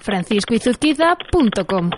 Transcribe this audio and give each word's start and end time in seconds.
franciscoizuzquiza.com 0.00 1.90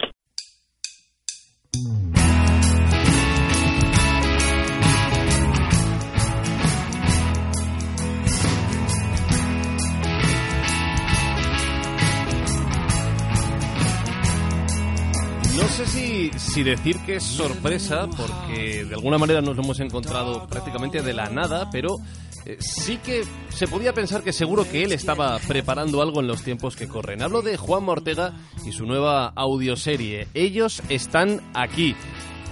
No 15.56 15.68
sé 15.68 15.86
si, 15.86 16.30
si 16.38 16.62
decir 16.62 16.98
que 17.06 17.16
es 17.16 17.22
sorpresa, 17.22 18.08
porque 18.16 18.84
de 18.84 18.94
alguna 18.94 19.18
manera 19.18 19.40
nos 19.40 19.56
lo 19.56 19.62
hemos 19.62 19.80
encontrado 19.80 20.46
prácticamente 20.46 21.00
de 21.02 21.12
la 21.12 21.28
nada, 21.30 21.70
pero 21.70 21.98
eh, 22.46 22.56
sí 22.60 22.98
que 22.98 23.22
se 23.50 23.66
podía 23.66 23.92
pensar 23.92 24.22
que 24.22 24.32
seguro 24.32 24.64
que 24.64 24.82
él 24.82 24.92
estaba 24.92 25.38
preparando 25.46 26.02
algo 26.02 26.20
en 26.20 26.26
los 26.26 26.42
tiempos 26.42 26.76
que 26.76 26.88
corren. 26.88 27.22
Hablo 27.22 27.42
de 27.42 27.56
Juan 27.56 27.88
Ortega 27.88 28.34
y 28.64 28.72
su 28.72 28.86
nueva 28.86 29.28
audioserie. 29.36 30.28
Ellos 30.34 30.82
están 30.88 31.40
aquí. 31.54 31.94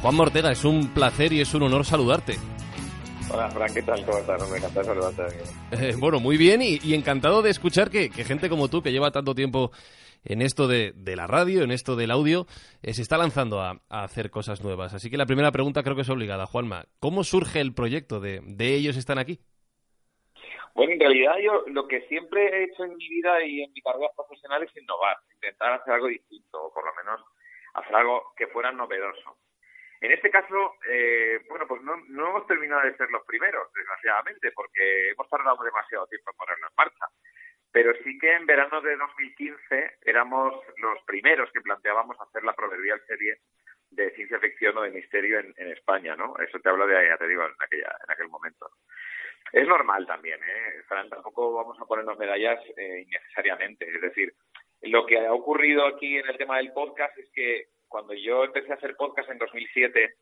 Juan 0.02 0.18
Ortega, 0.20 0.52
es 0.52 0.64
un 0.64 0.88
placer 0.88 1.32
y 1.32 1.40
es 1.40 1.54
un 1.54 1.62
honor 1.64 1.84
saludarte. 1.84 2.36
Hola, 3.30 3.50
Fran, 3.50 3.74
¿qué 3.74 3.82
tal? 3.82 4.04
¿Cómo 4.06 4.18
estás? 4.18 4.50
Me 4.50 4.56
encanta 4.56 4.84
saludarte. 4.84 5.22
Eh, 5.72 5.94
bueno, 5.98 6.18
muy 6.18 6.36
bien 6.36 6.62
y, 6.62 6.78
y 6.82 6.94
encantado 6.94 7.42
de 7.42 7.50
escuchar 7.50 7.90
que, 7.90 8.08
que 8.08 8.24
gente 8.24 8.48
como 8.48 8.68
tú, 8.68 8.80
que 8.80 8.90
lleva 8.92 9.10
tanto 9.10 9.34
tiempo 9.34 9.70
en 10.24 10.40
esto 10.40 10.66
de, 10.66 10.92
de 10.96 11.14
la 11.14 11.26
radio, 11.26 11.62
en 11.62 11.70
esto 11.70 11.94
del 11.94 12.10
audio, 12.10 12.46
eh, 12.82 12.94
se 12.94 13.02
está 13.02 13.18
lanzando 13.18 13.60
a, 13.60 13.82
a 13.88 14.04
hacer 14.04 14.30
cosas 14.30 14.62
nuevas. 14.62 14.94
Así 14.94 15.10
que 15.10 15.16
la 15.16 15.26
primera 15.26 15.52
pregunta 15.52 15.82
creo 15.82 15.94
que 15.94 16.02
es 16.02 16.08
obligada, 16.08 16.46
Juanma. 16.46 16.86
¿Cómo 17.00 17.22
surge 17.22 17.60
el 17.60 17.74
proyecto 17.74 18.18
de, 18.18 18.40
de 18.44 18.74
ellos 18.74 18.96
están 18.96 19.18
aquí? 19.18 19.40
Bueno, 20.78 20.92
en 20.92 21.00
realidad 21.00 21.38
yo 21.42 21.64
lo 21.66 21.88
que 21.88 22.02
siempre 22.02 22.40
he 22.46 22.62
hecho 22.62 22.84
en 22.84 22.96
mi 22.96 23.08
vida 23.08 23.42
y 23.42 23.64
en 23.64 23.72
mi 23.72 23.82
carrera 23.82 24.12
profesional 24.14 24.62
es 24.62 24.76
innovar, 24.76 25.16
intentar 25.34 25.72
hacer 25.72 25.94
algo 25.94 26.06
distinto, 26.06 26.66
o 26.66 26.72
por 26.72 26.84
lo 26.86 26.94
menos 26.94 27.20
hacer 27.74 27.96
algo 27.96 28.32
que 28.36 28.46
fuera 28.46 28.70
novedoso. 28.70 29.38
En 30.00 30.12
este 30.12 30.30
caso, 30.30 30.74
eh, 30.88 31.40
bueno, 31.48 31.66
pues 31.66 31.82
no, 31.82 31.96
no 32.10 32.28
hemos 32.28 32.46
terminado 32.46 32.82
de 32.82 32.96
ser 32.96 33.10
los 33.10 33.26
primeros, 33.26 33.72
desgraciadamente, 33.72 34.52
porque 34.52 35.10
hemos 35.10 35.28
tardado 35.28 35.60
demasiado 35.64 36.06
tiempo 36.06 36.30
en 36.30 36.36
ponerlo 36.36 36.68
en 36.68 36.74
marcha. 36.76 37.06
Pero 37.72 37.92
sí 38.04 38.16
que 38.16 38.32
en 38.34 38.46
verano 38.46 38.80
de 38.80 38.96
2015 38.96 39.98
éramos 40.02 40.62
los 40.76 41.02
primeros 41.06 41.50
que 41.50 41.60
planteábamos 41.60 42.16
hacer 42.20 42.44
la 42.44 42.52
proverbial 42.52 43.02
serie 43.08 43.40
de 43.90 44.10
ciencia 44.12 44.38
ficción 44.38 44.76
o 44.76 44.82
de 44.82 44.90
misterio 44.90 45.40
en, 45.40 45.54
en 45.56 45.72
España, 45.72 46.14
¿no? 46.16 46.34
Eso 46.38 46.58
te 46.60 46.68
hablo 46.68 46.86
de, 46.86 46.94
ya 46.94 47.16
te 47.16 47.28
digo, 47.28 47.44
en, 47.44 47.52
aquella, 47.58 47.96
en 48.04 48.10
aquel 48.10 48.28
momento. 48.28 48.70
Es 49.52 49.66
normal 49.66 50.06
también, 50.06 50.40
¿eh? 50.42 50.82
Fran, 50.86 51.08
tampoco 51.08 51.54
vamos 51.54 51.78
a 51.80 51.86
ponernos 51.86 52.18
medallas 52.18 52.60
eh, 52.76 53.04
innecesariamente. 53.06 53.88
Es 53.88 54.00
decir, 54.00 54.32
lo 54.82 55.06
que 55.06 55.18
ha 55.18 55.32
ocurrido 55.32 55.86
aquí 55.86 56.18
en 56.18 56.28
el 56.28 56.36
tema 56.36 56.58
del 56.58 56.72
podcast 56.72 57.16
es 57.18 57.30
que 57.32 57.68
cuando 57.88 58.12
yo 58.14 58.44
empecé 58.44 58.72
a 58.72 58.76
hacer 58.76 58.94
podcast 58.96 59.30
en 59.30 59.38
2007, 59.38 60.14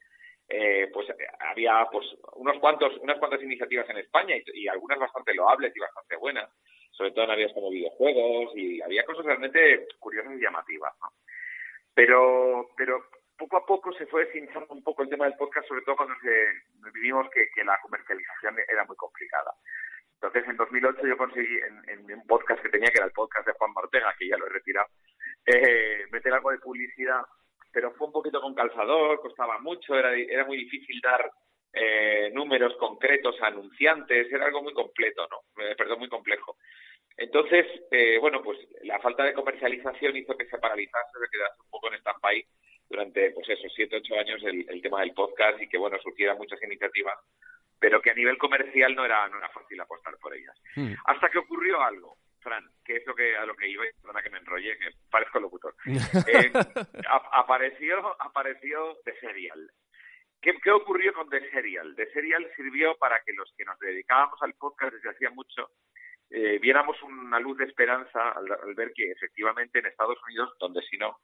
eh, 0.48 0.88
pues 0.92 1.08
había 1.40 1.86
pues 1.90 2.06
unos 2.34 2.58
cuantos, 2.60 2.96
unas 2.98 3.18
cuantas 3.18 3.42
iniciativas 3.42 3.90
en 3.90 3.98
España 3.98 4.36
y, 4.36 4.44
y 4.62 4.68
algunas 4.68 5.00
bastante 5.00 5.34
loables 5.34 5.74
y 5.74 5.80
bastante 5.80 6.16
buenas 6.16 6.48
sobre 6.96 7.10
todo 7.10 7.24
en 7.24 7.30
áreas 7.30 7.52
como 7.52 7.70
videojuegos 7.70 8.56
y 8.56 8.80
había 8.80 9.04
cosas 9.04 9.26
realmente 9.26 9.86
curiosas 9.98 10.32
y 10.34 10.42
llamativas, 10.42 10.94
¿no? 11.00 11.12
Pero, 11.94 12.70
pero 12.76 13.04
poco 13.36 13.56
a 13.56 13.66
poco 13.66 13.92
se 13.92 14.06
fue 14.06 14.24
deshinchando 14.26 14.66
un 14.74 14.82
poco 14.82 15.02
el 15.02 15.08
tema 15.08 15.26
del 15.26 15.36
podcast, 15.36 15.68
sobre 15.68 15.82
todo 15.82 15.96
cuando 15.96 16.14
se, 16.20 16.90
vivimos 16.92 17.28
que, 17.30 17.48
que 17.54 17.64
la 17.64 17.78
comercialización 17.82 18.56
era 18.68 18.84
muy 18.84 18.96
complicada. 18.96 19.52
Entonces, 20.14 20.48
en 20.48 20.56
2008 20.56 21.06
yo 21.06 21.16
conseguí, 21.16 21.58
en, 21.58 21.82
en, 21.88 22.18
un 22.18 22.26
podcast 22.26 22.62
que 22.62 22.70
tenía, 22.70 22.90
que 22.90 22.98
era 22.98 23.06
el 23.06 23.12
podcast 23.12 23.46
de 23.46 23.52
Juan 23.52 23.72
Ortega, 23.74 24.14
que 24.18 24.28
ya 24.28 24.38
lo 24.38 24.46
he 24.46 24.50
retirado, 24.50 24.88
eh, 25.44 26.06
meter 26.10 26.32
algo 26.32 26.50
de 26.50 26.58
publicidad, 26.58 27.20
pero 27.70 27.92
fue 27.92 28.06
un 28.06 28.12
poquito 28.14 28.40
con 28.40 28.54
calzador, 28.54 29.20
costaba 29.20 29.58
mucho, 29.58 29.94
era, 29.94 30.14
era 30.14 30.46
muy 30.46 30.56
difícil 30.56 30.98
dar 31.02 31.30
eh, 31.72 32.30
números 32.32 32.74
concretos 32.78 33.36
a 33.42 33.48
anunciantes, 33.48 34.32
era 34.32 34.46
algo 34.46 34.62
muy 34.62 34.72
completo, 34.72 35.28
¿no? 35.30 35.62
Eh, 35.62 35.74
perdón, 35.76 35.98
muy 35.98 36.08
complejo. 36.08 36.56
Entonces, 37.18 37.66
eh, 37.90 38.18
bueno, 38.18 38.42
pues 38.42 38.58
la 38.82 38.98
falta 39.00 39.24
de 39.24 39.34
comercialización 39.34 40.16
hizo 40.16 40.36
que 40.36 40.46
se 40.46 40.58
paralizase, 40.58 41.18
se 41.18 41.30
quedase 41.30 41.62
un 41.62 41.70
poco 41.70 41.88
en 41.88 41.98
stand-by 41.98 42.46
durante, 42.88 43.30
pues 43.32 43.48
eso, 43.48 43.68
siete, 43.74 43.96
ocho 43.96 44.14
años 44.18 44.42
el, 44.44 44.66
el, 44.68 44.82
tema 44.82 45.00
del 45.00 45.12
podcast 45.12 45.60
y 45.60 45.68
que, 45.68 45.78
bueno, 45.78 45.98
surgieran 46.02 46.38
muchas 46.38 46.62
iniciativas, 46.62 47.14
pero 47.78 48.00
que 48.00 48.10
a 48.10 48.14
nivel 48.14 48.38
comercial 48.38 48.94
no 48.94 49.04
era, 49.04 49.28
no 49.28 49.38
era 49.38 49.48
fácil 49.50 49.80
apostar 49.80 50.16
por 50.18 50.34
ellas. 50.34 50.56
Mm. 50.76 50.94
Hasta 51.06 51.28
que 51.28 51.38
ocurrió 51.38 51.82
algo, 51.82 52.16
Fran, 52.40 52.64
que 52.84 52.96
es 52.96 53.06
lo 53.06 53.14
que, 53.14 53.36
a 53.36 53.44
lo 53.44 53.56
que 53.56 53.68
iba, 53.68 53.84
perdona 54.00 54.22
que 54.22 54.30
me 54.30 54.38
enrolle, 54.38 54.78
que 54.78 54.90
parezco 55.10 55.40
locutor. 55.40 55.74
Eh, 56.28 56.52
a, 57.08 57.40
apareció, 57.40 58.22
apareció 58.22 58.98
The 59.04 59.18
Serial. 59.20 59.70
¿Qué, 60.40 60.54
¿Qué 60.62 60.70
ocurrió 60.70 61.12
con 61.12 61.28
The 61.28 61.50
Serial? 61.50 61.94
The 61.96 62.10
Serial 62.12 62.46
sirvió 62.56 62.96
para 62.96 63.20
que 63.24 63.32
los 63.32 63.52
que 63.56 63.64
nos 63.64 63.78
dedicábamos 63.78 64.40
al 64.42 64.54
podcast 64.54 64.94
desde 64.94 65.10
hacía 65.10 65.30
mucho 65.30 65.70
eh, 66.30 66.58
viéramos 66.58 67.00
una 67.02 67.38
luz 67.38 67.56
de 67.58 67.66
esperanza 67.66 68.30
al, 68.30 68.50
al, 68.50 68.74
ver 68.74 68.92
que 68.92 69.10
efectivamente 69.12 69.78
en 69.78 69.86
Estados 69.86 70.18
Unidos, 70.26 70.52
donde 70.58 70.82
si 70.82 70.96
no, 70.98 71.18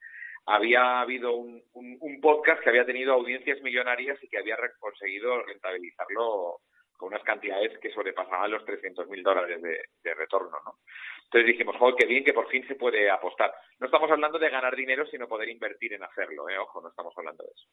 había 0.46 1.00
habido 1.00 1.34
un, 1.34 1.62
un, 1.74 1.96
un, 2.00 2.20
podcast 2.20 2.62
que 2.62 2.70
había 2.70 2.84
tenido 2.84 3.14
audiencias 3.14 3.60
millonarias 3.62 4.18
y 4.22 4.28
que 4.28 4.38
había 4.38 4.56
conseguido 4.78 5.42
rentabilizarlo 5.44 6.60
con 7.02 7.08
unas 7.08 7.24
cantidades 7.24 7.76
que 7.80 7.90
sobrepasaban 7.90 8.48
los 8.48 8.64
300 8.64 9.08
mil 9.08 9.24
dólares 9.24 9.60
de, 9.60 9.86
de, 10.04 10.14
retorno, 10.14 10.56
¿no? 10.64 10.78
Entonces 11.24 11.48
dijimos, 11.48 11.74
joder, 11.76 11.96
qué 11.98 12.06
bien 12.06 12.22
que 12.22 12.32
por 12.32 12.48
fin 12.48 12.64
se 12.68 12.76
puede 12.76 13.10
apostar. 13.10 13.52
No 13.80 13.86
estamos 13.86 14.08
hablando 14.08 14.38
de 14.38 14.48
ganar 14.48 14.76
dinero, 14.76 15.04
sino 15.06 15.26
poder 15.26 15.48
invertir 15.48 15.94
en 15.94 16.04
hacerlo, 16.04 16.48
¿eh? 16.48 16.56
Ojo, 16.58 16.80
no 16.80 16.90
estamos 16.90 17.12
hablando 17.18 17.42
de 17.42 17.50
eso. 17.50 17.66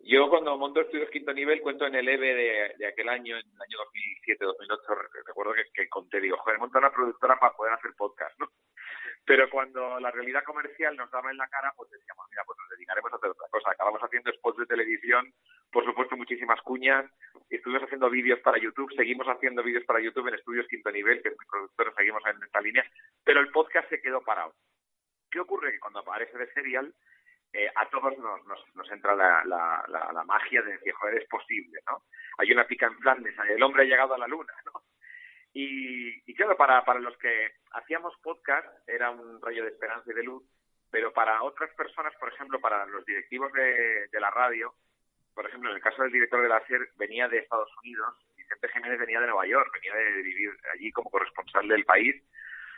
Yo 0.00 0.28
cuando 0.28 0.58
monto 0.58 0.82
estudios 0.82 1.08
quinto 1.08 1.32
nivel 1.32 1.62
cuento 1.62 1.86
en 1.86 1.94
el 1.94 2.06
EVE 2.06 2.34
de, 2.34 2.74
de 2.76 2.86
aquel 2.86 3.08
año, 3.08 3.38
en 3.38 3.46
el 3.46 3.62
año 3.62 3.78
2007-2008, 4.26 5.08
recuerdo 5.26 5.54
que, 5.54 5.64
que, 5.72 5.88
conté, 5.88 6.20
digo, 6.20 6.36
joder, 6.36 6.58
monta 6.58 6.80
una 6.80 6.92
productora 6.92 7.38
para 7.40 7.56
poder 7.56 7.72
hacer 7.72 7.92
podcast, 7.96 8.38
¿no? 8.40 8.48
Pero 9.24 9.48
cuando 9.48 9.98
la 10.00 10.10
realidad 10.10 10.44
comercial 10.44 10.94
nos 10.96 11.10
daba 11.10 11.30
en 11.30 11.38
la 11.38 11.48
cara, 11.48 11.72
pues 11.76 11.90
decíamos, 11.90 12.26
mira, 12.28 12.42
pues 12.44 12.58
nos 12.58 12.68
dedicaremos 12.76 13.10
a 13.10 13.16
hacer 13.16 13.30
otra 13.30 13.48
cosa. 13.50 13.70
Acabamos 13.70 14.02
haciendo 14.02 14.30
spots 14.32 14.58
de 14.58 14.66
televisión, 14.66 15.32
por 15.72 15.84
supuesto 15.84 16.16
muchísimas 16.16 16.60
cuñas, 16.62 17.10
estuvimos 17.48 17.84
haciendo 17.84 18.10
vídeos 18.10 18.40
para 18.40 18.58
YouTube, 18.58 18.92
seguimos 18.96 19.26
haciendo 19.28 19.62
vídeos 19.62 19.84
para 19.84 20.00
YouTube 20.00 20.28
en 20.28 20.34
Estudios 20.34 20.66
Quinto 20.68 20.90
Nivel, 20.90 21.22
que 21.22 21.28
es 21.28 21.36
mi 21.38 21.46
productor, 21.46 21.94
seguimos 21.96 22.22
en 22.26 22.42
esta 22.42 22.60
línea, 22.60 22.84
pero 23.24 23.40
el 23.40 23.50
podcast 23.50 23.88
se 23.88 24.00
quedó 24.00 24.22
parado. 24.22 24.54
¿Qué 25.30 25.40
ocurre? 25.40 25.72
Que 25.72 25.80
cuando 25.80 26.00
aparece 26.00 26.36
de 26.36 26.52
serial, 26.52 26.92
eh, 27.52 27.70
a 27.74 27.88
todos 27.88 28.16
nos, 28.18 28.46
nos, 28.46 28.76
nos 28.76 28.90
entra 28.90 29.14
la, 29.14 29.44
la, 29.44 29.84
la, 29.88 30.12
la, 30.12 30.24
magia 30.24 30.62
de 30.62 30.72
decir, 30.72 30.92
joder, 30.92 31.22
es 31.22 31.28
posible, 31.28 31.80
¿no? 31.88 32.04
Hay 32.38 32.52
una 32.52 32.66
pica 32.66 32.86
en 32.86 32.98
Flandes, 32.98 33.34
el 33.48 33.62
hombre 33.62 33.82
ha 33.82 33.86
llegado 33.86 34.14
a 34.14 34.18
la 34.18 34.28
luna, 34.28 34.52
¿no? 34.66 34.82
Y, 35.52 36.30
y 36.30 36.34
claro, 36.34 36.56
para, 36.56 36.84
para 36.84 37.00
los 37.00 37.16
que 37.18 37.54
hacíamos 37.72 38.14
podcast 38.22 38.68
era 38.88 39.10
un 39.10 39.40
rayo 39.42 39.64
de 39.64 39.70
esperanza 39.70 40.10
y 40.10 40.14
de 40.14 40.22
luz, 40.22 40.44
pero 40.90 41.12
para 41.12 41.42
otras 41.42 41.74
personas, 41.74 42.14
por 42.20 42.32
ejemplo, 42.32 42.60
para 42.60 42.86
los 42.86 43.04
directivos 43.04 43.52
de, 43.52 44.08
de 44.08 44.20
la 44.20 44.30
radio, 44.30 44.74
por 45.40 45.48
ejemplo, 45.48 45.70
en 45.70 45.76
el 45.76 45.82
caso 45.82 46.02
del 46.02 46.12
director 46.12 46.42
de 46.42 46.50
la 46.50 46.62
SER, 46.66 46.86
venía 46.98 47.26
de 47.26 47.38
Estados 47.38 47.70
Unidos, 47.82 48.14
Vicente 48.36 48.68
Jiménez 48.74 48.98
venía 48.98 49.20
de 49.20 49.26
Nueva 49.28 49.46
York, 49.46 49.72
venía 49.72 49.94
de 49.94 50.20
vivir 50.20 50.50
allí 50.74 50.92
como 50.92 51.08
corresponsal 51.08 51.66
del 51.66 51.86
país, 51.86 52.14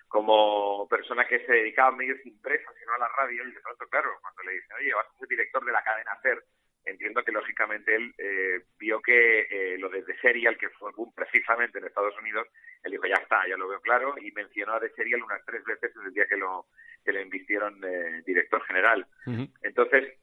como 0.06 0.87
persona 0.88 1.26
que 1.26 1.44
se 1.44 1.53
dedicaba 1.55 1.88
a 1.88 1.97
medios 1.97 2.25
impresos 2.25 2.73
y 2.81 2.87
no 2.87 2.94
a 2.94 2.99
la 2.99 3.09
radio, 3.19 3.43
y 3.49 3.50
de 3.50 3.61
pronto, 3.61 3.85
claro, 3.88 4.11
cuando 4.23 4.44
le 4.44 4.53
dicen, 4.53 4.76
oye, 4.79 4.94
vas 4.94 5.09
a 5.09 5.19
ser 5.19 5.26
director 5.26 5.64
de 5.64 5.73
la 5.73 5.82
cadena 5.82 6.17
SER, 6.23 6.41
entiendo 6.85 7.25
que 7.25 7.32
lógicamente 7.32 7.97
él 7.97 8.14
eh, 8.17 8.62
vio 8.79 9.03
que 9.03 9.41
eh, 9.50 9.79
lo 9.79 9.88
de 9.88 10.05
The 10.05 10.19
Serial, 10.19 10.56
que 10.56 10.69
fue 10.70 10.93
boom 10.93 11.12
precisamente 11.17 11.81
en 11.81 11.87
Estados 11.87 12.17
Unidos, 12.20 12.47
él 12.85 12.93
dijo, 12.93 13.06
ya 13.06 13.17
está, 13.17 13.44
ya 13.49 13.56
lo 13.56 13.67
veo 13.67 13.81
claro, 13.81 14.15
y 14.20 14.31
mencionó 14.31 14.75
a 14.75 14.81
The 14.81 14.91
Serial 14.91 15.25
unas 15.25 15.44
tres 15.44 15.65
veces 15.65 15.93
desde 15.93 16.06
el 16.06 16.15
día 16.15 16.29
que 16.29 16.37
lo, 16.37 16.67
que 17.05 17.11
le 17.11 17.23
invistieron 17.23 17.82
eh, 17.82 18.23
director 18.25 18.62
general. 18.67 19.05
Uh 19.26 19.31
-huh. 19.31 19.50
Entonces, 19.62 20.22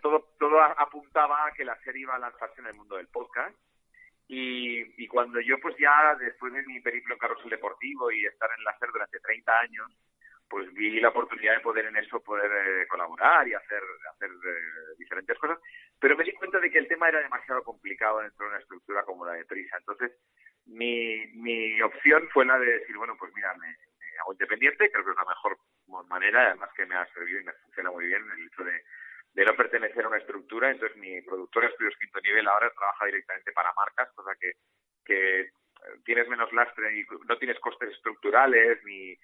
todo, 0.00 0.28
todo 0.38 0.60
apuntaba 0.60 1.46
a 1.46 1.52
que 1.52 1.64
la 1.64 1.78
serie 1.82 2.02
iba 2.02 2.14
a 2.14 2.18
lanzarse 2.18 2.60
en 2.60 2.66
el 2.66 2.74
mundo 2.74 2.96
del 2.96 3.08
podcast, 3.08 3.56
y, 4.28 5.02
y 5.02 5.08
cuando 5.08 5.40
yo 5.40 5.58
pues 5.60 5.74
ya, 5.78 6.14
después 6.14 6.52
de 6.52 6.62
mi 6.62 6.80
periplo 6.80 7.14
en 7.14 7.18
carrusel 7.18 7.50
deportivo 7.50 8.12
y 8.12 8.24
estar 8.26 8.48
en 8.56 8.64
la 8.64 8.76
SER 8.78 8.90
durante 8.92 9.18
30 9.18 9.58
años, 9.58 9.90
pues 10.50 10.72
vi 10.74 11.00
la 11.00 11.08
oportunidad 11.10 11.54
de 11.54 11.60
poder 11.60 11.86
en 11.86 11.96
eso 11.96 12.20
poder 12.20 12.50
eh, 12.50 12.86
colaborar 12.88 13.46
y 13.46 13.54
hacer, 13.54 13.82
hacer 14.12 14.30
eh, 14.30 14.94
diferentes 14.98 15.38
cosas, 15.38 15.58
pero 15.98 16.16
me 16.16 16.24
di 16.24 16.32
cuenta 16.32 16.58
de 16.58 16.70
que 16.70 16.78
el 16.78 16.88
tema 16.88 17.08
era 17.08 17.20
demasiado 17.20 17.62
complicado 17.62 18.18
dentro 18.18 18.44
de 18.44 18.50
una 18.50 18.60
estructura 18.60 19.04
como 19.04 19.24
la 19.24 19.34
de 19.34 19.44
Prisa. 19.44 19.76
Entonces, 19.78 20.12
mi, 20.66 21.26
mi 21.34 21.80
opción 21.82 22.28
fue 22.32 22.44
la 22.44 22.58
de 22.58 22.80
decir, 22.80 22.96
bueno, 22.96 23.16
pues 23.16 23.32
mira, 23.34 23.54
me, 23.54 23.76
hago 24.20 24.32
independiente, 24.32 24.90
creo 24.90 25.04
que 25.04 25.10
es 25.12 25.16
la 25.16 25.24
mejor 25.24 25.56
manera, 26.08 26.46
además 26.46 26.70
que 26.76 26.86
me 26.86 26.96
ha 26.96 27.06
servido 27.14 27.40
y 27.40 27.44
me 27.44 27.52
funciona 27.52 27.90
muy 27.92 28.06
bien 28.06 28.22
el 28.36 28.46
hecho 28.46 28.64
de, 28.64 28.82
de 29.32 29.44
no 29.44 29.56
pertenecer 29.56 30.04
a 30.04 30.08
una 30.08 30.18
estructura. 30.18 30.70
Entonces, 30.70 30.96
mi 30.98 31.20
productora 31.22 31.68
estudios 31.68 31.96
quinto 31.98 32.20
nivel 32.20 32.48
ahora 32.48 32.70
trabaja 32.70 33.06
directamente 33.06 33.52
para 33.52 33.72
marcas, 33.74 34.10
cosa 34.14 34.32
que, 34.40 34.52
que 35.04 35.50
tienes 36.04 36.28
menos 36.28 36.52
lastre 36.52 36.98
y 36.98 37.04
no 37.26 37.38
tienes 37.38 37.58
costes 37.60 37.90
estructurales 37.90 38.82
ni 38.84 39.16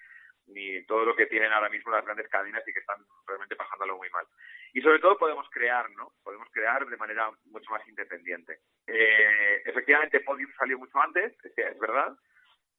ni 0.49 0.85
todo 0.87 1.05
lo 1.05 1.17
que 1.17 1.27
tienen 1.27 1.53
ahora 1.53 1.69
mismo 1.69 1.91
las 1.91 2.05
grandes 2.05 2.29
cadenas 2.29 2.63
y 2.67 2.73
que 2.73 2.81
están 2.81 2.99
realmente 3.27 3.57
pasándolo 3.57 3.97
muy 3.97 4.09
mal. 4.11 4.27
Y 4.73 4.81
sobre 4.81 4.99
todo 4.99 5.19
podemos 5.19 5.49
crear, 5.51 5.91
¿no? 5.93 6.13
Podemos 6.23 6.49
crear 6.53 6.87
de 6.87 6.97
manera 6.97 7.31
mucho 7.47 7.71
más 7.71 7.87
independiente. 7.89 8.61
Eh, 8.87 9.63
efectivamente, 9.65 10.21
Podium 10.21 10.53
salió 10.57 10.79
mucho 10.79 10.99
antes, 11.01 11.33
es, 11.45 11.79
verdad, 11.79 12.17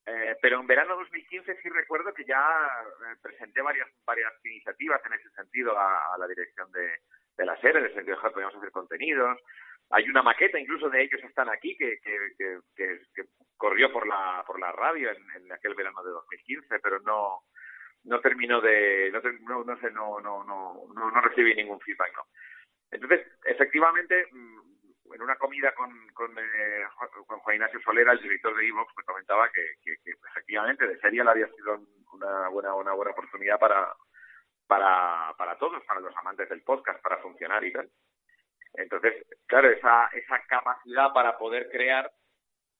eh, 0.09 0.37
pero 0.41 0.61
en 0.61 0.67
verano 0.67 0.95
2015 0.95 1.59
sí 1.61 1.67
recuerdo 1.67 2.13
que 2.13 2.23
ya 2.23 2.39
eh, 2.39 3.15
presenté 3.21 3.61
varias 3.61 3.89
varias 4.05 4.31
iniciativas 4.45 5.01
en 5.05 5.11
ese 5.11 5.29
sentido 5.31 5.77
a, 5.77 6.17
la 6.17 6.25
dirección 6.27 6.71
de, 6.71 6.99
de 7.35 7.45
la 7.45 7.59
serie, 7.59 7.79
en 7.79 7.87
el 7.87 7.93
sentido 7.93 8.15
de 8.15 8.23
que 8.23 8.29
podíamos 8.29 8.55
hacer 8.55 8.71
contenidos. 8.71 9.37
Hay 9.89 10.07
una 10.07 10.23
maqueta 10.23 10.57
incluso 10.57 10.89
de 10.89 11.03
ellos 11.03 11.21
están 11.23 11.49
aquí 11.49 11.75
que, 11.75 11.97
que, 12.01 13.25
corrió 13.57 13.91
por 13.91 14.07
la 14.07 14.45
por 14.47 14.61
la 14.61 14.71
radio 14.71 15.11
en, 15.11 15.51
aquel 15.51 15.75
verano 15.75 16.01
de 16.01 16.11
2015, 16.11 16.79
pero 16.79 17.01
no 17.01 17.41
no 18.05 18.21
terminó 18.21 18.61
de, 18.61 19.11
no, 19.11 19.65
no, 19.65 19.77
sé, 19.81 19.91
no, 19.91 20.21
no, 20.21 20.41
no, 20.45 20.87
no, 20.93 21.21
recibí 21.21 21.53
ningún 21.53 21.81
feedback, 21.81 22.15
¿no? 22.15 22.23
Entonces, 22.89 23.27
efectivamente, 23.43 24.27
mm, 24.31 24.66
en 25.13 25.21
una 25.21 25.35
comida 25.35 25.73
con, 25.73 25.89
con, 26.13 26.37
eh, 26.37 26.83
con 27.25 27.39
Juan 27.39 27.55
Ignacio 27.55 27.79
Solera, 27.81 28.13
el 28.13 28.21
director 28.21 28.55
de 28.55 28.67
Evox, 28.67 28.93
me 28.97 29.03
comentaba 29.03 29.49
que, 29.49 29.93
efectivamente 30.31 30.87
de 30.87 30.99
serie 30.99 31.21
había 31.21 31.47
sido 31.49 31.79
una 32.13 32.49
buena, 32.49 32.73
una 32.75 32.93
buena 32.93 33.11
oportunidad 33.11 33.59
para, 33.59 33.93
para, 34.67 35.33
para 35.37 35.57
todos, 35.57 35.83
para 35.85 36.01
los 36.01 36.15
amantes 36.17 36.49
del 36.49 36.63
podcast, 36.63 37.01
para 37.01 37.17
funcionar 37.17 37.63
y 37.63 37.71
tal. 37.71 37.89
Entonces, 38.73 39.25
claro, 39.47 39.69
esa, 39.69 40.07
esa 40.13 40.41
capacidad 40.47 41.11
para 41.13 41.37
poder 41.37 41.69
crear 41.69 42.11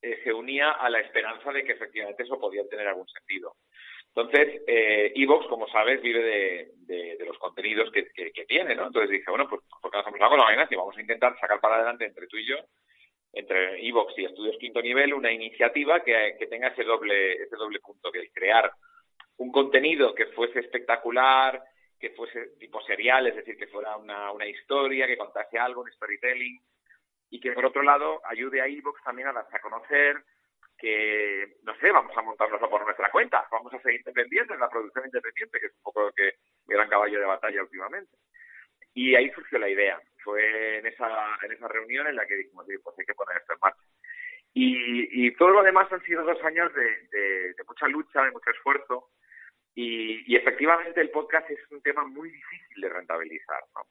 eh, 0.01 0.21
se 0.23 0.31
unía 0.31 0.71
a 0.71 0.89
la 0.89 1.00
esperanza 1.00 1.51
de 1.51 1.63
que 1.63 1.71
efectivamente 1.71 2.23
eso 2.23 2.39
podía 2.39 2.68
tener 2.69 2.88
algún 2.88 3.07
sentido. 3.07 3.56
Entonces, 4.18 4.64
eh, 4.66 5.14
Evox, 5.16 5.46
como 5.46 5.68
sabes, 5.68 6.02
vive 6.02 6.74
de, 6.88 7.24
los 7.24 7.38
contenidos 7.38 7.92
que, 7.92 8.46
tiene, 8.48 8.74
¿no? 8.74 8.88
Entonces 8.88 9.12
dije, 9.12 9.30
bueno, 9.30 9.48
pues 9.48 9.62
¿por 9.80 9.92
qué 9.92 9.98
no 9.98 10.02
hacemos 10.02 10.22
algo 10.22 10.38
la 10.38 10.68
y 10.68 10.75
vamos 10.75 10.98
a 10.98 11.02
intentar 11.02 11.38
sacar 11.40 11.60
para 11.60 11.75
adelante 11.75 12.06
entre 12.06 12.25
tú 12.25 12.38
y 12.38 12.48
yo, 12.48 12.56
entre 13.34 13.88
Evox 13.88 14.18
y 14.18 14.25
Estudios 14.25 14.58
Quinto 14.58 14.81
Nivel, 14.81 15.14
una 15.14 15.31
iniciativa 15.31 16.00
que, 16.00 16.36
tenga 16.50 16.69
ese 16.69 16.84
doble, 16.84 17.34
ese 17.34 17.56
doble 17.58 17.80
punto, 17.80 18.12
que 18.12 18.22
es 18.22 18.34
crear 18.34 18.72
un 19.38 19.52
contenido 19.52 20.16
que 20.16 20.25
fuese 20.28 20.62
espectacular, 20.62 21.62
que 22.00 22.10
fuese 22.12 22.56
tipo 22.60 22.81
serial, 22.81 23.28
es 23.28 23.36
decir, 23.36 23.56
que 23.56 23.68
fuera 23.68 23.98
una, 23.98 24.31
una 24.31 24.48
historia, 24.48 25.06
que 25.06 25.18
contase 25.18 25.60
algo, 25.60 25.81
un 25.81 25.92
storytelling, 25.92 26.60
y 27.30 27.40
que 27.40 27.52
por 27.52 27.68
otro 27.68 27.84
lado 27.84 28.22
ayude 28.25 28.62
a 28.62 28.68
Evox 28.68 29.04
también 29.04 29.28
a 29.28 29.34
darse 29.34 29.58
a 29.58 29.62
conocer, 29.62 30.24
que, 30.77 31.57
no 31.63 31.75
sé, 31.77 31.91
vamos 31.91 32.15
a 32.15 32.21
montarnos 32.21 32.62
por 32.69 32.85
nuestra 32.85 33.09
cuenta, 33.12 33.47
vamos 33.51 33.74
a 33.74 33.81
ser 33.81 33.95
independientes, 33.95 34.53
en 34.53 34.59
la 34.59 34.69
producción 34.69 35.06
independiente, 35.06 35.59
que 35.59 35.65
es 35.68 35.74
un 35.74 35.83
poco 35.83 36.01
lo 36.03 36.12
que 36.12 36.35
mi 36.68 36.75
gran 36.75 36.89
caballo 36.89 37.19
de 37.19 37.25
batalla 37.25 37.62
últimamente. 37.63 38.15
Y 38.94 39.15
ahí 39.15 39.29
surgió 39.31 39.59
la 39.59 39.69
idea. 39.69 40.00
Fue 40.24 40.79
en 40.79 40.85
esa, 40.85 41.38
en 41.44 41.51
esa 41.51 41.68
reunión 41.68 42.07
en 42.07 42.15
la 42.15 42.25
que 42.25 42.35
dijimos, 42.35 42.65
pues 42.83 43.00
hay 43.00 43.06
que 43.06 43.13
poner 43.13 43.38
esto 43.38 43.53
en 43.53 43.59
marcha. 43.62 43.81
Y, 44.53 45.27
y 45.27 45.31
todo 45.35 45.50
lo 45.50 45.63
demás 45.63 45.91
han 45.91 46.01
sido 46.03 46.24
dos 46.24 46.44
años 46.44 46.74
de, 46.74 47.53
de, 47.56 47.63
mucha 47.68 47.88
lucha, 47.88 48.23
de 48.23 48.31
mucho 48.31 48.50
esfuerzo. 48.50 49.09
Y, 49.75 50.23
y, 50.31 50.35
efectivamente 50.35 51.00
el 51.00 51.12
podcast 51.12 51.50
es 51.51 51.59
un 51.69 51.81
tema 51.83 52.03
muy 52.06 52.31
difícil 52.31 52.81
de 52.81 52.89
rentabilizar. 52.89 53.62
¿no? 53.75 53.83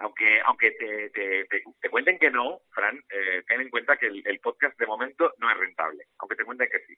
Aunque 0.00 0.40
aunque 0.46 0.70
te, 0.72 1.10
te, 1.10 1.46
te, 1.46 1.90
cuenten 1.90 2.18
que 2.18 2.30
no, 2.30 2.60
Fran, 2.72 2.98
eh, 3.10 3.42
ten 3.46 3.60
en 3.60 3.70
cuenta 3.70 3.96
que 3.96 4.06
el, 4.06 4.40
podcast 4.40 4.78
de 4.78 4.86
momento 4.86 5.32
no 5.38 5.50
es 5.50 5.56
rentable, 5.58 6.04
aunque 6.18 6.36
te 6.36 6.44
cuenten 6.44 6.68
que 6.70 6.80
sí. 6.86 6.94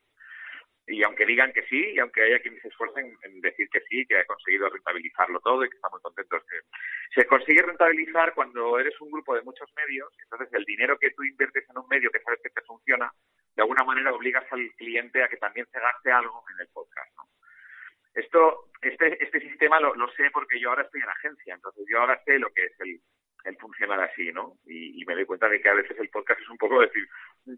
Y 0.87 1.02
aunque 1.02 1.26
digan 1.26 1.52
que 1.52 1.62
sí, 1.66 1.93
y 1.94 1.99
aunque 1.99 2.22
haya 2.22 2.40
quienes 2.40 2.60
se 2.62 2.69
esfuercen 2.69 3.16
en 3.22 3.40
decir 3.40 3.69
que 3.70 3.81
sí, 3.88 4.04
que 4.06 4.19
ha 4.19 4.25
conseguido 4.25 4.69
rentabilizarlo 4.69 5.40
todo 5.40 5.64
y 5.64 5.69
que 5.69 5.76
estamos 5.76 6.00
contentos, 6.00 6.43
se 7.14 7.26
consigue 7.26 7.62
rentabilizar 7.62 8.34
cuando 8.34 8.78
eres 8.78 9.00
un 9.00 9.10
grupo 9.10 9.34
de 9.34 9.43
muchos 9.43 9.69
medios, 9.76 10.12
entonces 10.22 10.49
el 10.52 10.64
dinero 10.64 10.99
que 10.99 11.10
tú 11.10 11.22
inviertes 11.25 11.64
en 11.70 11.78
un 11.78 11.88
medio 11.88 12.10
que 12.10 12.20
sabes 12.20 12.40
que 12.43 12.50
te 12.50 12.62
funciona, 12.62 13.12
de 13.54 13.62
alguna 13.62 13.84
manera 13.84 14.12
obligas 14.12 14.44
al 14.50 14.70
cliente 14.76 15.22
a 15.22 15.28
que 15.28 15.37
también 15.37 15.66
se 15.70 15.81
gaste 15.81 16.10
algo 16.10 16.44
en 16.54 16.60
el 16.60 16.69
podcast. 16.72 17.10
¿no? 17.16 17.31
Esto, 18.14 18.69
este, 18.82 19.25
este 19.25 19.41
sistema 19.41 19.81
lo, 19.81 19.94
sé 20.12 20.31
porque 20.32 20.61
yo 20.61 20.70
ahora 20.70 20.82
estoy 20.82 21.00
en 21.00 21.09
agencia, 21.09 21.55
entonces 21.55 21.85
yo 21.88 22.00
ahora 22.00 22.20
sé 22.25 22.38
lo 22.38 22.50
que 22.50 22.67
es 22.67 22.81
el, 22.81 23.00
el 23.44 23.56
funcionar 23.56 24.00
así, 24.00 24.31
¿no? 24.32 24.59
Y, 24.67 25.05
me 25.06 25.14
doy 25.14 25.25
cuenta 25.25 25.49
de 25.49 25.61
que 25.61 25.69
a 25.69 25.75
veces 25.75 25.99
el 25.99 26.11
podcast 26.11 26.41
es 26.41 26.49
un 26.49 26.59
poco 26.59 26.81
decir, 26.81 27.06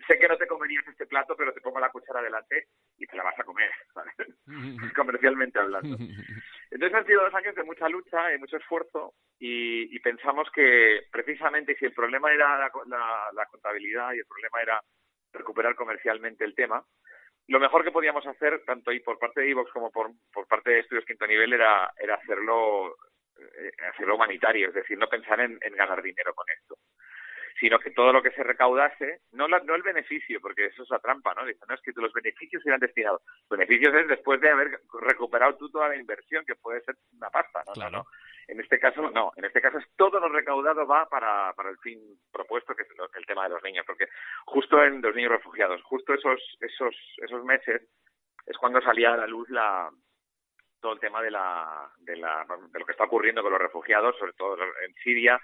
sé 0.06 0.19
que 0.19 0.29
no 0.29 0.37
te 0.39 0.47
comerías 0.47 0.87
este 0.89 1.06
plato, 1.06 1.37
pero 1.37 1.53
te 1.53 1.61
pongo 1.61 1.79
la 1.79 1.91
cuchara 1.91 2.23
delante 2.23 2.69
y 2.97 3.06
te 3.06 3.17
la 3.17 3.25
vas 3.25 3.39
a 3.39 3.45
comer, 3.45 3.71
¿sabes? 3.95 4.15
Comercialmente 4.97 5.59
hablando. 5.59 5.97
Entonces 6.71 6.99
han 6.99 7.06
sido 7.06 7.23
dos 7.23 7.35
años 7.35 7.55
de 7.55 7.65
mucha 7.65 7.89
lucha 7.89 8.33
y 8.33 8.39
mucho 8.39 8.56
esfuerzo 8.56 9.15
y, 9.39 9.99
pensamos 10.01 10.51
que 10.55 11.06
precisamente 11.11 11.77
si 11.77 11.87
el 11.87 11.95
problema 11.95 12.31
era 12.31 12.59
la, 12.59 13.31
la 13.33 13.47
contabilidad 13.47 14.12
y 14.12 14.19
el 14.19 14.27
problema 14.27 14.61
era 14.61 14.83
recuperar 15.33 15.75
comercialmente 15.75 16.45
el 16.45 16.55
tema, 16.55 16.85
lo 17.49 17.61
mejor 17.61 17.85
que 17.85 17.91
podíamos 17.91 18.26
hacer, 18.26 18.62
tanto 18.64 18.91
ahí 18.91 19.00
por 19.00 19.19
parte 19.19 19.41
de 19.41 19.50
Evox 19.50 19.70
como 19.73 19.91
por, 19.91 20.11
por 20.32 20.46
parte 20.46 20.70
de 20.70 20.81
Estudios 20.81 21.05
Quinto 21.05 21.26
Nivel, 21.26 21.52
era, 21.52 21.93
era 21.99 22.14
hacerlo, 22.14 22.96
eh, 23.37 23.70
hacerlo 23.93 24.17
humanitario, 24.17 24.69
es 24.69 24.75
decir, 24.75 24.99
no 24.99 25.08
pensar 25.08 25.41
en, 25.41 25.58
ganar 25.76 26.02
dinero 26.02 26.35
con 26.35 26.46
esto 26.50 26.76
sino 27.61 27.79
que 27.79 27.93
todo 27.93 28.12
lo 28.12 28.20
que 28.20 28.32
se 28.32 28.43
recaudase, 28.43 29.20
no, 29.31 29.46
no 29.46 29.75
el 29.76 29.82
beneficio, 29.82 30.41
porque 30.41 30.67
eso 30.67 30.82
es 30.82 30.91
la 30.91 30.99
trampa, 30.99 31.35
¿no? 31.35 31.46
Dicen, 31.46 31.62
no, 31.69 31.75
es 31.76 31.81
que 31.82 31.93
los 31.94 32.12
beneficios 32.12 32.67
irán 32.67 32.81
destinados. 32.81 33.23
Beneficios 33.49 33.94
es 33.94 34.08
después 34.08 34.41
de 34.41 34.50
haber 34.50 34.81
recuperado 35.00 35.56
tú 35.56 35.70
toda 35.70 35.88
la 35.88 35.96
inversión, 35.96 36.44
que 36.44 36.56
puede 36.56 36.81
ser 36.81 36.96
una 37.17 37.31
pasta, 37.31 37.62
¿no? 37.64 37.73
Claro. 37.75 37.99
¿no? 37.99 38.06
En 38.49 38.61
este 38.61 38.79
caso, 38.79 39.11
no. 39.11 39.32
En 39.37 39.44
este 39.44 39.60
caso 39.60 39.79
es 39.79 39.86
todo 39.96 40.20
lo 40.20 40.29
recaudado 40.29 40.86
va 40.86 41.06
para, 41.08 41.53
para 41.55 41.70
el 41.70 41.79
fin 41.79 41.98
propuesto, 42.32 42.74
que 42.74 42.82
es 42.82 42.89
el, 43.15 43.27
tema 43.27 43.44
de 43.44 43.51
los 43.51 43.63
niños. 43.63 43.84
Porque 43.86 44.08
justo 44.46 44.82
en 44.82 45.01
los 45.01 45.15
niños 45.15 45.32
refugiados, 45.32 45.82
justo 45.82 46.15
esos, 46.15 46.41
esos, 46.60 46.94
esos 47.19 47.44
meses 47.44 47.82
es 48.46 48.56
cuando 48.58 48.81
salía 48.82 49.15
a 49.15 49.17
la 49.17 49.27
luz 49.27 49.48
la, 49.48 49.91
todo 50.81 50.93
el 50.93 51.01
tema 51.01 51.22
de, 51.22 51.31
la, 51.31 51.91
de, 51.98 52.17
la, 52.17 52.46
de 52.70 52.79
lo 52.79 52.84
que 52.84 52.93
está 52.93 53.05
ocurriendo 53.05 53.43
con 53.43 53.53
los 53.53 53.60
refugiados, 53.60 54.17
sobre 54.19 54.34
todo 54.34 54.56
en 54.86 54.94
Siria, 55.03 55.41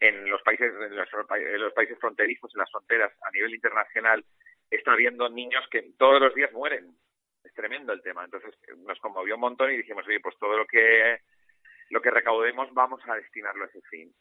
en 0.00 0.28
los 0.28 0.42
países, 0.42 0.72
en 0.74 0.96
los, 0.96 1.08
en 1.30 1.60
los 1.60 1.72
países 1.72 1.98
fronterizos, 1.98 2.54
en 2.54 2.58
las 2.58 2.70
fronteras, 2.70 3.12
a 3.22 3.30
nivel 3.30 3.54
internacional, 3.54 4.24
está 4.70 4.92
habiendo 4.92 5.28
niños 5.28 5.64
que 5.70 5.82
todos 5.96 6.20
los 6.20 6.34
días 6.34 6.52
mueren. 6.52 6.94
Es 7.42 7.54
tremendo 7.54 7.92
el 7.92 8.02
tema. 8.02 8.24
Entonces 8.24 8.54
nos 8.78 8.98
conmovió 9.00 9.36
un 9.36 9.40
montón 9.40 9.70
y 9.72 9.78
dijimos, 9.78 10.06
oye, 10.06 10.20
pues 10.20 10.36
todo 10.38 10.56
lo 10.56 10.66
que 10.66 11.20
lo 11.94 12.02
que 12.02 12.10
recaudemos 12.10 12.74
vamos 12.74 13.00
a 13.08 13.14
destinarlo 13.14 13.64
a 13.64 13.68
ese 13.68 13.80
fin. 13.88 14.12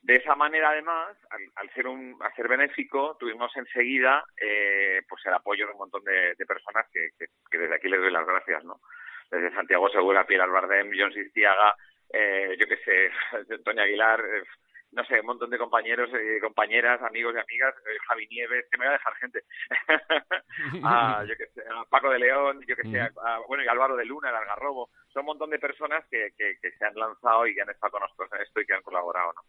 De 0.00 0.14
esa 0.14 0.34
manera, 0.36 0.70
además, 0.70 1.14
al, 1.56 1.70
ser 1.74 1.88
un, 1.88 2.16
al 2.20 2.32
ser 2.34 2.48
benéfico, 2.48 3.16
tuvimos 3.18 3.54
enseguida 3.56 4.24
eh, 4.40 5.02
pues 5.06 5.26
el 5.26 5.34
apoyo 5.34 5.66
de 5.66 5.72
un 5.72 5.78
montón 5.78 6.04
de, 6.04 6.34
personas 6.46 6.86
que, 6.90 7.10
que, 7.18 7.58
desde 7.58 7.74
aquí 7.74 7.88
les 7.88 8.00
doy 8.00 8.12
las 8.12 8.24
gracias, 8.24 8.64
¿no? 8.64 8.80
Desde 9.28 9.52
Santiago 9.52 9.90
Segura, 9.90 10.24
Pilar 10.24 10.48
Bardem, 10.48 10.90
John 10.96 11.12
Sistiaga, 11.12 11.74
eh, 12.12 12.56
yo 12.58 12.66
qué 12.66 12.76
sé, 12.78 13.10
Antonio 13.54 13.82
Aguilar, 13.82 14.20
eh, 14.20 14.42
no 14.92 15.04
sé, 15.04 15.20
un 15.20 15.26
montón 15.26 15.50
de 15.50 15.58
compañeros, 15.58 16.10
y 16.10 16.40
compañeras, 16.40 17.00
amigos 17.02 17.34
y 17.34 17.38
amigas, 17.38 17.74
Javi 18.08 18.26
Nieves, 18.28 18.66
que 18.70 18.78
me 18.78 18.86
voy 18.86 18.94
a 18.94 18.98
dejar 18.98 19.14
gente, 19.16 19.44
a, 20.84 21.24
yo 21.24 21.36
que 21.36 21.46
sé, 21.48 21.62
a 21.68 21.84
Paco 21.84 22.10
de 22.10 22.18
León, 22.18 22.60
yo 22.66 22.74
que 22.74 22.82
sé, 22.82 23.08
bueno, 23.46 23.62
y 23.62 23.68
Álvaro 23.68 23.96
de 23.96 24.04
Luna, 24.04 24.30
el 24.30 24.36
Algarrobo, 24.36 24.90
son 25.08 25.20
un 25.20 25.26
montón 25.26 25.50
de 25.50 25.58
personas 25.58 26.04
que, 26.10 26.32
que, 26.36 26.70
se 26.72 26.84
han 26.84 26.94
lanzado 26.94 27.46
y 27.46 27.54
que 27.54 27.62
han 27.62 27.70
estado 27.70 27.92
con 27.92 28.02
nosotros 28.02 28.30
en 28.34 28.42
esto 28.42 28.60
y 28.60 28.66
que 28.66 28.74
han 28.74 28.82
colaborado, 28.82 29.32
¿no? 29.34 29.42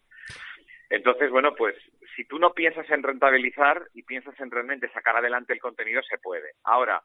Entonces, 0.90 1.30
bueno, 1.30 1.54
pues 1.54 1.74
si 2.14 2.26
tú 2.26 2.38
no 2.38 2.52
piensas 2.52 2.88
en 2.90 3.02
rentabilizar 3.02 3.88
y 3.94 4.02
piensas 4.02 4.38
en 4.40 4.50
realmente 4.50 4.92
sacar 4.92 5.16
adelante 5.16 5.54
el 5.54 5.60
contenido, 5.60 6.02
se 6.02 6.18
puede. 6.18 6.52
Ahora, 6.64 7.02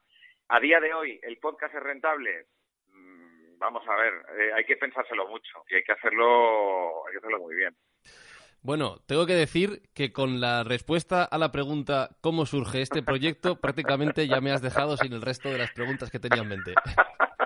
a 0.49 0.59
día 0.59 0.81
de 0.81 0.93
hoy, 0.93 1.19
¿el 1.23 1.37
podcast 1.37 1.73
es 1.73 1.81
rentable? 1.81 2.47
Vamos 3.59 3.83
a 3.87 3.95
ver, 3.95 4.13
eh, 4.39 4.51
hay 4.55 4.63
que 4.65 4.77
pensárselo 4.77 5.27
mucho 5.27 5.63
y 5.69 5.75
hay 5.75 5.83
que 5.83 5.91
hacerlo, 5.91 7.05
hay 7.07 7.13
que 7.13 7.17
hacerlo 7.17 7.39
muy 7.39 7.55
bien. 7.55 7.75
Bueno, 8.61 8.97
tengo 9.07 9.25
que 9.25 9.33
decir 9.33 9.81
que 9.95 10.11
con 10.11 10.41
la 10.41 10.63
respuesta 10.63 11.23
a 11.23 11.37
la 11.37 11.51
pregunta 11.51 12.09
¿cómo 12.21 12.45
surge 12.45 12.81
este 12.81 13.01
proyecto? 13.01 13.55
prácticamente 13.61 14.27
ya 14.27 14.41
me 14.41 14.51
has 14.51 14.61
dejado 14.61 14.97
sin 14.97 15.13
el 15.13 15.21
resto 15.21 15.49
de 15.49 15.57
las 15.57 15.71
preguntas 15.71 16.11
que 16.11 16.19
tenía 16.19 16.41
en 16.41 16.49
mente. 16.49 16.73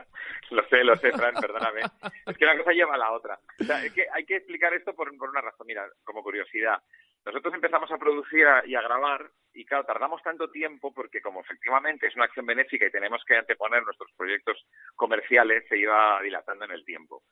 Lo 0.51 0.67
sé, 0.67 0.83
lo 0.83 0.97
sé, 0.97 1.13
Fran, 1.13 1.33
perdóname. 1.35 1.79
Es 2.25 2.37
que 2.37 2.43
una 2.43 2.57
cosa 2.57 2.73
lleva 2.73 2.95
a 2.95 2.97
la 2.97 3.13
otra. 3.13 3.39
O 3.57 3.63
sea, 3.63 3.85
es 3.85 3.93
que 3.93 4.05
hay 4.11 4.25
que 4.25 4.35
explicar 4.35 4.73
esto 4.73 4.93
por, 4.93 5.15
por 5.17 5.29
una 5.29 5.39
razón. 5.39 5.65
Mira, 5.65 5.87
como 6.03 6.21
curiosidad. 6.21 6.77
Nosotros 7.25 7.53
empezamos 7.53 7.91
a 7.91 7.97
producir 7.97 8.47
y 8.65 8.75
a 8.75 8.81
grabar 8.81 9.29
y 9.53 9.65
claro, 9.65 9.85
tardamos 9.85 10.23
tanto 10.23 10.49
tiempo 10.49 10.93
porque 10.93 11.21
como 11.21 11.41
efectivamente 11.41 12.07
es 12.07 12.15
una 12.15 12.25
acción 12.25 12.45
benéfica 12.45 12.85
y 12.85 12.91
tenemos 12.91 13.23
que 13.25 13.37
anteponer 13.37 13.83
nuestros 13.83 14.11
proyectos 14.17 14.57
comerciales, 14.95 15.67
se 15.67 15.77
iba 15.77 16.21
dilatando 16.21 16.65
en 16.65 16.71
el 16.71 16.85
tiempo. 16.85 17.23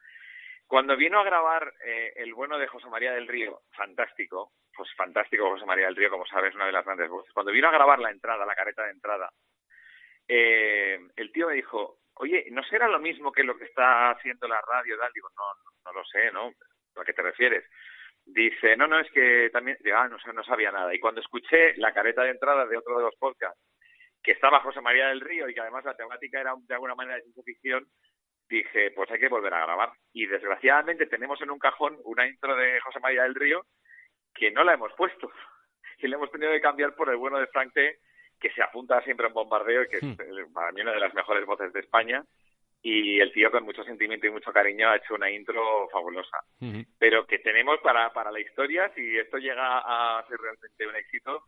Cuando 0.67 0.95
vino 0.95 1.19
a 1.19 1.23
grabar 1.23 1.73
eh, 1.83 2.13
el 2.17 2.35
bueno 2.35 2.59
de 2.59 2.67
José 2.67 2.87
María 2.89 3.11
del 3.13 3.27
Río, 3.27 3.61
fantástico, 3.75 4.51
pues 4.75 4.93
fantástico 4.95 5.49
José 5.49 5.65
María 5.65 5.87
del 5.87 5.95
Río, 5.95 6.11
como 6.11 6.27
sabes, 6.27 6.53
una 6.53 6.67
de 6.67 6.71
las 6.71 6.85
grandes 6.85 7.09
voces. 7.09 7.33
Cuando 7.33 7.51
vino 7.51 7.67
a 7.67 7.71
grabar 7.71 7.97
la 7.97 8.11
entrada, 8.11 8.45
la 8.45 8.53
careta 8.53 8.83
de 8.83 8.91
entrada, 8.91 9.31
eh, 10.27 10.99
el 11.15 11.31
tío 11.31 11.47
me 11.47 11.55
dijo, 11.55 12.01
oye, 12.13 12.45
¿no 12.51 12.63
será 12.63 12.87
lo 12.87 12.99
mismo 12.99 13.31
que 13.31 13.43
lo 13.43 13.57
que 13.57 13.65
está 13.65 14.11
haciendo 14.11 14.47
la 14.47 14.61
radio? 14.61 14.95
Tal? 14.99 15.11
Digo, 15.11 15.29
no, 15.35 15.43
no, 15.85 15.99
lo 15.99 16.05
sé, 16.05 16.31
¿no? 16.31 16.53
¿A 17.01 17.03
qué 17.03 17.13
te 17.13 17.23
refieres? 17.23 17.65
Dice, 18.31 18.77
no, 18.77 18.87
no, 18.87 18.99
es 18.99 19.09
que 19.11 19.49
también, 19.51 19.77
ah, 19.95 20.07
no, 20.07 20.17
no 20.33 20.43
sabía 20.43 20.71
nada. 20.71 20.93
Y 20.93 20.99
cuando 20.99 21.19
escuché 21.19 21.75
la 21.77 21.93
careta 21.93 22.23
de 22.23 22.31
entrada 22.31 22.65
de 22.67 22.77
otro 22.77 22.97
de 22.97 23.03
los 23.03 23.15
podcasts, 23.15 23.59
que 24.21 24.31
estaba 24.33 24.59
José 24.59 24.81
María 24.81 25.07
del 25.07 25.21
Río 25.21 25.49
y 25.49 25.53
que 25.53 25.61
además 25.61 25.85
la 25.85 25.95
temática 25.95 26.39
era 26.39 26.53
de 26.55 26.73
alguna 26.73 26.93
manera 26.93 27.15
de 27.15 27.23
ciencia 27.23 27.43
ficción, 27.43 27.87
dije, 28.49 28.91
pues 28.91 29.09
hay 29.11 29.19
que 29.19 29.29
volver 29.29 29.53
a 29.53 29.65
grabar. 29.65 29.91
Y 30.13 30.27
desgraciadamente 30.27 31.07
tenemos 31.07 31.41
en 31.41 31.51
un 31.51 31.59
cajón 31.59 31.97
una 32.03 32.27
intro 32.27 32.55
de 32.55 32.79
José 32.81 32.99
María 32.99 33.23
del 33.23 33.35
Río 33.35 33.65
que 34.33 34.51
no 34.51 34.63
la 34.63 34.73
hemos 34.73 34.93
puesto. 34.93 35.31
Y 36.01 36.07
le 36.07 36.15
hemos 36.15 36.31
tenido 36.31 36.53
que 36.53 36.61
cambiar 36.61 36.95
por 36.95 37.09
el 37.09 37.17
bueno 37.17 37.39
de 37.39 37.47
Frank 37.47 37.73
T, 37.73 37.99
que 38.39 38.49
se 38.51 38.63
apunta 38.63 39.01
siempre 39.01 39.27
en 39.27 39.33
bombardeo 39.33 39.83
y 39.83 39.89
que 39.89 39.97
es 39.97 40.03
hmm. 40.03 40.53
para 40.53 40.71
mí 40.71 40.79
una 40.79 40.93
de 40.93 40.99
las 41.01 41.13
mejores 41.13 41.45
voces 41.45 41.73
de 41.73 41.81
España. 41.81 42.23
Y 42.81 43.19
el 43.19 43.33
tío 43.33 43.51
con 43.51 43.65
mucho 43.65 43.83
sentimiento 43.83 44.27
y 44.27 44.31
mucho 44.31 44.53
cariño 44.53 44.89
ha 44.89 44.95
hecho 44.95 45.15
una 45.15 45.29
intro 45.29 45.89
fabulosa. 45.91 46.37
Pero 46.97 47.25
que 47.25 47.39
tenemos 47.39 47.79
para, 47.81 48.11
para 48.13 48.31
la 48.31 48.39
historia, 48.39 48.91
si 48.95 49.17
esto 49.17 49.37
llega 49.37 49.79
a 49.79 50.25
ser 50.27 50.37
realmente 50.39 50.87
un 50.87 50.95
éxito, 50.95 51.43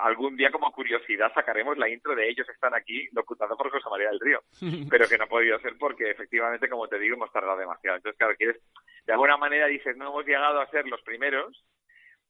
algún 0.00 0.36
día 0.36 0.50
como 0.50 0.72
curiosidad 0.72 1.32
sacaremos 1.34 1.76
la 1.78 1.88
intro 1.88 2.14
de 2.14 2.28
ellos 2.28 2.48
están 2.48 2.74
aquí 2.74 3.08
locutando 3.12 3.56
por 3.56 3.70
José 3.70 3.88
María 3.90 4.08
del 4.10 4.20
Río, 4.20 4.40
pero 4.90 5.08
que 5.08 5.18
no 5.18 5.24
ha 5.24 5.28
podido 5.28 5.58
ser 5.60 5.76
porque 5.78 6.10
efectivamente, 6.10 6.68
como 6.68 6.88
te 6.88 6.98
digo, 6.98 7.16
hemos 7.16 7.32
tardado 7.32 7.58
demasiado. 7.58 7.96
Entonces, 7.96 8.18
claro, 8.18 8.34
quieres, 8.36 8.60
de 9.06 9.12
alguna 9.12 9.36
manera 9.36 9.66
dices, 9.66 9.96
no 9.96 10.08
hemos 10.08 10.26
llegado 10.26 10.60
a 10.60 10.70
ser 10.70 10.86
los 10.86 11.02
primeros 11.02 11.64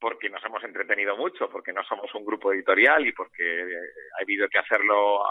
porque 0.04 0.28
nos 0.28 0.44
hemos 0.44 0.62
entretenido 0.62 1.16
mucho, 1.16 1.48
porque 1.48 1.72
no 1.72 1.82
somos 1.82 2.14
un 2.14 2.26
grupo 2.26 2.52
editorial 2.52 3.06
y 3.06 3.12
porque 3.12 3.62
eh, 3.62 3.90
ha 4.18 4.22
habido 4.22 4.46
que 4.50 4.58
hacerlo 4.58 5.24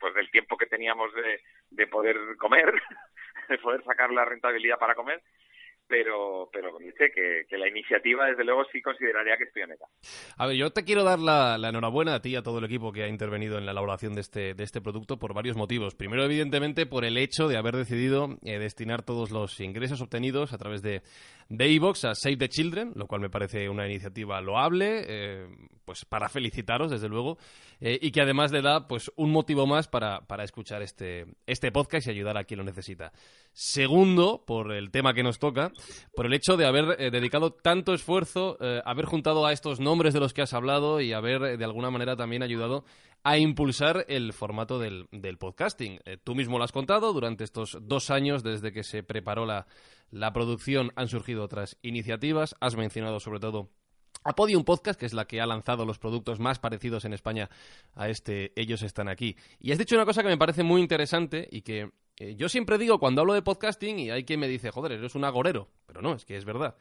pues 0.00 0.14
del 0.14 0.30
tiempo 0.30 0.56
que 0.56 0.64
teníamos 0.64 1.12
de, 1.12 1.42
de 1.68 1.86
poder 1.86 2.16
comer, 2.38 2.72
de 3.50 3.58
poder 3.58 3.84
sacar 3.84 4.10
la 4.10 4.24
rentabilidad 4.24 4.78
para 4.78 4.94
comer, 4.94 5.20
pero, 5.88 6.48
pero 6.52 6.78
dice 6.78 7.10
que, 7.14 7.46
que, 7.48 7.58
la 7.58 7.68
iniciativa, 7.68 8.26
desde 8.26 8.44
luego, 8.44 8.64
sí 8.72 8.82
consideraría 8.82 9.36
que 9.36 9.60
en 9.60 9.72
ella. 9.72 9.86
A 10.36 10.46
ver, 10.46 10.56
yo 10.56 10.70
te 10.70 10.84
quiero 10.84 11.04
dar 11.04 11.18
la, 11.18 11.56
enhorabuena 11.68 12.14
a 12.14 12.20
ti 12.20 12.30
y 12.30 12.36
a 12.36 12.42
todo 12.42 12.58
el 12.58 12.64
equipo 12.64 12.92
que 12.92 13.04
ha 13.04 13.08
intervenido 13.08 13.58
en 13.58 13.66
la 13.66 13.72
elaboración 13.72 14.14
de 14.14 14.20
este, 14.20 14.54
de 14.54 14.64
este 14.64 14.80
producto 14.80 15.18
por 15.18 15.34
varios 15.34 15.56
motivos. 15.56 15.94
Primero, 15.94 16.24
evidentemente, 16.24 16.86
por 16.86 17.04
el 17.04 17.16
hecho 17.16 17.48
de 17.48 17.56
haber 17.56 17.76
decidido 17.76 18.38
eh, 18.44 18.58
destinar 18.58 19.02
todos 19.02 19.30
los 19.30 19.60
ingresos 19.60 20.00
obtenidos 20.00 20.52
a 20.52 20.58
través 20.58 20.82
de, 20.82 21.02
iVox 21.48 22.04
a 22.04 22.14
Save 22.14 22.36
the 22.36 22.48
Children, 22.48 22.92
lo 22.96 23.06
cual 23.06 23.20
me 23.20 23.30
parece 23.30 23.68
una 23.68 23.86
iniciativa 23.86 24.40
loable, 24.40 25.04
eh, 25.06 25.46
pues 25.84 26.04
para 26.04 26.28
felicitaros, 26.28 26.90
desde 26.90 27.08
luego, 27.08 27.38
eh, 27.80 27.98
y 28.00 28.10
que 28.10 28.20
además 28.20 28.50
le 28.50 28.62
da 28.62 28.88
pues 28.88 29.12
un 29.16 29.30
motivo 29.30 29.66
más 29.66 29.86
para, 29.86 30.20
para 30.26 30.44
escuchar 30.44 30.82
este, 30.82 31.26
este 31.46 31.70
podcast 31.70 32.06
y 32.06 32.10
ayudar 32.10 32.36
a 32.36 32.44
quien 32.44 32.58
lo 32.58 32.64
necesita. 32.64 33.12
Segundo, 33.58 34.44
por 34.46 34.70
el 34.72 34.90
tema 34.90 35.14
que 35.14 35.22
nos 35.22 35.38
toca, 35.38 35.72
por 36.14 36.26
el 36.26 36.34
hecho 36.34 36.58
de 36.58 36.66
haber 36.66 37.00
eh, 37.00 37.10
dedicado 37.10 37.52
tanto 37.52 37.94
esfuerzo, 37.94 38.58
haber 38.84 39.06
juntado 39.06 39.46
a 39.46 39.52
estos 39.52 39.80
nombres 39.80 40.12
de 40.12 40.20
los 40.20 40.34
que 40.34 40.42
has 40.42 40.52
hablado 40.52 41.00
y 41.00 41.14
haber 41.14 41.56
de 41.56 41.64
alguna 41.64 41.90
manera 41.90 42.16
también 42.16 42.42
ayudado 42.42 42.84
a 43.24 43.38
impulsar 43.38 44.04
el 44.08 44.34
formato 44.34 44.78
del, 44.78 45.08
del 45.10 45.38
podcasting. 45.38 46.00
tú 46.22 46.34
mismo 46.34 46.58
lo 46.58 46.64
has 46.64 46.72
contado, 46.72 47.12
durante 47.12 47.44
estos 47.44 47.78
dos 47.80 48.10
años 48.10 48.42
desde 48.42 48.72
que 48.72 48.84
se 48.84 49.02
preparó 49.02 49.46
la 49.46 49.66
la 50.10 50.32
producción 50.32 50.92
han 50.96 51.08
surgido 51.08 51.44
otras 51.44 51.76
iniciativas. 51.82 52.54
Has 52.60 52.76
mencionado 52.76 53.20
sobre 53.20 53.40
todo 53.40 53.70
a 54.24 54.34
Podium 54.34 54.64
Podcast, 54.64 54.98
que 54.98 55.06
es 55.06 55.12
la 55.12 55.26
que 55.26 55.40
ha 55.40 55.46
lanzado 55.46 55.84
los 55.84 55.98
productos 55.98 56.40
más 56.40 56.58
parecidos 56.58 57.04
en 57.04 57.12
España 57.12 57.50
a 57.94 58.08
este 58.08 58.52
Ellos 58.60 58.82
están 58.82 59.08
aquí. 59.08 59.36
Y 59.60 59.72
has 59.72 59.78
dicho 59.78 59.94
una 59.94 60.04
cosa 60.04 60.22
que 60.22 60.28
me 60.28 60.38
parece 60.38 60.62
muy 60.62 60.80
interesante 60.80 61.48
y 61.50 61.62
que 61.62 61.90
eh, 62.18 62.34
yo 62.36 62.48
siempre 62.48 62.78
digo 62.78 62.98
cuando 62.98 63.20
hablo 63.20 63.34
de 63.34 63.42
podcasting 63.42 63.98
y 63.98 64.10
hay 64.10 64.24
quien 64.24 64.40
me 64.40 64.48
dice, 64.48 64.70
joder, 64.70 64.92
eres 64.92 65.14
un 65.14 65.24
agorero. 65.24 65.68
Pero 65.86 66.02
no, 66.02 66.14
es 66.14 66.24
que 66.24 66.36
es 66.36 66.44
verdad. 66.44 66.76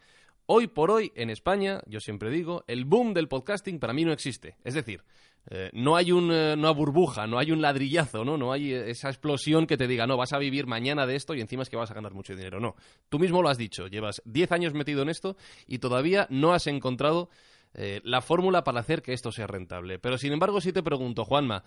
Hoy 0.48 0.68
por 0.68 0.92
hoy, 0.92 1.12
en 1.16 1.32
España, 1.32 1.82
yo 1.88 2.00
siempre 2.00 2.30
digo, 2.30 2.64
el 2.68 2.86
boom 2.86 3.14
del 3.14 3.28
podcasting 3.28 3.80
para 3.80 3.94
mí 3.94 4.06
no 4.06 4.12
existe. 4.12 4.58
Es 4.64 4.76
decir, 4.76 5.04
eh, 5.50 5.72
no 5.74 5.96
hay 5.96 6.12
un, 6.12 6.32
eh, 6.32 6.54
una 6.54 6.70
burbuja, 6.72 7.26
no 7.26 7.40
hay 7.40 7.52
un 7.52 7.62
ladrillazo, 7.62 8.24
¿no? 8.24 8.38
No 8.38 8.52
hay 8.52 8.72
esa 8.74 9.10
explosión 9.10 9.66
que 9.66 9.76
te 9.76 9.88
diga, 9.88 10.06
no, 10.06 10.18
vas 10.18 10.34
a 10.34 10.38
vivir 10.38 10.68
mañana 10.68 11.08
de 11.08 11.16
esto 11.16 11.34
y 11.34 11.42
encima 11.42 11.64
es 11.64 11.70
que 11.70 11.78
vas 11.78 11.90
a 11.90 11.96
ganar 11.96 12.14
mucho 12.14 12.36
dinero. 12.36 12.60
No. 12.60 12.76
Tú 13.10 13.18
mismo 13.18 13.42
lo 13.42 13.50
has 13.50 13.58
dicho, 13.58 13.88
llevas 13.88 14.22
10 14.26 14.52
años 14.52 14.74
metido 14.74 15.02
en 15.02 15.10
esto 15.10 15.36
y 15.66 15.80
todavía 15.80 16.28
no 16.30 16.54
has 16.54 16.68
encontrado 16.68 17.30
eh, 17.78 18.00
la 18.04 18.22
fórmula 18.22 18.64
para 18.64 18.80
hacer 18.80 19.02
que 19.02 19.14
esto 19.14 19.32
sea 19.32 19.48
rentable. 19.48 20.00
Pero 20.00 20.18
sin 20.18 20.32
embargo, 20.32 20.62
si 20.62 20.72
te 20.72 20.82
pregunto, 20.82 21.26
Juanma, 21.26 21.64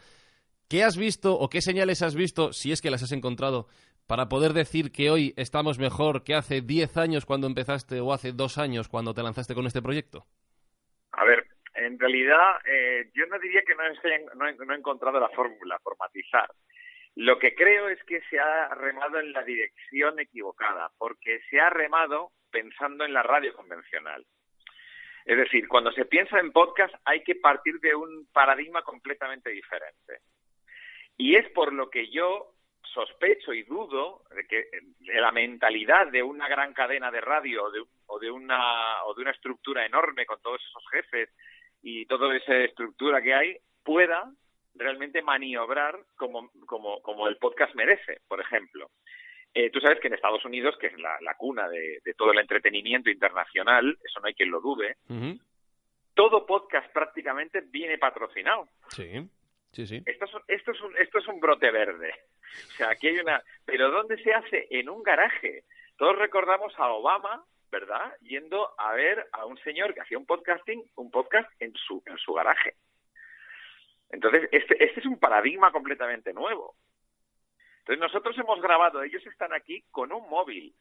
¿qué 0.68 0.84
has 0.84 0.96
visto 0.96 1.34
o 1.34 1.48
qué 1.48 1.60
señales 1.60 2.02
has 2.02 2.14
visto, 2.14 2.52
si 2.52 2.72
es 2.72 2.82
que 2.82 2.90
las 2.90 3.02
has 3.02 3.12
encontrado, 3.12 3.68
para 4.06 4.28
poder 4.28 4.52
decir 4.52 4.90
que 4.92 5.10
hoy 5.10 5.34
estamos 5.36 5.78
mejor 5.78 6.24
que 6.24 6.34
hace 6.34 6.60
10 6.60 6.96
años 6.96 7.26
cuando 7.26 7.46
empezaste 7.46 8.00
o 8.00 8.12
hace 8.12 8.32
dos 8.32 8.58
años 8.58 8.88
cuando 8.88 9.14
te 9.14 9.22
lanzaste 9.22 9.54
con 9.54 9.66
este 9.66 9.82
proyecto? 9.82 10.26
A 11.12 11.24
ver, 11.24 11.46
en 11.74 11.98
realidad 11.98 12.56
eh, 12.66 13.10
yo 13.14 13.26
no 13.26 13.38
diría 13.38 13.62
que 13.62 13.74
no, 13.74 14.74
he, 14.74 14.76
encontrado 14.76 15.20
la 15.20 15.28
fórmula 15.30 15.78
por 15.82 15.96
matizar. 15.98 16.50
Lo 17.16 17.38
que 17.38 17.54
creo 17.54 17.88
es 17.88 18.02
que 18.04 18.20
se 18.30 18.38
ha 18.38 18.74
remado 18.74 19.18
en 19.18 19.32
la 19.32 19.42
dirección 19.42 20.18
equivocada, 20.20 20.90
porque 20.98 21.40
se 21.50 21.60
ha 21.60 21.68
remado 21.68 22.30
pensando 22.50 23.04
en 23.04 23.12
la 23.12 23.22
radio 23.22 23.54
convencional. 23.54 24.24
Es 25.24 25.36
decir, 25.36 25.68
cuando 25.68 25.92
se 25.92 26.06
piensa 26.06 26.38
en 26.38 26.52
podcast 26.52 26.94
hay 27.04 27.22
que 27.22 27.34
partir 27.34 27.78
de 27.80 27.94
un 27.94 28.26
paradigma 28.32 28.82
completamente 28.82 29.50
diferente. 29.50 30.20
Y 31.18 31.34
es 31.34 31.48
por 31.50 31.72
lo 31.72 31.90
que 31.90 32.08
yo 32.10 32.54
sospecho 32.94 33.52
y 33.52 33.64
dudo 33.64 34.22
de 34.34 34.46
que 34.46 34.70
la 35.00 35.32
mentalidad 35.32 36.06
de 36.06 36.22
una 36.22 36.48
gran 36.48 36.72
cadena 36.72 37.10
de 37.10 37.20
radio 37.20 37.64
o 37.64 37.70
de, 37.70 37.84
o 38.06 38.18
de, 38.18 38.30
una, 38.30 39.04
o 39.04 39.14
de 39.14 39.22
una 39.22 39.32
estructura 39.32 39.84
enorme 39.84 40.24
con 40.24 40.40
todos 40.40 40.60
esos 40.64 40.82
jefes 40.90 41.28
y 41.82 42.06
toda 42.06 42.34
esa 42.36 42.56
estructura 42.56 43.20
que 43.20 43.34
hay 43.34 43.56
pueda 43.82 44.32
realmente 44.74 45.22
maniobrar 45.22 45.98
como, 46.16 46.50
como, 46.66 47.02
como 47.02 47.28
el 47.28 47.36
podcast 47.36 47.74
merece, 47.74 48.20
por 48.28 48.40
ejemplo. 48.40 48.90
Eh, 49.54 49.70
tú 49.70 49.80
sabes 49.80 49.98
que 50.00 50.08
en 50.08 50.14
Estados 50.14 50.44
Unidos, 50.44 50.76
que 50.78 50.88
es 50.88 50.98
la, 50.98 51.34
cuna 51.36 51.68
de, 51.68 52.00
todo 52.16 52.32
el 52.32 52.38
entretenimiento 52.38 53.10
internacional, 53.10 53.98
eso 54.04 54.20
no 54.20 54.26
hay 54.26 54.34
quien 54.34 54.50
lo 54.50 54.60
dude, 54.60 54.96
todo 56.14 56.46
podcast 56.46 56.92
prácticamente 56.92 57.62
viene 57.62 57.98
patrocinado. 57.98 58.68
Sí. 58.88 59.28
Sí, 59.72 59.86
sí. 59.86 60.02
Esto 60.06 60.24
es, 60.24 60.34
un, 60.80 60.96
esto 60.98 61.18
es 61.18 61.28
un 61.28 61.40
brote 61.40 61.70
verde. 61.70 62.12
O 62.68 62.70
sea, 62.72 62.90
aquí 62.90 63.08
hay 63.08 63.18
una... 63.18 63.42
Pero 63.64 63.90
¿dónde 63.90 64.22
se 64.22 64.32
hace? 64.32 64.66
En 64.70 64.88
un 64.88 65.02
garaje. 65.02 65.64
Todos 65.96 66.16
recordamos 66.16 66.72
a 66.78 66.88
Obama, 66.90 67.44
¿verdad? 67.70 68.12
Yendo 68.22 68.74
a 68.78 68.94
ver 68.94 69.28
a 69.32 69.44
un 69.44 69.58
señor 69.58 69.94
que 69.94 70.00
hacía 70.00 70.18
un 70.18 70.26
podcasting, 70.26 70.82
un 70.96 71.10
podcast 71.10 71.50
en 71.60 71.74
su, 71.74 72.02
en 72.06 72.16
su 72.18 72.32
garaje. 72.32 72.74
Entonces, 74.10 74.48
este, 74.52 74.82
este 74.82 75.00
es 75.00 75.06
un 75.06 75.18
paradigma 75.18 75.70
completamente 75.70 76.32
nuevo. 76.32 76.76
Entonces, 77.80 78.00
nosotros 78.00 78.36
hemos 78.38 78.60
grabado, 78.60 79.02
ellos 79.02 79.24
están 79.26 79.52
aquí 79.52 79.84
con 79.90 80.12
un 80.12 80.28
móvil 80.28 80.74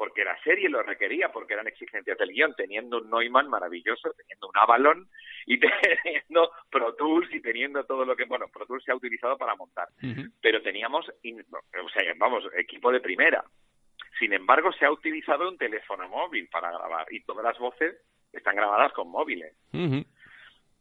porque 0.00 0.24
la 0.24 0.42
serie 0.42 0.70
lo 0.70 0.82
requería, 0.82 1.30
porque 1.30 1.52
eran 1.52 1.68
exigencias 1.68 2.16
del 2.16 2.32
guion, 2.32 2.54
teniendo 2.56 3.02
un 3.02 3.10
Neumann 3.10 3.50
maravilloso, 3.50 4.10
teniendo 4.16 4.48
un 4.48 4.56
Avalon 4.56 5.06
y 5.44 5.60
teniendo 6.02 6.50
Pro 6.70 6.94
Tools 6.94 7.28
y 7.34 7.42
teniendo 7.42 7.84
todo 7.84 8.06
lo 8.06 8.16
que, 8.16 8.24
bueno, 8.24 8.46
Pro 8.50 8.64
Tools 8.64 8.82
se 8.82 8.92
ha 8.92 8.96
utilizado 8.96 9.36
para 9.36 9.54
montar, 9.56 9.88
pero 10.40 10.62
teníamos, 10.62 11.06
o 11.06 11.88
sea, 11.90 12.14
vamos, 12.16 12.44
equipo 12.56 12.90
de 12.90 13.00
primera. 13.00 13.44
Sin 14.18 14.32
embargo, 14.32 14.72
se 14.72 14.86
ha 14.86 14.90
utilizado 14.90 15.46
un 15.46 15.58
teléfono 15.58 16.08
móvil 16.08 16.48
para 16.48 16.70
grabar 16.70 17.06
y 17.10 17.20
todas 17.20 17.44
las 17.44 17.58
voces 17.58 17.94
están 18.32 18.56
grabadas 18.56 18.94
con 18.94 19.10
móviles. 19.10 19.54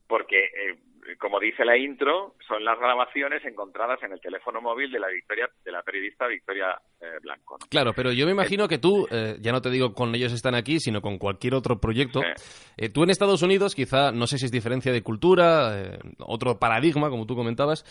Porque 0.08 0.46
eh, 0.46 0.78
como 1.20 1.40
dice 1.40 1.66
la 1.66 1.78
intro, 1.78 2.36
son 2.48 2.64
las 2.64 2.80
grabaciones 2.80 3.44
encontradas 3.46 4.02
en 4.04 4.14
el 4.14 4.22
teléfono 4.22 4.62
móvil 4.62 4.92
de 4.92 5.00
la 5.00 5.08
Victoria, 5.08 5.50
de 5.64 5.72
la 5.72 5.82
periodista 5.82 6.28
Victoria 6.28 6.80
eh, 7.02 7.06
Blanco. 7.22 7.58
Claro, 7.70 7.94
pero 7.94 8.12
yo 8.12 8.26
me 8.26 8.32
imagino 8.32 8.68
que 8.68 8.78
tú, 8.78 9.08
eh, 9.12 9.38
ya 9.40 9.52
no 9.52 9.62
te 9.62 9.70
digo 9.70 9.94
con 9.94 10.14
ellos 10.16 10.34
están 10.34 10.56
aquí, 10.56 10.80
sino 10.80 11.02
con 11.02 11.18
cualquier 11.18 11.56
otro 11.56 11.80
proyecto. 11.80 12.22
Eh, 12.78 12.90
tú 12.90 13.04
en 13.04 13.10
Estados 13.10 13.42
Unidos, 13.42 13.76
quizá, 13.76 14.12
no 14.12 14.28
sé 14.28 14.38
si 14.38 14.46
es 14.46 14.52
diferencia 14.52 14.92
de 14.92 15.04
cultura, 15.04 16.00
otro 16.20 16.60
paradigma, 16.60 17.10
como 17.10 17.26
tú 17.26 17.36
comentabas, 17.36 17.84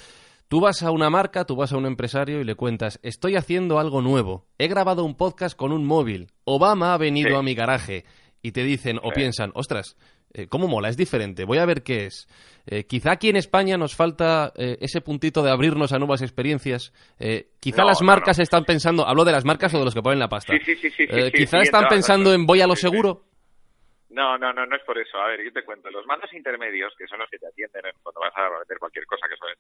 Tú 0.49 0.63
vas 0.63 0.83
a 0.83 0.91
una 0.91 1.11
marca, 1.11 1.45
tú 1.45 1.57
vas 1.57 1.75
a 1.75 1.77
un 1.77 1.85
empresario 1.85 2.41
y 2.41 2.45
le 2.45 2.55
cuentas, 2.55 2.99
estoy 3.03 3.37
haciendo 3.37 3.79
algo 3.79 4.01
nuevo, 4.01 4.47
he 4.57 4.67
grabado 4.67 5.05
un 5.05 5.15
podcast 5.15 5.55
con 5.55 5.73
un 5.73 5.85
móvil, 5.85 6.29
Obama 6.45 6.95
ha 6.95 6.97
venido 6.97 7.37
a 7.37 7.43
mi 7.43 7.55
garaje 7.55 8.07
y 8.41 8.53
te 8.53 8.65
dicen 8.65 8.99
o 9.03 9.11
piensan, 9.11 9.51
ostras, 9.53 9.99
eh, 10.35 10.47
¿cómo 10.47 10.69
mola? 10.69 10.89
Es 10.89 10.97
diferente, 10.97 11.45
voy 11.45 11.59
a 11.59 11.67
ver 11.67 11.83
qué 11.83 12.07
es. 12.07 12.29
Eh, 12.67 12.85
quizá 12.85 13.13
aquí 13.13 13.29
en 13.29 13.37
España 13.37 13.79
nos 13.79 13.95
falta 13.95 14.53
eh, 14.57 14.77
ese 14.81 15.01
puntito 15.01 15.43
de 15.43 15.51
abrirnos 15.51 15.93
a 15.93 15.99
nuevas 15.99 16.23
experiencias. 16.23 16.93
quizá 17.61 17.85
las 17.85 18.03
marcas 18.03 18.39
están 18.39 18.65
pensando, 18.65 19.07
hablo 19.07 19.25
de 19.25 19.33
las 19.33 19.45
marcas 19.45 19.73
o 19.75 19.79
de 19.79 19.85
los 19.85 19.95
que 19.95 20.03
ponen 20.03 20.19
la 20.19 20.29
pasta. 20.29 20.53
Sí, 20.65 20.75
sí, 20.77 20.91
sí, 20.91 21.07
quizá 21.33 21.59
están 21.59 21.87
pensando 21.89 22.33
en 22.35 22.47
voy 22.47 22.61
a 22.61 22.67
lo 22.67 22.77
seguro. 22.77 23.28
No, 24.11 24.39
no, 24.39 24.55
no, 24.55 24.65
no 24.65 24.75
es 24.75 24.83
por 24.85 24.99
eso. 24.99 25.21
A 25.21 25.29
ver, 25.29 25.45
yo 25.45 25.53
te 25.53 25.65
cuento. 25.65 25.91
Los 25.91 26.07
mandos 26.07 26.33
intermedios, 26.33 26.95
que 26.97 27.07
son 27.07 27.19
los 27.19 27.29
que 27.29 27.39
te 27.39 27.47
atienden 27.47 27.83
cuando 28.03 28.21
vas 28.21 28.33
a 28.37 28.49
vender 28.49 28.79
cualquier 28.79 29.05
cosa, 29.05 29.29
que 29.29 29.37
suelen 29.37 29.59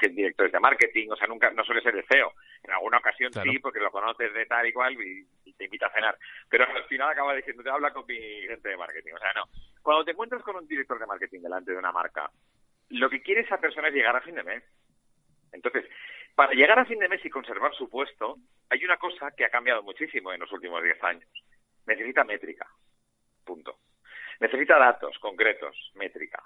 ser 0.00 0.10
directores 0.14 0.52
de 0.52 0.60
marketing, 0.60 1.08
o 1.10 1.16
sea, 1.16 1.26
nunca, 1.26 1.50
no 1.50 1.62
suele 1.64 1.82
ser 1.82 1.94
el 1.94 2.06
CEO. 2.06 2.32
En 2.62 2.72
alguna 2.72 2.98
ocasión 2.98 3.30
sí, 3.32 3.58
porque 3.58 3.78
lo 3.78 3.90
conoces 3.90 4.32
de 4.32 4.46
tal 4.46 4.66
y 4.66 4.72
cual 4.72 4.94
y, 4.94 5.26
te 5.52 5.64
invita 5.64 5.88
a 5.88 5.92
cenar. 5.92 6.16
Pero 6.48 6.64
al 6.64 6.84
final 6.84 7.10
acaba 7.10 7.34
diciendo, 7.34 7.62
te 7.62 7.68
habla 7.68 7.92
con 7.92 8.06
mi 8.06 8.16
gente 8.16 8.70
de 8.70 8.76
marketing. 8.78 9.12
O 9.12 9.18
sea, 9.18 9.32
no. 9.34 9.44
Cuando 9.82 10.04
te 10.04 10.12
encuentras 10.12 10.42
con 10.42 10.56
un 10.56 10.66
director 10.66 10.98
de 10.98 11.06
marketing 11.06 11.40
delante 11.40 11.72
de 11.72 11.76
una 11.76 11.92
marca, 11.92 12.30
lo 12.88 13.10
que 13.10 13.20
quiere 13.20 13.42
esa 13.42 13.60
persona 13.60 13.88
es 13.88 13.94
llegar 13.94 14.16
a 14.16 14.22
fin 14.22 14.34
de 14.34 14.42
mes. 14.42 14.64
Entonces, 15.52 15.84
para 16.34 16.54
llegar 16.54 16.78
a 16.78 16.86
fin 16.86 16.98
de 16.98 17.08
mes 17.08 17.22
y 17.22 17.28
conservar 17.28 17.74
su 17.74 17.90
puesto, 17.90 18.38
hay 18.70 18.82
una 18.82 18.96
cosa 18.96 19.30
que 19.32 19.44
ha 19.44 19.50
cambiado 19.50 19.82
muchísimo 19.82 20.32
en 20.32 20.40
los 20.40 20.50
últimos 20.52 20.82
10 20.82 21.04
años. 21.04 21.28
Necesita 21.86 22.24
métrica. 22.24 22.66
Punto 23.44 23.76
necesita 24.40 24.78
datos 24.78 25.18
concretos, 25.18 25.76
métrica. 25.94 26.42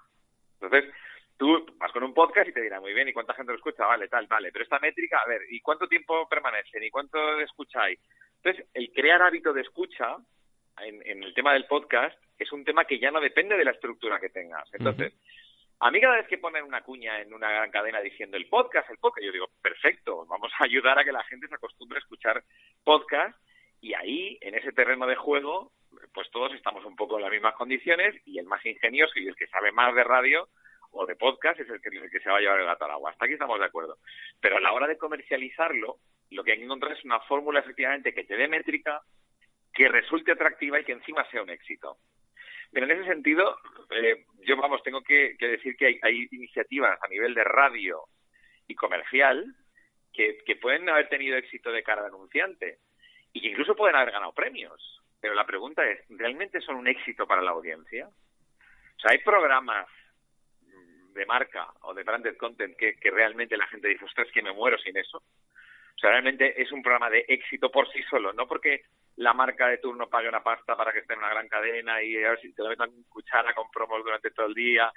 Entonces, 0.60 0.92
tú 1.36 1.66
vas 1.78 1.92
con 1.92 2.02
un 2.02 2.14
podcast 2.14 2.48
y 2.48 2.52
te 2.52 2.60
dirá 2.60 2.80
muy 2.80 2.92
bien, 2.92 3.08
¿y 3.08 3.12
cuánta 3.12 3.34
gente 3.34 3.52
lo 3.52 3.58
escucha? 3.58 3.86
Vale, 3.86 4.08
tal, 4.08 4.26
vale. 4.26 4.52
Pero 4.52 4.64
esta 4.64 4.78
métrica, 4.78 5.20
a 5.24 5.28
ver, 5.28 5.42
¿y 5.50 5.60
cuánto 5.60 5.86
tiempo 5.88 6.28
permanecen? 6.28 6.82
¿Y 6.82 6.90
cuánto 6.90 7.40
escucháis? 7.40 7.98
Entonces, 8.42 8.66
el 8.74 8.92
crear 8.92 9.22
hábito 9.22 9.52
de 9.52 9.62
escucha 9.62 10.16
en, 10.80 11.22
el 11.22 11.34
tema 11.34 11.52
del 11.52 11.66
podcast 11.66 12.18
es 12.38 12.50
un 12.52 12.64
tema 12.64 12.84
que 12.84 12.98
ya 12.98 13.10
no 13.10 13.20
depende 13.20 13.56
de 13.56 13.64
la 13.64 13.70
estructura 13.70 14.20
que 14.20 14.28
tengas. 14.28 14.68
Entonces, 14.74 15.14
a 15.80 15.90
mí 15.90 16.00
cada 16.00 16.16
vez 16.16 16.26
que 16.26 16.38
ponen 16.38 16.64
una 16.64 16.82
cuña 16.82 17.20
en 17.20 17.32
una 17.32 17.50
gran 17.50 17.70
cadena 17.70 18.00
diciendo 18.00 18.36
el 18.36 18.48
podcast, 18.48 18.90
el 18.90 18.98
podcast, 18.98 19.24
yo 19.24 19.32
digo, 19.32 19.48
perfecto, 19.62 20.26
vamos 20.26 20.52
a 20.58 20.64
ayudar 20.64 20.98
a 20.98 21.04
que 21.04 21.12
la 21.12 21.22
gente 21.24 21.46
se 21.46 21.54
acostumbre 21.54 21.98
a 21.98 22.00
escuchar 22.00 22.42
podcast 22.82 23.38
y 23.84 23.92
ahí, 23.92 24.38
en 24.40 24.54
ese 24.54 24.72
terreno 24.72 25.06
de 25.06 25.14
juego, 25.14 25.70
pues 26.14 26.30
todos 26.30 26.54
estamos 26.54 26.86
un 26.86 26.96
poco 26.96 27.18
en 27.18 27.22
las 27.22 27.30
mismas 27.30 27.54
condiciones 27.54 28.14
y 28.24 28.38
el 28.38 28.46
más 28.46 28.64
ingenioso 28.64 29.12
y 29.16 29.28
el 29.28 29.36
que 29.36 29.46
sabe 29.48 29.72
más 29.72 29.94
de 29.94 30.02
radio 30.02 30.48
o 30.92 31.04
de 31.04 31.16
podcast 31.16 31.60
es 31.60 31.68
el 31.68 31.82
que, 31.82 32.18
se 32.18 32.30
va 32.30 32.38
a 32.38 32.40
llevar 32.40 32.60
el 32.60 32.64
gato 32.64 32.86
al 32.86 32.92
agua. 32.92 33.10
Hasta 33.10 33.26
aquí 33.26 33.34
estamos 33.34 33.58
de 33.58 33.66
acuerdo. 33.66 33.98
Pero 34.40 34.56
a 34.56 34.60
la 34.60 34.72
hora 34.72 34.86
de 34.86 34.96
comercializarlo, 34.96 35.98
lo 36.30 36.42
que 36.42 36.52
hay 36.52 36.58
que 36.58 36.64
encontrar 36.64 36.92
es 36.92 37.04
una 37.04 37.20
fórmula 37.20 37.60
efectivamente 37.60 38.14
que 38.14 38.24
te 38.24 38.38
dé 38.38 38.48
métrica, 38.48 39.02
que 39.74 39.86
resulte 39.88 40.32
atractiva 40.32 40.80
y 40.80 40.84
que 40.84 40.92
encima 40.92 41.28
sea 41.30 41.42
un 41.42 41.50
éxito. 41.50 41.98
Pero 42.72 42.86
en 42.86 42.92
ese 42.92 43.04
sentido, 43.04 43.58
eh, 43.90 44.24
yo 44.46 44.56
vamos, 44.56 44.82
tengo 44.82 45.02
que, 45.02 45.36
decir 45.38 45.76
que 45.76 46.00
hay, 46.00 46.26
iniciativas 46.30 46.98
a 47.02 47.08
nivel 47.08 47.34
de 47.34 47.44
radio 47.44 48.04
y 48.66 48.74
comercial 48.76 49.44
que, 50.10 50.38
pueden 50.62 50.88
haber 50.88 51.10
tenido 51.10 51.36
éxito 51.36 51.70
de 51.70 51.82
cara 51.82 52.00
al 52.00 52.06
anunciante 52.06 52.78
y 53.34 53.40
que 53.40 53.48
incluso 53.48 53.74
pueden 53.74 53.96
haber 53.96 54.12
ganado 54.12 54.32
premios. 54.32 55.02
Pero 55.20 55.34
la 55.34 55.44
pregunta 55.44 55.84
es, 55.84 56.00
¿realmente 56.08 56.60
son 56.60 56.76
un 56.76 56.88
éxito 56.88 57.26
para 57.26 57.42
la 57.42 57.50
audiencia? 57.50 58.06
O 58.06 59.00
sea, 59.00 59.10
hay 59.10 59.18
programas 59.18 59.88
de 61.12 61.26
marca 61.26 61.68
o 61.82 61.92
de 61.94 62.04
branded 62.04 62.36
content 62.36 62.76
que, 62.76 62.96
realmente 63.10 63.56
la 63.56 63.66
gente 63.66 63.88
dice, 63.88 64.04
ostras, 64.04 64.28
que 64.32 64.42
me 64.42 64.52
muero 64.52 64.78
sin 64.78 64.96
eso. 64.96 65.18
O 65.18 65.98
sea, 65.98 66.10
realmente 66.10 66.60
es 66.60 66.70
un 66.72 66.82
programa 66.82 67.10
de 67.10 67.24
éxito 67.28 67.70
por 67.70 67.90
sí 67.92 68.02
solo, 68.04 68.32
no 68.32 68.46
porque 68.46 68.82
la 69.16 69.32
marca 69.32 69.68
de 69.68 69.78
turno 69.78 70.08
pague 70.08 70.28
una 70.28 70.42
pasta 70.42 70.76
para 70.76 70.92
que 70.92 71.00
esté 71.00 71.14
en 71.14 71.20
una 71.20 71.30
gran 71.30 71.48
cadena 71.48 72.02
y 72.02 72.16
a 72.16 72.30
ver 72.30 72.40
si 72.40 72.52
te 72.52 72.62
lo 72.62 72.68
metan 72.68 72.90
cuchara 73.08 73.54
con 73.54 73.70
promos 73.70 74.02
durante 74.04 74.30
todo 74.30 74.46
el 74.46 74.54
día. 74.54 74.92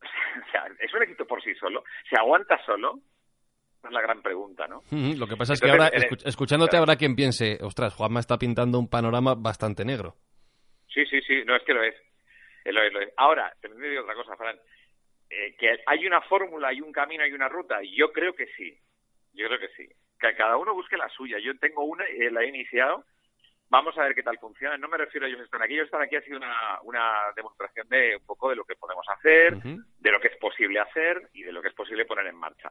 O 0.46 0.50
sea, 0.50 0.66
es 0.80 0.92
un 0.92 1.02
éxito 1.02 1.26
por 1.26 1.42
sí 1.42 1.54
solo. 1.54 1.84
Se 2.10 2.16
aguanta 2.16 2.62
solo 2.64 3.00
es 3.88 3.94
la 3.94 4.02
gran 4.02 4.22
pregunta, 4.22 4.66
¿no? 4.66 4.82
Lo 4.90 5.26
que 5.26 5.36
pasa 5.36 5.54
es 5.54 5.60
que 5.60 5.70
ahora, 5.70 5.88
escuchándote, 5.88 6.76
habrá 6.76 6.96
quien 6.96 7.16
piense, 7.16 7.58
ostras, 7.62 7.94
Juanma 7.94 8.20
está 8.20 8.38
pintando 8.38 8.78
un 8.78 8.88
panorama 8.88 9.34
bastante 9.34 9.84
negro. 9.84 10.16
Sí, 10.94 11.04
sí, 11.06 11.20
sí, 11.22 11.44
no, 11.44 11.56
es 11.56 11.62
que 11.64 11.74
lo 11.74 11.82
es. 11.82 11.94
Lo 12.64 12.82
es, 12.82 12.92
lo 12.92 13.00
es. 13.00 13.12
Ahora, 13.16 13.52
te 13.60 13.68
digo 13.68 14.02
otra 14.02 14.14
cosa, 14.14 14.36
Fran. 14.36 14.56
Eh, 15.28 15.56
que 15.58 15.80
hay 15.86 16.06
una 16.06 16.20
fórmula, 16.22 16.68
hay 16.68 16.80
un 16.80 16.92
camino, 16.92 17.24
hay 17.24 17.32
una 17.32 17.48
ruta. 17.48 17.80
Yo 17.82 18.12
creo 18.12 18.34
que 18.34 18.46
sí. 18.56 18.78
Yo 19.32 19.46
creo 19.48 19.58
que 19.58 19.68
sí. 19.76 19.88
Que 20.18 20.34
cada 20.34 20.56
uno 20.56 20.72
busque 20.72 20.96
la 20.96 21.08
suya. 21.08 21.38
Yo 21.38 21.58
tengo 21.58 21.84
una, 21.84 22.08
y 22.08 22.30
la 22.30 22.42
he 22.42 22.48
iniciado. 22.48 23.04
Vamos 23.68 23.98
a 23.98 24.04
ver 24.04 24.14
qué 24.14 24.22
tal 24.22 24.38
funciona. 24.38 24.78
No 24.78 24.88
me 24.88 24.96
refiero 24.96 25.26
a 25.26 25.28
ellos 25.28 25.40
están 25.40 25.62
aquí. 25.62 25.74
Ellos 25.74 25.86
están 25.86 26.02
aquí 26.02 26.16
ha 26.16 26.22
sido 26.22 26.36
una, 26.36 26.80
una 26.82 27.32
demostración 27.34 27.88
de 27.88 28.16
un 28.16 28.24
poco 28.24 28.50
de 28.50 28.56
lo 28.56 28.64
que 28.64 28.76
podemos 28.76 29.06
hacer, 29.08 29.56
de 29.56 30.10
lo 30.12 30.20
que 30.20 30.28
es 30.28 30.36
posible 30.36 30.78
hacer 30.78 31.28
y 31.32 31.42
de 31.42 31.52
lo 31.52 31.60
que 31.60 31.68
es 31.68 31.74
posible 31.74 32.04
poner 32.04 32.26
en 32.26 32.36
marcha. 32.36 32.70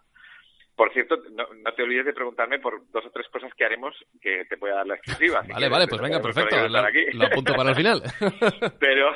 Por 0.76 0.92
cierto, 0.92 1.18
no, 1.32 1.46
te 1.74 1.84
olvides 1.84 2.06
de 2.06 2.14
preguntarme 2.14 2.60
por 2.60 2.90
dos 2.90 3.06
o 3.06 3.12
tres 3.12 3.28
cosas 3.30 3.54
que 3.54 3.64
haremos 3.64 3.96
que 4.20 4.46
te 4.46 4.56
voy 4.56 4.72
a 4.72 4.76
dar 4.76 4.88
la 4.88 4.96
exclusiva. 4.96 5.44
vale, 5.48 5.70
vale, 5.70 5.88
pues 5.88 6.02
venga, 6.02 6.20
perfecto. 6.20 6.56
lo 6.68 7.26
apunto 7.26 7.54
para 7.54 7.70
el 7.70 7.76
final. 7.76 8.02
pero, 8.80 9.12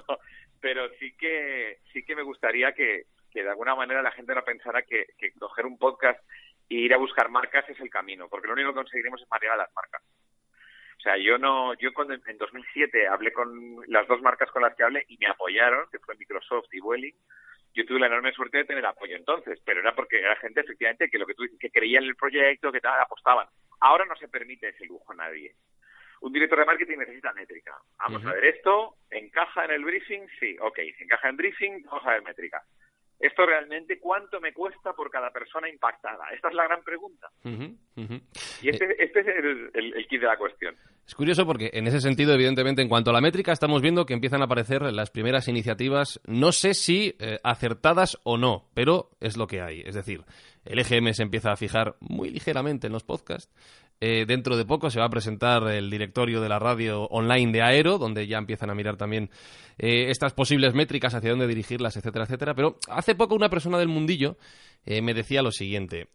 pero 0.60 0.88
sí 0.98 1.14
que 1.18 1.80
sí 1.92 2.02
que 2.02 2.16
me 2.16 2.22
gustaría 2.22 2.72
que, 2.72 3.04
de 3.34 3.48
alguna 3.48 3.74
manera 3.74 4.00
la 4.00 4.12
gente 4.12 4.34
no 4.34 4.42
pensara 4.42 4.82
que, 4.82 5.06
coger 5.38 5.66
un 5.66 5.76
podcast 5.76 6.18
e 6.70 6.76
ir 6.76 6.94
a 6.94 6.98
buscar 6.98 7.28
marcas 7.28 7.68
es 7.68 7.78
el 7.80 7.90
camino, 7.90 8.28
porque 8.30 8.46
lo 8.46 8.54
único 8.54 8.70
que 8.70 8.76
conseguiremos 8.76 9.20
es 9.20 9.28
marear 9.30 9.54
a 9.54 9.64
las 9.64 9.74
marcas. 9.74 10.02
O 10.96 11.00
sea, 11.02 11.18
yo 11.18 11.36
no, 11.36 11.74
yo 11.74 11.92
cuando 11.92 12.14
en 12.14 12.38
2007 12.38 13.08
hablé 13.08 13.32
con 13.32 13.50
las 13.88 14.06
dos 14.06 14.22
marcas 14.22 14.50
con 14.50 14.62
las 14.62 14.74
que 14.76 14.84
hablé 14.84 15.04
y 15.08 15.18
me 15.18 15.26
apoyaron, 15.26 15.88
que 15.90 15.98
fue 15.98 16.16
Microsoft 16.16 16.72
y 16.72 16.80
Vueling, 16.80 17.14
yo 17.74 17.86
tuve 17.86 18.00
la 18.00 18.06
enorme 18.06 18.32
suerte 18.32 18.58
de 18.58 18.64
tener 18.64 18.84
apoyo 18.84 19.16
entonces, 19.16 19.60
pero 19.64 19.80
era 19.80 19.94
porque 19.94 20.18
era 20.18 20.36
gente 20.36 20.60
efectivamente 20.60 21.08
que 21.08 21.18
lo 21.18 21.26
que 21.26 21.34
tú 21.34 21.42
dices, 21.42 21.58
que 21.58 21.70
creía 21.70 21.98
en 21.98 22.04
el 22.04 22.16
proyecto, 22.16 22.72
que 22.72 22.80
tal, 22.80 23.00
apostaban. 23.00 23.46
Ahora 23.80 24.04
no 24.04 24.16
se 24.16 24.28
permite 24.28 24.68
ese 24.68 24.86
lujo 24.86 25.12
a 25.12 25.16
nadie. 25.16 25.54
Un 26.20 26.32
director 26.32 26.58
de 26.58 26.66
marketing 26.66 26.98
necesita 26.98 27.32
métrica. 27.32 27.76
Vamos 27.98 28.24
a 28.24 28.32
ver 28.32 28.44
esto, 28.44 28.94
¿encaja 29.10 29.64
en 29.64 29.72
el 29.72 29.84
briefing? 29.84 30.28
Sí, 30.38 30.56
ok. 30.60 30.78
Si 30.96 31.04
encaja 31.04 31.28
en 31.28 31.36
briefing, 31.36 31.82
vamos 31.84 32.06
a 32.06 32.10
ver 32.12 32.22
métrica 32.22 32.62
esto 33.22 33.46
realmente 33.46 34.00
cuánto 34.00 34.40
me 34.40 34.52
cuesta 34.52 34.92
por 34.92 35.08
cada 35.08 35.30
persona 35.30 35.68
impactada. 35.68 36.24
Esta 36.34 36.48
es 36.48 36.54
la 36.54 36.64
gran 36.64 36.82
pregunta. 36.82 37.30
Y 37.44 38.68
este, 38.68 38.84
eh, 38.84 38.96
este 38.98 39.20
es 39.20 39.26
el, 39.28 39.70
el, 39.74 40.06
kit 40.08 40.20
de 40.20 40.26
la 40.26 40.36
cuestión. 40.36 40.74
Es 41.06 41.14
curioso 41.14 41.46
porque 41.46 41.70
en 41.72 41.86
ese 41.86 42.00
sentido, 42.00 42.34
evidentemente, 42.34 42.82
en 42.82 42.88
cuanto 42.88 43.10
a 43.10 43.12
la 43.12 43.20
métrica, 43.20 43.52
estamos 43.52 43.80
viendo 43.80 44.06
que 44.06 44.14
empiezan 44.14 44.42
a 44.42 44.46
aparecer 44.46 44.82
las 44.92 45.10
primeras 45.10 45.46
iniciativas, 45.46 46.20
no 46.26 46.50
sé 46.50 46.74
si 46.74 47.14
eh, 47.20 47.38
acertadas 47.44 48.18
o 48.24 48.38
no, 48.38 48.68
pero 48.74 49.10
es 49.20 49.36
lo 49.36 49.46
que 49.46 49.60
hay. 49.60 49.82
Es 49.86 49.94
decir, 49.94 50.24
el 50.64 50.80
EGM 50.80 51.12
se 51.12 51.22
empieza 51.22 51.52
a 51.52 51.56
fijar 51.56 51.94
muy 52.00 52.30
ligeramente 52.30 52.88
en 52.88 52.92
los 52.92 53.04
podcasts. 53.04 53.52
Eh, 54.04 54.24
dentro 54.26 54.56
de 54.56 54.64
poco 54.64 54.90
se 54.90 54.98
va 54.98 55.06
a 55.06 55.10
presentar 55.10 55.62
el 55.68 55.88
directorio 55.88 56.40
de 56.40 56.48
la 56.48 56.58
radio 56.58 57.04
online 57.04 57.52
de 57.52 57.62
Aero, 57.62 57.98
donde 57.98 58.26
ya 58.26 58.36
empiezan 58.36 58.68
a 58.68 58.74
mirar 58.74 58.96
también 58.96 59.30
eh, 59.78 60.10
estas 60.10 60.32
posibles 60.32 60.74
métricas, 60.74 61.14
hacia 61.14 61.30
dónde 61.30 61.46
dirigirlas, 61.46 61.96
etcétera, 61.96 62.24
etcétera. 62.24 62.54
Pero 62.56 62.78
hace 62.88 63.14
poco 63.14 63.36
una 63.36 63.48
persona 63.48 63.78
del 63.78 63.86
mundillo 63.86 64.36
eh, 64.84 65.02
me 65.02 65.14
decía 65.14 65.40
lo 65.40 65.52
siguiente. 65.52 66.08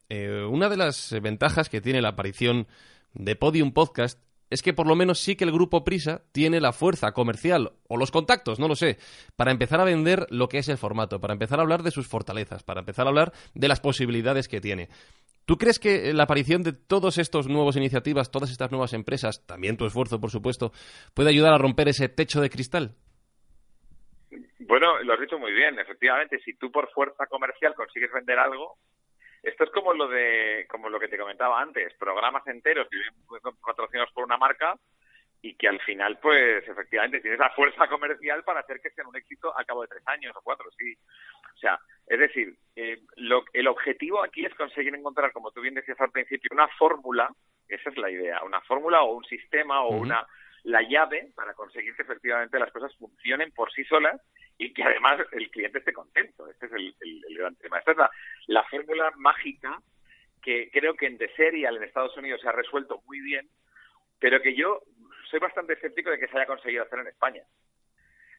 una 0.49 0.67
de 0.67 0.75
las 0.75 1.15
ventajas 1.21 1.69
que 1.69 1.79
tiene 1.79 2.01
la 2.01 2.09
aparición 2.09 2.67
de 3.13 3.37
Podium 3.37 3.71
Podcast 3.71 4.19
es 4.49 4.61
que 4.61 4.73
por 4.73 4.87
lo 4.87 4.95
menos 4.95 5.19
sí 5.19 5.37
que 5.37 5.45
el 5.45 5.51
grupo 5.51 5.83
Prisa 5.83 6.23
tiene 6.31 6.59
la 6.59 6.73
fuerza 6.73 7.11
comercial 7.13 7.71
o 7.87 7.97
los 7.97 8.11
contactos, 8.11 8.59
no 8.59 8.67
lo 8.67 8.75
sé, 8.75 8.97
para 9.35 9.51
empezar 9.51 9.79
a 9.81 9.85
vender 9.85 10.27
lo 10.29 10.47
que 10.49 10.59
es 10.59 10.69
el 10.69 10.77
formato, 10.77 11.19
para 11.19 11.33
empezar 11.33 11.59
a 11.59 11.63
hablar 11.63 11.83
de 11.83 11.91
sus 11.91 12.07
fortalezas, 12.07 12.63
para 12.63 12.81
empezar 12.81 13.05
a 13.05 13.09
hablar 13.09 13.33
de 13.53 13.67
las 13.67 13.79
posibilidades 13.79 14.47
que 14.47 14.61
tiene. 14.61 14.89
¿Tú 15.47 15.57
crees 15.57 15.79
que 15.79 16.11
la 16.13 16.23
aparición 16.23 16.61
de 16.61 16.73
todas 16.73 17.17
estas 17.17 17.47
nuevas 17.47 17.77
iniciativas, 17.77 18.29
todas 18.29 18.51
estas 18.51 18.69
nuevas 18.69 18.91
empresas, 18.91 19.47
también 19.47 19.77
tu 19.77 19.85
esfuerzo, 19.85 20.19
por 20.19 20.29
supuesto, 20.29 20.73
puede 21.15 21.29
ayudar 21.29 21.53
a 21.53 21.57
romper 21.57 21.87
ese 21.87 22.09
techo 22.09 22.41
de 22.41 22.49
cristal? 22.49 22.95
Bueno, 24.59 25.01
lo 25.03 25.13
has 25.13 25.21
dicho 25.21 25.39
muy 25.39 25.53
bien. 25.53 25.79
Efectivamente, 25.79 26.37
si 26.43 26.53
tú 26.55 26.69
por 26.69 26.91
fuerza 26.91 27.27
comercial 27.27 27.75
consigues 27.75 28.11
vender 28.11 28.37
algo, 28.37 28.75
esto 29.41 29.63
es 29.63 29.69
como 29.71 29.93
lo 29.93 30.09
de, 30.09 30.67
como 30.69 30.89
lo 30.89 30.99
que 30.99 31.07
te 31.07 31.17
comentaba 31.17 31.61
antes, 31.61 31.93
programas 31.97 32.45
enteros 32.47 32.89
que 32.89 32.97
vienen 32.97 33.55
patrocinados 33.65 34.11
por 34.11 34.25
una 34.25 34.35
marca 34.35 34.75
y 35.41 35.55
que 35.55 35.67
al 35.67 35.79
final, 35.81 36.19
pues, 36.19 36.67
efectivamente, 36.67 37.19
tienes 37.19 37.39
la 37.39 37.51
fuerza 37.51 37.87
comercial 37.87 38.43
para 38.43 38.61
hacer 38.61 38.79
que 38.81 38.89
sean 38.91 39.07
un 39.07 39.15
éxito 39.15 39.55
al 39.57 39.65
cabo 39.65 39.81
de 39.83 39.87
tres 39.87 40.03
años 40.07 40.35
o 40.35 40.41
cuatro, 40.41 40.69
sí. 40.77 40.95
O 41.55 41.57
sea, 41.59 41.79
es 42.07 42.19
decir, 42.19 42.55
eh, 42.75 42.99
el 43.53 43.67
objetivo 43.67 44.23
aquí 44.23 44.45
es 44.45 44.53
conseguir 44.55 44.93
encontrar, 44.95 45.31
como 45.31 45.51
tú 45.51 45.61
bien 45.61 45.75
decías 45.75 45.99
al 46.01 46.11
principio, 46.11 46.49
una 46.51 46.67
fórmula, 46.69 47.29
esa 47.67 47.89
es 47.89 47.97
la 47.97 48.09
idea, 48.09 48.43
una 48.43 48.61
fórmula 48.61 49.01
o 49.01 49.15
un 49.15 49.25
sistema 49.25 49.81
o 49.83 49.95
una 49.95 50.25
la 50.63 50.81
llave 50.81 51.31
para 51.33 51.53
conseguir 51.53 51.95
que 51.95 52.01
efectivamente 52.01 52.59
las 52.59 52.71
cosas 52.73 52.93
funcionen 52.97 53.51
por 53.53 53.71
sí 53.71 53.85
solas 53.85 54.21
y 54.57 54.73
que 54.73 54.83
además 54.83 55.21
el 55.31 55.49
cliente 55.49 55.79
esté 55.79 55.93
contento. 55.93 56.45
Este 56.49 56.65
es 56.65 56.71
el, 56.73 57.37
gran 57.37 57.55
tema. 57.55 57.79
Esta 57.79 57.91
es 57.91 57.97
la, 57.97 58.09
la 58.47 58.63
fórmula 58.65 59.11
mágica 59.15 59.79
que 60.41 60.69
creo 60.71 60.95
que 60.95 61.07
en 61.07 61.17
The 61.17 61.33
Serial 61.35 61.77
en 61.77 61.83
Estados 61.83 62.17
Unidos 62.17 62.41
se 62.41 62.49
ha 62.49 62.51
resuelto 62.51 63.01
muy 63.05 63.21
bien, 63.21 63.47
pero 64.19 64.41
que 64.41 64.55
yo 64.55 64.81
soy 65.29 65.39
bastante 65.39 65.73
escéptico 65.73 66.09
de 66.09 66.19
que 66.19 66.27
se 66.27 66.37
haya 66.37 66.45
conseguido 66.45 66.83
hacer 66.83 66.99
en 66.99 67.07
España. 67.07 67.43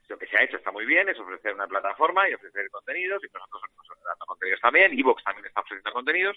Lo 0.08 0.18
que 0.18 0.26
se 0.26 0.38
ha 0.38 0.42
hecho 0.42 0.56
está 0.56 0.72
muy 0.72 0.86
bien, 0.86 1.08
es 1.08 1.18
ofrecer 1.18 1.52
una 1.52 1.66
plataforma 1.66 2.28
y 2.28 2.34
ofrecer 2.34 2.70
contenidos, 2.70 3.22
y 3.22 3.26
nosotros 3.26 3.62
estamos 3.68 4.04
dando 4.04 4.26
contenidos 4.26 4.60
también, 4.60 4.98
Evox 4.98 5.22
también 5.22 5.46
está 5.46 5.60
ofreciendo 5.60 5.92
contenidos, 5.92 6.36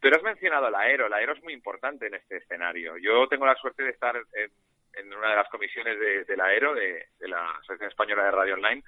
pero 0.00 0.16
has 0.16 0.22
mencionado 0.22 0.68
el 0.68 0.74
aero, 0.74 1.06
el 1.06 1.12
aero 1.12 1.32
es 1.32 1.42
muy 1.42 1.52
importante 1.52 2.06
en 2.06 2.14
este 2.14 2.36
escenario. 2.36 2.96
Yo 2.98 3.26
tengo 3.28 3.44
la 3.46 3.56
suerte 3.56 3.82
de 3.82 3.90
estar 3.90 4.16
en, 4.34 5.12
una 5.14 5.30
de 5.30 5.36
las 5.36 5.48
comisiones 5.48 5.98
de, 5.98 6.24
del 6.24 6.40
aero, 6.40 6.74
de, 6.74 7.06
la 7.20 7.50
Asociación 7.50 7.90
Española 7.90 8.24
de 8.24 8.30
Radio 8.30 8.54
Online, 8.54 8.84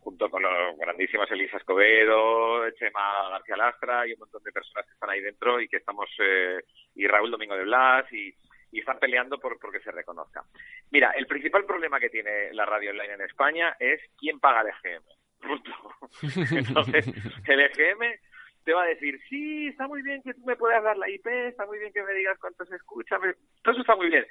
junto 0.00 0.30
con 0.30 0.42
los 0.42 0.76
grandísimos 0.78 1.30
Elisa 1.30 1.58
Escobedo, 1.58 2.70
Chema 2.72 3.30
García 3.30 3.56
Lastra 3.56 4.06
y 4.06 4.14
un 4.14 4.20
montón 4.20 4.42
de 4.42 4.52
personas 4.52 4.86
que 4.86 4.92
están 4.92 5.10
ahí 5.10 5.20
dentro 5.20 5.60
y 5.60 5.68
que 5.68 5.76
estamos, 5.76 6.08
eh, 6.18 6.62
y 6.94 7.06
Raúl 7.06 7.30
Domingo 7.30 7.54
de 7.54 7.64
Blas 7.64 8.10
y, 8.12 8.34
y 8.72 8.80
están 8.80 8.98
peleando 8.98 9.38
por 9.38 9.58
porque 9.60 9.80
se 9.80 9.92
reconozca. 9.92 10.42
Mira, 10.90 11.10
el 11.10 11.26
principal 11.26 11.64
problema 11.64 12.00
que 12.00 12.08
tiene 12.08 12.52
la 12.52 12.64
radio 12.64 12.90
online 12.90 13.14
en 13.14 13.20
España 13.20 13.76
es 13.78 14.00
quién 14.18 14.40
paga 14.40 14.62
el 14.62 14.68
EGM. 14.68 15.04
Entonces, 16.56 17.06
el 17.46 17.60
EGM 17.60 18.18
te 18.64 18.72
va 18.72 18.84
a 18.84 18.86
decir, 18.86 19.20
sí, 19.28 19.68
está 19.68 19.86
muy 19.86 20.02
bien 20.02 20.22
que 20.22 20.34
tú 20.34 20.40
me 20.46 20.56
puedas 20.56 20.82
dar 20.82 20.96
la 20.96 21.08
IP, 21.08 21.26
está 21.26 21.66
muy 21.66 21.78
bien 21.78 21.92
que 21.92 22.02
me 22.02 22.14
digas 22.14 22.38
cuánto 22.40 22.64
se 22.64 22.76
escucha, 22.76 23.18
todo 23.18 23.72
eso 23.72 23.80
está 23.80 23.96
muy 23.96 24.08
bien. 24.08 24.24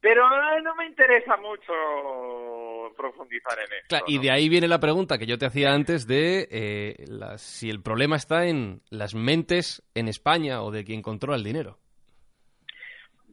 Pero 0.00 0.28
no 0.60 0.76
me 0.76 0.86
interesa 0.86 1.36
mucho 1.36 1.72
profundizar 2.96 3.58
en 3.58 3.72
esto. 3.82 4.04
y 4.06 4.18
de 4.18 4.30
ahí 4.30 4.48
viene 4.48 4.68
la 4.68 4.78
pregunta 4.78 5.18
que 5.18 5.26
yo 5.26 5.38
te 5.38 5.46
hacía 5.46 5.72
antes 5.72 6.06
de 6.06 6.46
eh, 6.50 7.04
si 7.36 7.68
el 7.68 7.82
problema 7.82 8.16
está 8.16 8.46
en 8.46 8.80
las 8.90 9.14
mentes 9.14 9.82
en 9.94 10.06
España 10.06 10.62
o 10.62 10.70
de 10.70 10.84
quien 10.84 11.02
controla 11.02 11.36
el 11.36 11.44
dinero. 11.44 11.78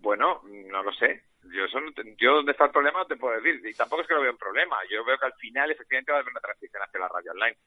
Bueno, 0.06 0.40
no 0.46 0.84
lo 0.84 0.94
sé. 0.94 1.24
Yo, 1.46 1.66
yo 2.20 2.34
dónde 2.36 2.52
está 2.52 2.66
el 2.66 2.72
problema 2.72 3.00
no 3.00 3.08
te 3.08 3.16
puedo 3.16 3.42
decir. 3.42 3.60
Y 3.66 3.74
tampoco 3.74 4.04
es 4.04 4.08
que 4.08 4.14
lo 4.14 4.22
vea 4.22 4.30
un 4.30 4.38
problema. 4.38 4.78
Yo 4.88 5.04
veo 5.04 5.18
que 5.18 5.26
al 5.26 5.34
final 5.34 5.72
efectivamente 5.72 6.12
va 6.12 6.20
a 6.20 6.22
haber 6.22 6.32
una 6.32 6.42
transición 6.42 6.84
hacia 6.84 7.00
la 7.00 7.08
radio 7.08 7.32
online. 7.32 7.58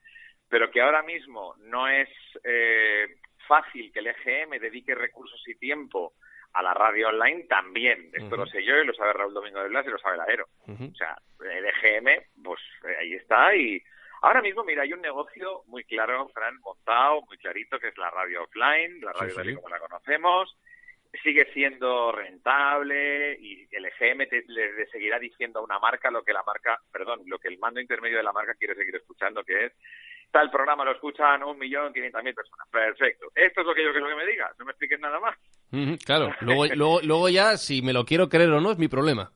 Pero 0.47 0.71
que 0.71 0.81
ahora 0.81 1.03
mismo 1.03 1.55
no 1.57 1.89
es 1.89 2.07
eh, 2.45 3.17
fácil 3.45 3.91
que 3.91 3.99
el 3.99 4.07
EGM 4.07 4.51
dedique 4.51 4.95
recursos 4.95 5.45
y 5.49 5.55
tiempo 5.55 6.13
a 6.53 6.63
la 6.63 6.73
radio 6.73 7.09
online 7.09 7.43
también. 7.43 8.09
Esto 8.13 8.37
lo 8.37 8.47
sé 8.47 8.63
yo 8.63 8.77
y 8.77 8.85
lo 8.85 8.93
sabe 8.93 9.11
Raúl 9.11 9.33
Domingo 9.33 9.61
de 9.61 9.67
Blas 9.67 9.85
y 9.85 9.89
lo 9.89 9.99
sabe 9.99 10.15
el 10.15 10.21
Aero. 10.21 10.45
O 10.65 10.95
sea, 10.95 11.17
el 11.41 11.65
EGM, 11.65 12.23
pues 12.41 12.61
eh, 12.87 12.95
ahí 13.01 13.13
está 13.15 13.53
y 13.53 13.83
ahora 14.21 14.41
mismo, 14.41 14.63
mira, 14.63 14.83
hay 14.83 14.93
un 14.93 15.01
negocio 15.01 15.63
muy 15.67 15.83
claro, 15.83 16.29
Fran, 16.29 16.57
montado, 16.61 17.21
muy 17.23 17.37
clarito, 17.37 17.77
que 17.79 17.89
es 17.89 17.97
la 17.97 18.09
radio 18.09 18.43
offline, 18.43 19.01
la 19.01 19.11
radio 19.11 19.43
sí, 19.43 19.55
como 19.55 19.67
la 19.67 19.79
conocemos, 19.79 20.57
sigue 21.23 21.47
siendo 21.53 22.11
rentable 22.11 23.37
y 23.39 23.67
el 23.71 23.85
EGM 23.85 24.27
le 24.47 24.87
seguirá 24.91 25.17
diciendo 25.19 25.59
a 25.59 25.63
una 25.63 25.79
marca 25.79 26.11
lo 26.11 26.23
que 26.23 26.33
la 26.33 26.43
marca, 26.43 26.79
perdón, 26.91 27.21
lo 27.25 27.39
que 27.39 27.47
el 27.47 27.57
mando 27.57 27.79
intermedio 27.79 28.17
de 28.17 28.23
la 28.23 28.33
marca 28.33 28.53
quiere 28.53 28.75
seguir 28.75 28.95
escuchando, 28.95 29.43
que 29.43 29.65
es 29.65 29.73
tal 30.31 30.51
programa 30.51 30.85
lo 30.85 30.91
escuchan 30.91 31.43
un 31.43 31.57
millón 31.57 31.91
quinientas 31.91 32.23
mil 32.23 32.35
personas. 32.35 32.67
Perfecto. 32.69 33.27
Esto 33.33 33.61
es 33.61 33.67
lo 33.67 33.73
que 33.73 33.83
yo 33.83 33.91
quiero 33.91 34.07
que 34.07 34.15
me 34.15 34.25
digas. 34.25 34.51
No 34.59 34.65
me 34.65 34.71
expliques 34.71 34.99
nada 34.99 35.19
más. 35.19 35.37
claro. 36.05 36.31
Luego, 36.41 36.65
luego, 36.75 36.99
luego 37.01 37.29
ya, 37.29 37.57
si 37.57 37.81
me 37.81 37.93
lo 37.93 38.05
quiero 38.05 38.29
creer 38.29 38.51
o 38.51 38.61
no, 38.61 38.71
es 38.71 38.77
mi 38.77 38.87
problema 38.87 39.31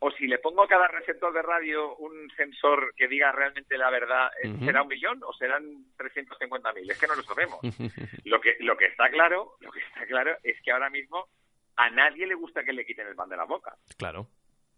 o 0.00 0.10
si 0.12 0.26
le 0.26 0.38
pongo 0.38 0.62
a 0.62 0.68
cada 0.68 0.86
receptor 0.88 1.32
de 1.32 1.42
radio 1.42 1.96
un 1.96 2.30
sensor 2.36 2.94
que 2.96 3.08
diga 3.08 3.32
realmente 3.32 3.76
la 3.76 3.90
verdad, 3.90 4.30
eh, 4.42 4.54
¿será 4.64 4.82
un 4.82 4.88
millón 4.88 5.20
o 5.24 5.32
serán 5.32 5.64
350.000? 5.96 6.90
Es 6.90 6.98
que 6.98 7.06
no 7.06 7.16
lo 7.16 7.22
sabemos. 7.22 7.58
lo 8.24 8.40
que 8.40 8.56
lo 8.60 8.76
que 8.76 8.86
está 8.86 9.08
claro, 9.10 9.56
lo 9.60 9.72
que 9.72 9.80
está 9.80 10.06
claro 10.06 10.36
es 10.42 10.60
que 10.62 10.70
ahora 10.70 10.90
mismo 10.90 11.28
a 11.76 11.90
nadie 11.90 12.26
le 12.26 12.34
gusta 12.34 12.62
que 12.62 12.72
le 12.72 12.86
quiten 12.86 13.08
el 13.08 13.16
pan 13.16 13.28
de 13.28 13.36
la 13.36 13.44
boca. 13.44 13.74
Claro. 13.96 14.28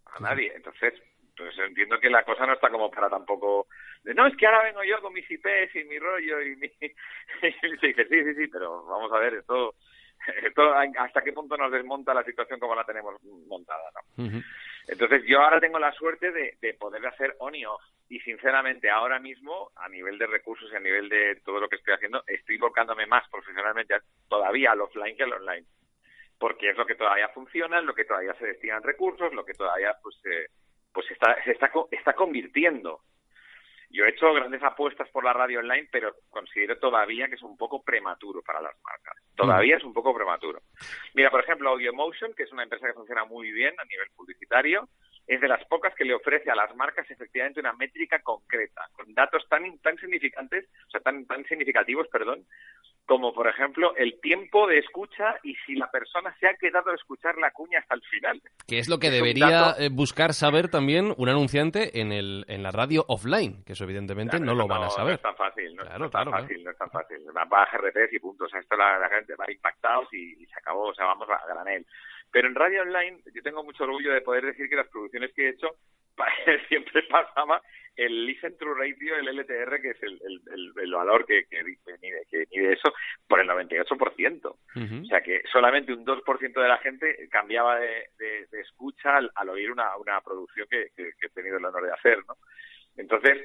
A 0.07 0.21
nadie. 0.21 0.53
Entonces, 0.55 0.95
pues 1.37 1.57
entiendo 1.59 1.99
que 2.01 2.11
la 2.11 2.25
cosa 2.25 2.47
no 2.47 2.55
está 2.55 2.71
como 2.71 2.91
para 2.91 3.09
tampoco 3.09 3.67
no 4.05 4.27
es 4.27 4.37
que 4.37 4.47
ahora 4.47 4.65
vengo 4.65 4.83
yo 4.85 5.01
con 5.01 5.13
mis 5.13 5.31
IPs 5.31 5.75
y 5.77 5.85
mi 5.85 5.99
rollo 5.99 6.41
y 6.43 6.57
mi 6.57 6.67
y 6.81 7.79
dice 7.83 8.07
sí 8.09 8.25
sí 8.25 8.35
sí 8.35 8.49
pero 8.49 8.85
vamos 8.87 9.13
a 9.13 9.19
ver 9.19 9.35
esto 9.35 9.75
hasta 10.99 11.23
qué 11.23 11.33
punto 11.33 11.57
nos 11.57 11.73
desmonta 11.73 12.13
la 12.13 12.23
situación 12.25 12.61
como 12.61 12.75
la 12.75 12.85
tenemos 12.85 13.15
montada, 13.47 13.91
¿no? 14.17 14.43
Entonces 14.91 15.23
yo 15.25 15.41
ahora 15.41 15.61
tengo 15.61 15.79
la 15.79 15.93
suerte 15.93 16.33
de, 16.33 16.59
de 16.61 16.75
poder 16.75 17.07
hacer 17.07 17.37
on 17.39 17.55
y 17.55 17.65
off. 17.65 17.81
Y 18.09 18.19
sinceramente 18.21 18.91
ahora 18.91 19.21
mismo, 19.21 19.71
a 19.77 19.89
nivel 19.89 20.19
de 20.19 20.27
recursos 20.27 20.69
y 20.73 20.75
a 20.75 20.81
nivel 20.81 21.09
de 21.09 21.37
todo 21.45 21.61
lo 21.61 21.69
que 21.69 21.77
estoy 21.77 21.95
haciendo, 21.95 22.25
estoy 22.27 22.59
volcándome 22.59 23.07
más 23.07 23.23
profesionalmente 23.31 23.95
todavía 24.29 24.73
al 24.73 24.81
offline 24.81 25.17
que 25.17 25.23
al 25.23 25.35
online. 25.35 25.65
Porque 26.41 26.71
es 26.71 26.77
lo 26.77 26.87
que 26.87 26.97
todavía 26.97 27.29
funciona, 27.29 27.81
lo 27.81 27.95
que 27.95 28.05
todavía 28.05 28.35
se 28.35 28.47
destinan 28.47 28.83
recursos, 28.83 29.33
lo 29.33 29.45
que 29.45 29.55
todavía 29.55 29.95
pues, 30.03 30.17
eh, 30.25 30.49
pues 30.93 31.09
está, 31.13 31.41
se 31.45 31.53
está, 31.53 31.71
está 31.93 32.15
convirtiendo 32.15 33.03
yo 33.91 34.05
he 34.05 34.11
hecho 34.11 34.33
grandes 34.33 34.63
apuestas 34.63 35.09
por 35.11 35.25
la 35.25 35.33
radio 35.33 35.59
online, 35.59 35.89
pero 35.91 36.15
considero 36.29 36.79
todavía 36.79 37.29
que 37.29 37.35
es 37.35 37.43
un 37.43 37.57
poco 37.57 37.83
prematuro 37.83 38.41
para 38.43 38.61
las 38.61 38.75
marcas. 38.83 39.17
Todavía 39.35 39.77
es 39.77 39.85
un 39.85 39.93
poco 39.93 40.15
prematuro. 40.15 40.61
Mira, 41.15 41.31
por 41.31 41.41
ejemplo, 41.41 41.71
AudioMotion, 41.71 42.35
que 42.35 42.45
es 42.45 42.53
una 42.53 42.63
empresa 42.63 42.87
que 42.87 42.95
funciona 42.95 43.25
muy 43.25 43.51
bien 43.51 43.75
a 43.79 43.85
nivel 43.85 44.09
publicitario, 44.15 44.89
es 45.31 45.41
de 45.41 45.47
las 45.47 45.65
pocas 45.67 45.95
que 45.95 46.05
le 46.05 46.13
ofrece 46.13 46.51
a 46.51 46.57
las 46.57 46.75
marcas 46.75 47.09
efectivamente 47.09 47.61
una 47.61 47.73
métrica 47.75 48.19
concreta, 48.19 48.89
con 48.93 49.15
datos 49.15 49.47
tan, 49.49 49.79
tan 49.79 49.97
significantes, 49.97 50.67
o 50.89 50.91
sea, 50.91 51.01
tan, 51.01 51.25
tan 51.25 51.45
significativos, 51.45 52.09
perdón, 52.09 52.45
como 53.07 53.33
por 53.33 53.47
ejemplo 53.47 53.95
el 53.97 54.21
tiempo 54.21 54.67
de 54.67 54.79
escucha 54.79 55.37
y 55.45 55.55
si 55.67 55.77
la 55.77 55.89
persona 55.89 56.35
se 56.41 56.49
ha 56.49 56.55
quedado 56.55 56.91
a 56.91 56.97
escuchar 56.97 57.39
la 57.39 57.53
cuña 57.53 57.79
hasta 57.79 57.95
el 57.95 58.03
final. 58.03 58.43
Que 58.67 58.81
es 58.81 58.89
lo 58.89 58.99
que 58.99 59.11
debería 59.11 59.77
eh, 59.79 59.89
buscar 59.89 60.35
saber 60.35 60.69
también 60.69 61.15
un 61.17 61.29
anunciante 61.29 62.01
en, 62.01 62.11
el, 62.11 62.45
en 62.49 62.65
la 62.65 62.73
radio 62.73 63.05
offline, 63.07 63.63
que 63.65 63.75
eso 63.75 63.85
evidentemente 63.85 64.41
no 64.41 64.57
lo 64.57 64.67
van 64.67 64.83
a 64.83 64.91
saber. 64.91 65.13
No 65.13 65.15
es 65.15 65.23
tan 65.23 65.37
fácil, 65.37 65.77
no, 65.77 65.83
es, 65.83 66.11
tan 66.11 66.31
fácil 66.31 66.65
no 66.65 66.71
es 66.73 66.79
tan 66.79 66.91
fácil. 66.91 67.19
Va, 67.37 67.63
a 67.63 67.69
GRPs 67.71 68.13
y 68.13 68.19
punto, 68.19 68.47
o 68.47 68.49
sea, 68.49 68.59
esto 68.59 68.77
la, 68.77 69.09
gente 69.09 69.35
va 69.37 69.45
impactados 69.49 70.13
y, 70.13 70.43
y, 70.43 70.47
se 70.47 70.59
acabó, 70.59 70.89
o 70.89 70.95
sea, 70.95 71.07
vamos 71.07 71.29
a 71.31 71.47
granel. 71.47 71.87
Pero 72.33 72.49
en 72.49 72.55
radio 72.55 72.83
online 72.83 73.21
yo 73.35 73.43
tengo 73.43 73.65
mucho 73.65 73.85
orgullo 73.85 74.13
de 74.13 74.21
poder 74.21 74.47
decir 74.47 74.69
que 74.69 74.77
las 74.77 74.89
producciones 74.89 75.33
que 75.35 75.47
he 75.47 75.51
hecho 75.51 75.69
siempre 76.69 77.03
pasaba 77.05 77.63
el 77.97 78.27
Listen 78.27 78.57
True 78.57 78.75
Radio, 78.79 79.17
el 79.17 79.29
LTR, 79.29 79.81
que 79.81 79.91
es 79.91 80.03
el, 80.03 80.21
el, 80.77 80.93
valor 80.93 81.27
que, 81.27 81.45
que, 81.47 81.63
mide, 81.63 82.23
que 82.31 82.47
mide 82.51 82.73
eso, 82.73 82.93
por 83.29 83.41
el 83.41 83.49
98%. 83.49 84.47
O 84.47 85.05
sea 85.07 85.21
que 85.21 85.43
solamente 85.53 85.93
un 85.93 86.05
2% 86.05 86.63
de 86.63 86.69
la 86.69 86.79
gente 86.79 87.29
cambiaba 87.31 87.79
de, 87.79 88.09
escucha 88.53 89.17
al, 89.17 89.49
oír 89.49 89.71
una, 89.71 89.97
una 89.97 90.21
producción 90.21 90.67
que, 90.71 90.89
que, 90.97 91.13
he 91.21 91.29
tenido 91.31 91.59
el 91.59 91.65
honor 91.65 91.85
de 91.85 91.93
hacer, 91.93 92.19
¿no? 92.27 92.37
Entonces, 92.97 93.39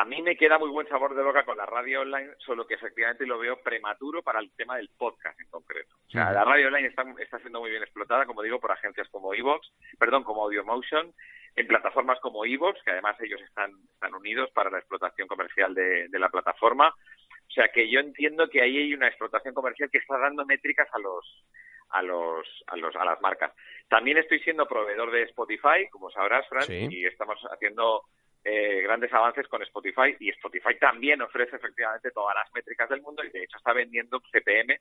a 0.00 0.04
mí 0.04 0.22
me 0.22 0.36
queda 0.36 0.58
muy 0.58 0.70
buen 0.70 0.88
sabor 0.88 1.12
de 1.16 1.24
boca 1.24 1.44
con 1.44 1.56
la 1.56 1.66
radio 1.66 2.02
online, 2.02 2.30
solo 2.38 2.64
que 2.64 2.74
efectivamente 2.74 3.26
lo 3.26 3.36
veo 3.36 3.60
prematuro 3.60 4.22
para 4.22 4.38
el 4.38 4.52
tema 4.52 4.76
del 4.76 4.90
podcast 4.96 5.38
en 5.40 5.48
concreto. 5.48 5.96
O 6.06 6.10
sea, 6.10 6.30
la 6.30 6.44
radio 6.44 6.68
online 6.68 6.86
está, 6.86 7.04
está 7.18 7.40
siendo 7.40 7.58
muy 7.58 7.70
bien 7.70 7.82
explotada, 7.82 8.24
como 8.24 8.42
digo, 8.42 8.60
por 8.60 8.70
agencias 8.70 9.08
como 9.08 9.34
Evox, 9.34 9.68
perdón, 9.98 10.22
como 10.22 10.44
AudioMotion, 10.44 11.12
en 11.56 11.66
plataformas 11.66 12.20
como 12.20 12.44
Evox, 12.44 12.80
que 12.84 12.92
además 12.92 13.16
ellos 13.20 13.40
están, 13.40 13.72
están 13.92 14.14
unidos 14.14 14.48
para 14.52 14.70
la 14.70 14.78
explotación 14.78 15.26
comercial 15.26 15.74
de, 15.74 16.06
de 16.08 16.18
la 16.20 16.28
plataforma. 16.28 16.88
O 16.88 17.50
sea, 17.50 17.66
que 17.68 17.90
yo 17.90 17.98
entiendo 17.98 18.48
que 18.48 18.62
ahí 18.62 18.76
hay 18.76 18.94
una 18.94 19.08
explotación 19.08 19.52
comercial 19.52 19.90
que 19.90 19.98
está 19.98 20.16
dando 20.16 20.46
métricas 20.46 20.88
a 20.92 20.98
los 21.00 21.44
a 21.90 22.02
los 22.02 22.46
a 22.68 22.76
los 22.76 22.94
a 22.94 23.04
las 23.04 23.20
marcas. 23.20 23.52
También 23.88 24.18
estoy 24.18 24.38
siendo 24.40 24.68
proveedor 24.68 25.10
de 25.10 25.22
Spotify, 25.22 25.88
como 25.90 26.10
sabrás, 26.10 26.46
Fran, 26.46 26.66
y 26.68 27.04
estamos 27.06 27.40
haciendo 27.50 28.04
eh, 28.44 28.80
grandes 28.82 29.12
avances 29.12 29.46
con 29.48 29.62
Spotify 29.62 30.16
y 30.20 30.30
Spotify 30.30 30.78
también 30.78 31.20
ofrece 31.22 31.56
efectivamente 31.56 32.10
todas 32.10 32.34
las 32.36 32.52
métricas 32.54 32.88
del 32.88 33.02
mundo 33.02 33.24
y 33.24 33.30
de 33.30 33.42
hecho 33.42 33.58
está 33.58 33.72
vendiendo 33.72 34.20
CPM 34.32 34.78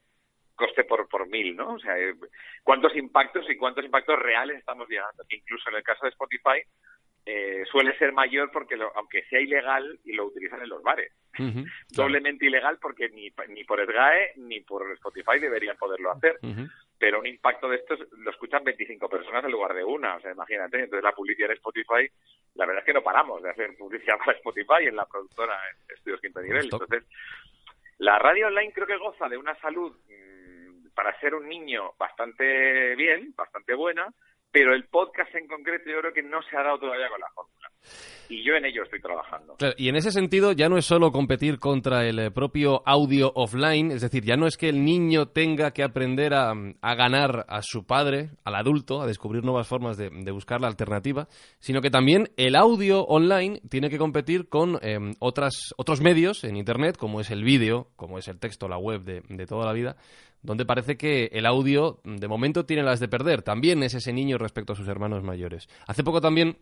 coste 0.55 0.83
por, 0.83 1.07
por 1.07 1.27
mil, 1.27 1.55
¿no? 1.55 1.75
O 1.75 1.79
sea, 1.79 1.97
eh, 1.97 2.13
cuántos 2.63 2.95
impactos 2.95 3.49
y 3.49 3.55
cuántos 3.55 3.85
impactos 3.85 4.19
reales 4.19 4.57
estamos 4.57 4.89
llegando. 4.89 5.23
incluso 5.29 5.69
en 5.69 5.77
el 5.77 5.83
caso 5.83 6.03
de 6.03 6.09
Spotify 6.09 6.61
eh, 7.25 7.63
suele 7.69 7.97
ser 7.97 8.13
mayor 8.13 8.51
porque 8.51 8.75
aunque 8.95 9.23
sea 9.25 9.39
ilegal 9.39 9.99
y 10.03 10.13
lo 10.13 10.25
utilizan 10.25 10.61
en 10.61 10.69
los 10.69 10.81
bares. 10.81 11.13
Doblemente 11.89 12.45
ilegal 12.45 12.79
porque 12.81 13.09
ni, 13.09 13.31
ni 13.49 13.63
por 13.63 13.85
SGAE 13.85 14.33
ni 14.37 14.61
por 14.61 14.91
Spotify 14.93 15.39
deberían 15.39 15.77
poderlo 15.77 16.11
hacer. 16.11 16.39
Pero 16.99 17.19
un 17.19 17.27
impacto 17.27 17.69
de 17.69 17.77
estos 17.77 17.99
lo 18.11 18.31
escuchan 18.31 18.63
25 18.63 19.07
personas 19.07 19.43
en 19.45 19.51
lugar 19.51 19.73
de 19.73 19.83
una. 19.83 20.15
O 20.15 20.19
sea, 20.19 20.31
imagínate. 20.31 20.77
Entonces 20.79 21.03
la 21.03 21.13
publicidad 21.13 21.51
en 21.51 21.57
Spotify 21.57 22.09
la 22.57 22.65
verdad 22.65 22.81
es 22.81 22.85
que 22.85 22.93
no 22.93 23.03
paramos 23.03 23.41
de 23.41 23.51
hacer 23.51 23.75
publicidad 23.77 24.17
para 24.17 24.37
Spotify 24.37 24.87
en 24.87 24.95
la 24.95 25.05
productora 25.05 25.57
en 25.69 25.95
Estudios 25.95 26.19
Quinto 26.19 26.41
Nivel. 26.41 26.65
Entonces, 26.65 27.03
la 27.99 28.19
radio 28.19 28.47
online 28.47 28.73
creo 28.73 28.87
que 28.87 28.97
goza 28.97 29.29
de 29.29 29.37
una 29.37 29.55
salud 29.59 29.95
mm, 30.09 30.89
para 30.95 31.17
ser 31.19 31.35
un 31.35 31.47
niño 31.47 31.93
bastante 31.97 32.95
bien, 32.95 33.33
bastante 33.35 33.75
buena, 33.75 34.11
pero 34.57 34.73
el 34.73 34.85
podcast 34.85 35.35
en 35.35 35.45
concreto 35.47 35.87
yo 35.87 35.99
creo 35.99 36.13
que 36.13 36.23
no 36.23 36.41
se 36.41 36.57
ha 36.57 36.63
dado 36.63 36.79
todavía 36.79 37.07
con 37.09 37.19
la 37.19 37.27
fórmula. 37.29 37.69
Y 38.27 38.43
yo 38.43 38.55
en 38.55 38.65
ello 38.65 38.81
estoy 38.83 38.99
trabajando. 38.99 39.55
y 39.77 39.87
en 39.87 39.95
ese 39.95 40.11
sentido 40.11 40.51
ya 40.51 40.67
no 40.67 40.79
es 40.79 40.85
solo 40.85 41.11
competir 41.11 41.59
contra 41.59 42.07
el 42.07 42.17
eh, 42.17 42.31
propio 42.31 42.81
audio 42.83 43.31
offline, 43.35 43.91
es 43.91 44.01
decir, 44.01 44.23
ya 44.23 44.35
no 44.35 44.47
es 44.47 44.57
que 44.57 44.67
el 44.67 44.83
niño 44.83 45.27
tenga 45.27 45.71
que 45.71 45.83
aprender 45.83 46.33
a, 46.33 46.55
ganar 46.81 47.45
a 47.47 47.61
su 47.61 47.85
padre, 47.85 48.31
al 48.45 48.55
adulto, 48.55 48.99
a 48.99 49.05
descubrir 49.05 49.43
nuevas 49.43 49.67
formas 49.67 49.95
de, 49.95 50.09
buscar 50.31 50.59
la 50.59 50.69
alternativa, 50.69 51.27
sino 51.59 51.79
que 51.79 51.91
también 51.91 52.29
el 52.35 52.55
audio 52.55 53.03
online 53.03 53.61
tiene 53.69 53.91
que 53.91 53.99
competir 53.99 54.49
con 54.49 54.79
em, 54.81 55.13
otras, 55.19 55.75
otros 55.77 56.01
medios 56.01 56.43
en 56.43 56.57
Internet, 56.57 56.97
como 56.97 57.21
es 57.21 57.29
el 57.29 57.43
vídeo, 57.43 57.89
como 57.95 58.17
es 58.17 58.27
el 58.27 58.39
texto, 58.39 58.67
la 58.67 58.79
web 58.79 59.03
de, 59.03 59.21
de 59.29 59.45
toda 59.45 59.67
la 59.67 59.73
vida, 59.73 59.97
donde 60.41 60.65
parece 60.65 60.97
que 60.97 61.29
el 61.33 61.45
audio 61.45 61.99
de 62.03 62.27
momento 62.27 62.65
tiene 62.65 62.83
las 62.83 62.99
de 62.99 63.07
perder. 63.07 63.41
También 63.41 63.83
es 63.83 63.93
ese 63.93 64.13
niño 64.13 64.37
respecto 64.37 64.73
a 64.73 64.75
sus 64.75 64.87
hermanos 64.87 65.23
mayores. 65.23 65.67
Hace 65.87 66.03
poco 66.03 66.21
también 66.21 66.57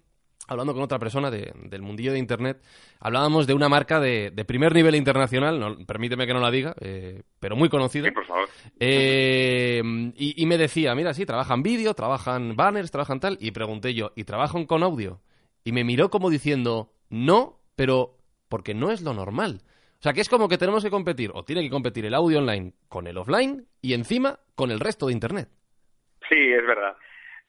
hablando 0.47 0.73
con 0.73 0.83
otra 0.83 0.99
persona 0.99 1.31
del 1.31 1.81
mundillo 1.81 2.11
de 2.11 2.19
Internet, 2.19 2.61
hablábamos 2.99 3.47
de 3.47 3.53
una 3.53 3.69
marca 3.69 3.99
de, 3.99 4.31
primer 4.45 4.73
nivel 4.73 4.95
internacional, 4.95 5.59
no, 5.59 5.77
permíteme 5.85 6.27
que 6.27 6.33
no 6.33 6.39
la 6.39 6.51
diga, 6.51 6.75
eh, 6.79 7.23
pero 7.39 7.55
muy 7.55 7.69
conocida. 7.69 8.05
Sí, 8.05 8.11
por 8.11 8.25
favor. 8.25 8.49
Eh, 8.79 9.81
y, 10.15 10.45
me 10.45 10.57
decía, 10.57 10.93
mira, 10.95 11.13
sí, 11.13 11.25
trabajan 11.25 11.63
vídeo, 11.63 11.93
trabajan 11.93 12.55
banners, 12.55 12.91
trabajan 12.91 13.19
tal, 13.19 13.37
y 13.41 13.51
pregunté 13.51 13.93
yo, 13.93 14.11
¿y 14.15 14.23
trabajan 14.23 14.65
con 14.65 14.83
audio? 14.83 15.21
Y 15.63 15.71
me 15.71 15.83
miró 15.83 16.09
como 16.09 16.29
diciendo, 16.29 16.91
no, 17.09 17.59
pero 17.75 18.17
porque 18.49 18.73
no 18.73 18.91
es 18.91 19.01
lo 19.01 19.13
normal. 19.13 19.61
O 20.05 20.07
sea, 20.07 20.13
que 20.13 20.21
es 20.21 20.29
como 20.29 20.47
que 20.47 20.59
tenemos 20.59 20.83
que 20.83 20.91
competir, 20.91 21.31
o 21.33 21.43
tiene 21.43 21.63
que 21.63 21.69
competir 21.71 22.05
el 22.05 22.13
audio 22.13 22.37
online 22.37 22.73
con 22.87 23.07
el 23.07 23.17
offline 23.17 23.65
y 23.81 23.95
encima 23.95 24.37
con 24.53 24.69
el 24.69 24.79
resto 24.79 25.07
de 25.07 25.13
Internet. 25.13 25.49
Sí, 26.29 26.53
es 26.53 26.63
verdad. 26.63 26.95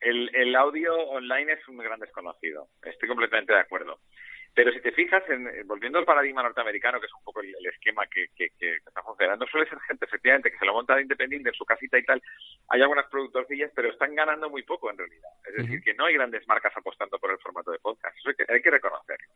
El, 0.01 0.57
audio 0.57 0.95
online 0.95 1.53
es 1.53 1.69
un 1.69 1.77
gran 1.77 2.01
desconocido. 2.01 2.69
Estoy 2.83 3.11
completamente 3.11 3.53
de 3.53 3.61
acuerdo. 3.61 4.01
Pero 4.55 4.73
si 4.73 4.81
te 4.81 4.91
fijas, 4.93 5.23
en, 5.29 5.67
volviendo 5.67 5.99
al 5.99 6.07
paradigma 6.07 6.43
norteamericano, 6.43 6.99
que 6.99 7.05
es 7.05 7.13
un 7.13 7.25
poco 7.25 7.43
el, 7.43 7.67
esquema 7.67 8.07
que, 8.07 8.31
está 8.35 9.03
funcionando, 9.03 9.47
suele 9.49 9.69
ser 9.69 9.79
gente, 9.81 10.07
efectivamente, 10.07 10.51
que 10.51 10.57
se 10.57 10.65
lo 10.65 10.73
monta 10.73 10.95
de 10.95 11.03
independiente 11.03 11.51
en 11.51 11.55
su 11.55 11.67
casita 11.67 11.99
y 11.99 12.05
tal. 12.05 12.23
Hay 12.71 12.81
algunas 12.81 13.05
productorcillas, 13.11 13.71
pero 13.77 13.91
están 13.91 14.15
ganando 14.15 14.49
muy 14.49 14.63
poco 14.63 14.91
en 14.91 14.97
realidad. 14.97 15.29
Es 15.47 15.57
decir, 15.57 15.83
que 15.83 15.93
no 15.93 16.07
hay 16.07 16.15
grandes 16.15 16.49
marcas 16.49 16.73
apostando 16.75 17.19
por 17.19 17.33
el 17.33 17.39
formato 17.39 17.71
de 17.71 17.81
podcast. 17.81 18.17
Eso 18.17 18.31
hay 18.31 18.35
que, 18.35 18.51
hay 18.51 18.63
que 18.63 18.71
reconocerlo. 18.71 19.35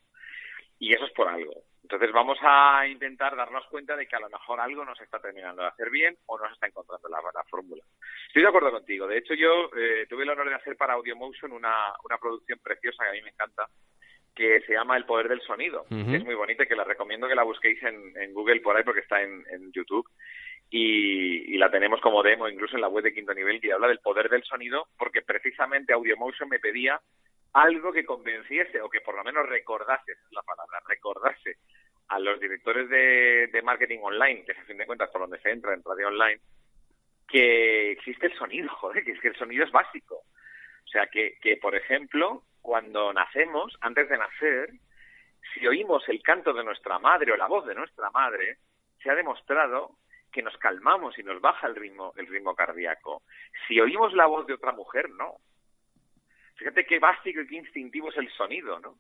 Y 0.81 0.93
eso 0.95 1.05
es 1.05 1.13
por 1.13 1.29
algo. 1.29 1.53
Entonces 1.83 2.13
vamos 2.13 2.39
a 2.41 2.87
intentar 2.87 3.37
darnos 3.37 3.67
cuenta 3.67 3.97
de 3.97 4.07
que 4.07 4.17
a 4.17 4.21
lo 4.21 4.31
mejor 4.31 4.61
algo 4.61 4.85
nos 4.85 5.01
está 5.01 5.21
terminando 5.21 5.63
de 5.63 5.69
hacer 5.69 5.91
bien 5.91 6.17
o 6.27 6.39
no 6.39 6.47
se 6.47 6.55
está 6.55 6.69
encontrando 6.69 7.09
la, 7.09 7.19
la 7.21 7.45
fórmula. 7.45 7.83
Estoy 8.29 8.43
de 8.43 8.49
acuerdo 8.49 8.71
contigo. 8.71 9.07
De 9.07 9.19
hecho, 9.19 9.35
yo 9.35 9.71
eh, 9.77 10.07
tuve 10.09 10.23
el 10.23 10.31
honor 10.31 10.49
de 10.49 10.55
hacer 10.55 10.77
para 10.77 10.95
Audiomotion 10.95 11.53
una, 11.53 11.93
una 12.05 12.17
producción 12.17 12.61
preciosa 12.61 13.05
que 13.05 13.11
a 13.11 13.13
mí 13.13 13.23
me 13.23 13.31
encanta, 13.31 13.67
que 14.35 14.61
se 14.63 14.73
llama 14.73 14.97
El 14.97 15.05
Poder 15.05 15.29
del 15.29 15.43
Sonido. 15.43 15.85
Es 15.91 16.25
muy 16.25 16.35
bonita 16.35 16.63
y 16.63 16.67
que 16.67 16.77
la 16.77 16.85
recomiendo 16.85 17.29
que 17.29 17.35
la 17.35 17.43
busquéis 17.43 17.83
en, 17.83 18.17
en 18.17 18.33
Google 18.33 18.61
por 18.61 18.77
ahí 18.77 18.85
porque 18.85 19.01
está 19.01 19.21
en, 19.21 19.45
en 19.51 19.73
YouTube. 19.73 20.09
Y, 20.71 21.55
y, 21.55 21.59
la 21.59 21.73
tenemos 21.73 22.01
como 22.01 22.23
demo 22.23 22.49
incluso 22.49 22.77
en 22.77 22.83
la 22.83 22.89
web 22.89 23.03
de 23.03 23.13
Quinto 23.13 23.35
Nivel 23.35 23.61
que 23.61 23.73
habla 23.73 23.89
del 23.89 23.99
poder 23.99 24.29
del 24.29 24.45
sonido 24.45 24.87
porque 24.97 25.21
precisamente 25.21 25.93
Audiomotion 25.93 26.49
me 26.49 26.61
pedía 26.61 27.01
algo 27.53 27.93
que 27.93 28.05
convenciese 28.05 28.81
o 28.81 28.89
que 28.89 29.01
por 29.01 29.15
lo 29.15 29.25
menos 29.25 29.49
recordase, 29.49 30.13
esa 30.13 30.23
es 30.23 30.33
la 30.33 30.43
palabra, 30.43 30.81
recordase 30.87 31.57
a 32.09 32.19
los 32.19 32.41
directores 32.41 32.89
de, 32.89 33.63
marketing 33.63 34.01
online, 34.03 34.45
que 34.45 34.53
es 34.53 34.59
a 34.59 34.65
fin 34.65 34.79
de 34.79 34.87
cuentas 34.87 35.11
por 35.11 35.21
donde 35.21 35.41
se 35.41 35.51
entra 35.51 35.75
en 35.75 35.83
radio 35.85 36.09
online, 36.09 36.41
que 37.29 37.93
existe 37.93 38.27
el 38.27 38.37
sonido, 38.37 38.69
joder, 38.81 39.05
que 39.05 39.13
es 39.13 39.21
que 39.21 39.29
el 39.29 39.37
sonido 39.37 39.65
es 39.65 39.71
básico. 39.71 40.17
O 40.17 40.89
sea, 40.89 41.07
que, 41.07 41.39
que 41.41 41.57
por 41.57 41.75
ejemplo, 41.75 42.43
cuando 42.61 43.13
nacemos, 43.13 43.77
antes 43.81 44.09
de 44.09 44.19
nacer, 44.19 44.71
si 45.55 45.67
oímos 45.67 46.09
el 46.09 46.23
canto 46.23 46.53
de 46.53 46.65
nuestra 46.65 46.99
madre 46.99 47.33
o 47.33 47.37
la 47.37 47.47
voz 47.47 47.67
de 47.67 47.75
nuestra 47.75 48.11
madre, 48.11 48.59
se 49.03 49.11
ha 49.11 49.15
demostrado 49.15 49.97
que 50.31 50.43
nos 50.43 50.57
calmamos 50.59 51.19
y 51.19 51.23
nos 51.23 51.41
baja 51.41 51.67
el 51.67 51.77
ritmo, 51.77 52.13
el 52.17 52.27
ritmo 52.27 52.55
cardíaco. 52.55 53.23
Si 53.67 53.81
oímos 53.81 54.13
la 54.15 54.27
voz 54.27 54.47
de 54.47 54.55
otra 54.55 54.73
mujer, 54.73 55.11
no. 55.11 55.37
Fíjate 56.61 56.85
qué 56.85 56.99
básico 56.99 57.41
y 57.41 57.47
qué 57.47 57.57
instintivo 57.57 58.11
es 58.11 58.19
el 58.19 58.31
sonido, 58.33 58.79
¿no? 58.81 58.95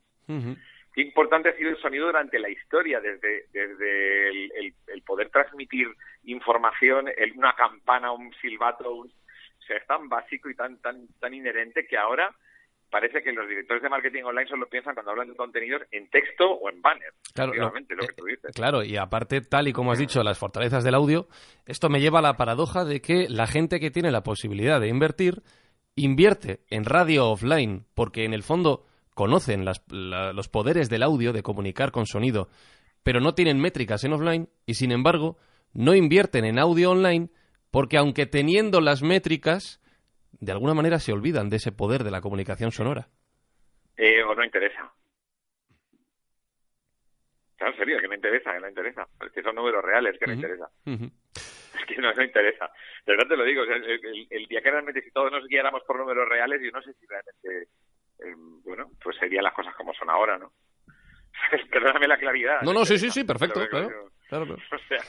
Qué 0.95 1.03
importante 1.03 1.51
ha 1.51 1.57
sido 1.57 1.69
el 1.69 1.77
sonido 1.77 2.07
durante 2.07 2.39
la 2.39 2.49
historia, 2.49 3.01
desde, 3.01 3.45
desde 3.53 4.29
el, 4.31 5.03
poder 5.05 5.29
transmitir 5.29 5.87
información, 6.25 7.09
el, 7.15 7.33
una 7.37 7.53
campana, 7.53 8.13
un 8.13 8.33
silbato, 8.41 8.91
o 8.91 9.09
sea, 9.67 9.77
es 9.77 9.87
tan 9.87 10.09
básico 10.09 10.49
y 10.49 10.55
tan, 10.55 10.79
tan, 10.79 11.07
tan 11.21 11.35
inherente 11.35 11.87
que 11.87 11.99
ahora 11.99 12.35
parece 12.91 13.23
que 13.23 13.31
los 13.31 13.47
directores 13.47 13.83
de 13.83 13.91
marketing 13.91 14.23
online 14.23 14.49
solo 14.49 14.67
piensan 14.67 14.95
cuando 14.95 15.11
hablan 15.11 15.29
de 15.29 15.37
contenidos 15.37 15.83
en 15.91 16.09
texto 16.09 16.51
o 16.51 16.71
en 16.71 16.81
banner. 16.81 17.13
Claro, 17.35 17.53
lo, 17.53 17.73
que 17.73 18.15
tú 18.17 18.25
dices. 18.25 18.55
claro, 18.55 18.83
y 18.83 18.97
aparte, 18.97 19.43
tal 19.43 19.69
y 19.69 19.75
como 19.75 19.93
has 19.93 19.99
dicho, 19.99 20.23
las 20.23 20.39
fortalezas 20.39 20.83
del 20.83 20.95
audio, 20.95 21.29
esto 21.67 21.91
me 21.91 22.01
lleva 22.01 22.21
a 22.21 22.23
la 22.23 22.39
paradoja 22.39 22.87
de 22.87 23.03
que 23.03 23.29
la 23.29 23.47
gente 23.47 23.81
que 23.81 23.91
tiene 23.91 24.11
la 24.11 24.23
posibilidad 24.23 24.81
de 24.81 24.89
invertir 24.89 25.43
invierte 25.97 26.61
en 26.71 26.85
radio 26.85 27.31
offline 27.31 27.87
porque 27.95 28.25
en 28.25 28.35
el 28.35 28.43
fondo 28.43 28.87
conocen 29.15 29.65
los 29.65 30.49
poderes 30.49 30.89
del 30.89 31.03
audio 31.03 31.33
de 31.33 31.43
comunicar 31.43 31.91
con 31.91 32.07
sonido, 32.07 32.49
pero 33.03 33.21
no 33.21 33.35
tienen 33.35 33.61
métricas 33.61 34.05
en 34.05 34.13
offline 34.13 34.49
y 34.67 34.75
sin 34.75 34.93
embargo 34.93 35.37
no 35.73 35.95
invierten 35.95 36.45
en 36.45 36.59
audio 36.59 36.91
online 36.91 37.29
porque 37.71 37.97
aunque 37.97 38.27
teniendo 38.27 38.81
las 38.81 39.03
métricas, 39.03 39.81
de 40.33 40.53
alguna 40.53 40.75
manera 40.75 40.99
se 40.99 41.13
olvidan 41.13 41.49
de 41.51 41.57
ese 41.57 41.73
poder 41.73 42.03
de 42.03 42.11
la 42.11 42.21
comunicación 42.21 42.73
sonora. 42.73 43.09
Eh, 43.97 44.23
o 44.23 44.35
no 44.35 44.45
interesa. 44.45 44.93
Claro, 47.57 47.77
serio, 47.77 47.99
que 48.01 48.09
no 48.09 48.15
interesa, 48.15 48.55
que 48.55 48.61
no 48.61 48.69
interesa. 48.69 49.07
Es 49.25 49.33
que 49.33 49.43
son 49.43 49.55
números 49.55 49.85
reales, 49.85 50.19
que 50.19 50.27
no 50.27 50.33
interesa. 50.33 50.71
Es 51.75 51.85
que 51.87 51.97
no, 52.01 52.13
no 52.13 52.23
interesa. 52.23 52.71
De 53.07 53.13
verdad 53.13 53.29
te 53.29 53.37
lo 53.37 53.45
digo, 53.45 53.63
el, 53.63 54.47
día 54.47 54.61
que 54.63 54.71
realmente 54.71 55.03
si 55.03 55.11
todos 55.11 55.31
nos 55.31 55.47
guiáramos 55.47 55.83
por 55.85 55.99
números 55.99 56.29
reales, 56.29 56.61
yo 56.63 56.71
no 56.71 56.83
sé 56.83 56.93
si 56.95 57.07
realmente, 57.07 57.69
eh, 58.19 58.35
bueno, 58.65 58.91
pues 59.03 59.17
serían 59.17 59.45
las 59.45 59.55
cosas 59.55 59.75
como 59.75 59.95
son 59.95 60.11
ahora, 60.11 60.39
¿no? 60.39 60.53
Perdóname 61.71 62.09
la 62.09 62.19
claridad. 62.19 62.63
No, 62.63 62.73
no, 62.73 62.85
sí, 62.85 62.99
sí, 62.99 63.11
sí, 63.11 63.25
perfecto, 63.25 63.67
claro, 63.69 64.11
claro, 64.29 64.45
O 64.73 64.79
sea, 64.89 65.01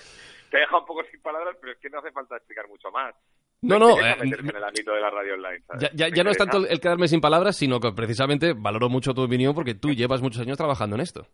te 0.50 0.58
deja 0.58 0.78
un 0.78 0.86
poco 0.86 1.04
sin 1.06 1.22
palabras, 1.22 1.58
pero 1.60 1.74
es 1.74 1.80
que 1.80 1.90
no 1.90 2.00
hace 2.00 2.12
falta 2.12 2.38
explicar 2.38 2.68
mucho 2.68 2.92
más. 2.92 3.16
No, 3.64 3.78
no, 3.78 4.00
eh, 4.00 4.16
en 4.20 4.56
el 4.56 4.64
ámbito 4.64 4.92
de 4.92 5.02
la 5.02 5.12
radio 5.12 5.36
online. 5.36 5.64
Ya, 5.94 6.08
ya, 6.10 6.24
no 6.24 6.32
es 6.32 6.38
tanto 6.38 6.66
el 6.66 6.80
quedarme 6.80 7.08
sin 7.08 7.22
palabras, 7.22 7.56
sino 7.56 7.80
que 7.80 7.92
precisamente 7.92 8.54
valoro 8.54 8.90
mucho 8.90 9.14
tu 9.14 9.22
opinión 9.22 9.54
porque 9.54 9.76
tú 9.76 9.94
llevas 9.94 10.22
muchos 10.22 10.42
años 10.42 10.58
trabajando 10.58 10.96
en 10.96 11.02
esto. 11.02 11.28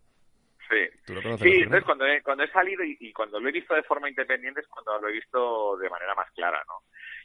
Sí, 0.69 1.13
sí 1.41 1.61
entonces 1.63 1.83
cuando 1.83 2.05
he, 2.05 2.21
cuando 2.21 2.43
he 2.43 2.51
salido 2.51 2.83
y, 2.83 3.11
cuando 3.13 3.39
lo 3.39 3.49
he 3.49 3.51
visto 3.51 3.73
de 3.73 3.83
forma 3.83 4.09
independiente 4.09 4.61
es 4.61 4.67
cuando 4.67 4.99
lo 4.99 5.07
he 5.07 5.13
visto 5.13 5.77
de 5.77 5.89
manera 5.89 6.15
más 6.15 6.29
clara, 6.31 6.61
¿no? 6.67 6.81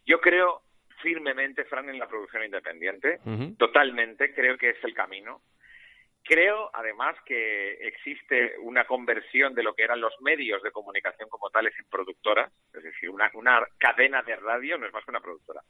Yo 0.07 0.21
creo 0.21 0.63
firmemente, 1.01 1.65
Fran, 1.65 1.89
en 1.89 1.99
la 1.99 2.09
producción 2.09 2.45
independiente, 2.45 3.19
totalmente, 3.59 4.33
creo 4.33 4.57
que 4.57 4.71
es 4.71 4.85
el 4.85 4.95
camino. 4.95 5.43
Creo, 6.25 6.71
además, 6.73 7.17
que 7.27 7.73
existe 7.89 8.55
una 8.61 8.85
conversión 8.85 9.55
de 9.55 9.65
lo 9.65 9.75
que 9.75 9.83
eran 9.83 10.01
los 10.01 10.15
medios 10.21 10.63
de 10.63 10.71
comunicación 10.71 11.29
como 11.29 11.51
tales 11.51 11.75
en 11.77 11.87
productoras, 11.91 12.53
es 12.73 12.85
decir, 12.85 13.11
una, 13.11 13.29
una 13.35 13.67
cadena 13.79 14.23
de 14.23 14.37
radio 14.37 14.79
no 14.79 14.87
es 14.87 14.93
más 14.93 15.05
que 15.05 15.11
una 15.11 15.21
productora 15.21 15.63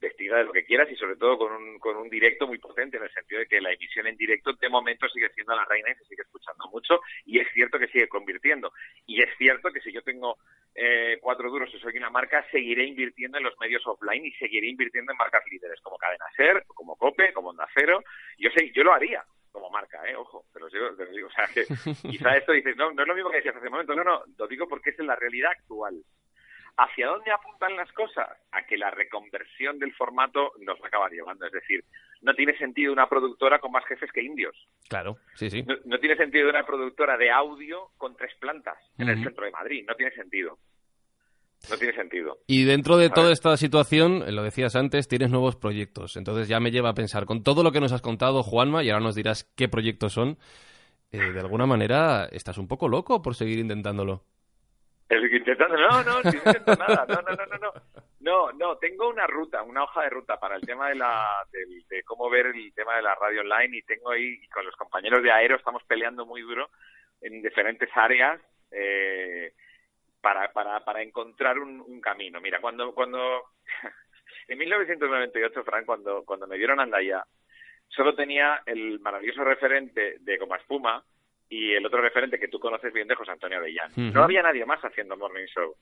vestida 0.00 0.38
de 0.38 0.44
lo 0.44 0.52
que 0.52 0.64
quieras 0.64 0.90
y 0.90 0.96
sobre 0.96 1.16
todo 1.16 1.38
con 1.38 1.52
un, 1.52 1.78
con 1.78 1.96
un 1.96 2.08
directo 2.08 2.46
muy 2.46 2.58
potente 2.58 2.96
en 2.96 3.04
el 3.04 3.12
sentido 3.12 3.40
de 3.40 3.46
que 3.46 3.60
la 3.60 3.72
emisión 3.72 4.06
en 4.06 4.16
directo 4.16 4.52
de 4.52 4.68
momento 4.68 5.08
sigue 5.08 5.30
siendo 5.30 5.54
la 5.54 5.64
reina 5.64 5.90
y 5.90 5.94
se 5.94 6.04
sigue 6.04 6.22
escuchando 6.22 6.68
mucho 6.70 7.00
y 7.24 7.38
es 7.38 7.48
cierto 7.52 7.78
que 7.78 7.88
sigue 7.88 8.08
convirtiendo 8.08 8.72
y 9.06 9.22
es 9.22 9.30
cierto 9.38 9.70
que 9.72 9.80
si 9.80 9.92
yo 9.92 10.02
tengo 10.02 10.36
eh, 10.74 11.18
cuatro 11.20 11.50
duros 11.50 11.70
y 11.72 11.78
soy 11.78 11.96
una 11.96 12.10
marca 12.10 12.44
seguiré 12.50 12.84
invirtiendo 12.84 13.38
en 13.38 13.44
los 13.44 13.58
medios 13.58 13.86
offline 13.86 14.26
y 14.26 14.32
seguiré 14.32 14.68
invirtiendo 14.68 15.12
en 15.12 15.18
marcas 15.18 15.42
líderes 15.50 15.80
como 15.80 15.96
Cadena 15.96 16.26
Ser, 16.36 16.64
como 16.66 16.96
Cope, 16.96 17.32
como 17.32 17.50
Onda 17.50 17.66
Cero 17.74 18.02
yo 18.38 18.50
sé, 18.50 18.70
yo 18.72 18.82
lo 18.82 18.92
haría 18.92 19.24
como 19.54 19.70
marca, 19.70 20.02
¿eh? 20.10 20.16
Ojo, 20.16 20.44
pero 20.52 20.68
lo 20.68 21.06
digo, 21.12 21.28
o 21.28 21.30
sea, 21.30 21.46
que 21.46 21.64
quizá 22.10 22.36
esto 22.36 22.50
dices, 22.50 22.76
no, 22.76 22.90
no 22.92 23.02
es 23.02 23.08
lo 23.08 23.14
mismo 23.14 23.30
que 23.30 23.36
decías 23.36 23.54
hace 23.54 23.66
un 23.66 23.72
momento, 23.72 23.94
no, 23.94 24.02
no, 24.02 24.24
lo 24.36 24.48
digo 24.48 24.66
porque 24.68 24.90
es 24.90 24.98
en 24.98 25.06
la 25.06 25.14
realidad 25.14 25.52
actual. 25.52 26.02
¿Hacia 26.76 27.06
dónde 27.06 27.30
apuntan 27.30 27.76
las 27.76 27.90
cosas? 27.92 28.28
A 28.50 28.66
que 28.66 28.76
la 28.76 28.90
reconversión 28.90 29.78
del 29.78 29.94
formato 29.94 30.52
nos 30.60 30.80
va 30.80 30.86
a 30.86 30.88
acabar 30.88 31.12
llevando. 31.12 31.46
Es 31.46 31.52
decir, 31.52 31.84
no 32.22 32.34
tiene 32.34 32.56
sentido 32.58 32.92
una 32.92 33.08
productora 33.08 33.60
con 33.60 33.70
más 33.70 33.84
jefes 33.86 34.10
que 34.12 34.22
indios. 34.22 34.56
Claro, 34.88 35.16
sí, 35.34 35.50
sí. 35.50 35.64
No, 35.84 35.98
tiene 35.98 36.16
sentido 36.16 36.48
una 36.48 36.66
productora 36.66 37.16
de 37.16 37.30
audio 37.30 37.90
con 37.96 38.16
tres 38.16 38.34
plantas 38.40 38.76
en 38.98 39.08
el 39.08 39.22
centro 39.22 39.44
de 39.44 39.52
Madrid. 39.52 39.84
No 39.86 39.94
tiene 39.94 40.12
sentido. 40.14 40.58
No 41.70 41.76
tiene 41.76 41.94
sentido. 41.94 42.38
Y 42.46 42.64
dentro 42.64 42.96
de 42.96 43.08
toda 43.08 43.32
esta 43.32 43.56
situación, 43.56 44.24
lo 44.34 44.42
decías 44.42 44.74
antes, 44.74 45.06
tienes 45.06 45.30
nuevos 45.30 45.56
proyectos. 45.56 46.16
Entonces 46.16 46.48
ya 46.48 46.60
me 46.60 46.70
lleva 46.70 46.90
a 46.90 46.94
pensar, 46.94 47.24
con 47.24 47.42
todo 47.42 47.62
lo 47.62 47.70
que 47.72 47.80
nos 47.80 47.92
has 47.92 48.02
contado, 48.02 48.42
Juanma, 48.42 48.82
y 48.82 48.90
ahora 48.90 49.04
nos 49.04 49.14
dirás 49.14 49.44
qué 49.56 49.68
proyectos 49.68 50.12
son, 50.12 50.38
eh, 51.12 51.18
de 51.18 51.40
alguna 51.40 51.66
manera 51.66 52.26
estás 52.32 52.58
un 52.58 52.66
poco 52.66 52.88
loco 52.88 53.22
por 53.22 53.34
seguir 53.34 53.60
intentándolo. 53.60 54.24
No, 55.20 56.02
no, 56.02 56.22
no 56.22 56.30
intento 56.30 56.74
nada, 56.76 57.06
no, 57.08 57.22
no, 57.22 57.34
no, 57.34 57.46
no, 57.46 57.58
no. 57.58 57.72
No, 58.20 58.50
no, 58.52 58.78
tengo 58.78 59.10
una 59.10 59.26
ruta, 59.26 59.62
una 59.62 59.82
hoja 59.82 60.04
de 60.04 60.08
ruta 60.08 60.40
para 60.40 60.56
el 60.56 60.62
tema 60.62 60.88
de 60.88 60.94
la 60.94 61.46
de, 61.52 62.02
cómo 62.04 62.30
ver 62.30 62.46
el 62.46 62.72
tema 62.72 62.96
de 62.96 63.02
la 63.02 63.14
radio 63.14 63.42
online 63.42 63.76
y 63.76 63.82
tengo 63.82 64.12
ahí 64.12 64.40
y 64.42 64.48
con 64.48 64.64
los 64.64 64.74
compañeros 64.76 65.22
de 65.22 65.30
Aero 65.30 65.56
estamos 65.56 65.82
peleando 65.84 66.24
muy 66.24 66.40
duro 66.40 66.70
en 67.20 67.42
diferentes 67.42 67.90
áreas 67.94 68.40
eh, 68.70 69.52
para, 70.22 70.50
para, 70.54 70.82
para 70.82 71.02
encontrar 71.02 71.58
un, 71.58 71.82
un 71.82 72.00
camino. 72.00 72.40
Mira, 72.40 72.62
cuando 72.62 72.94
cuando 72.94 73.42
en 74.48 74.56
1998, 74.58 75.62
Frank, 75.62 75.84
cuando 75.84 76.24
cuando 76.24 76.46
me 76.46 76.56
dieron 76.56 76.80
Andaya, 76.80 77.26
solo 77.88 78.14
tenía 78.14 78.62
el 78.64 79.00
maravilloso 79.00 79.44
referente 79.44 80.16
de 80.20 80.38
Goma 80.38 80.56
Espuma, 80.56 81.04
y 81.54 81.72
el 81.72 81.86
otro 81.86 82.00
referente 82.00 82.40
que 82.40 82.48
tú 82.48 82.58
conoces 82.58 82.92
bien 82.92 83.06
de 83.06 83.14
José 83.14 83.30
Antonio 83.30 83.58
Avellán. 83.58 83.92
No 83.94 84.24
había 84.24 84.42
nadie 84.42 84.66
más 84.66 84.80
haciendo 84.84 85.16
Morning 85.16 85.46
Show. 85.46 85.76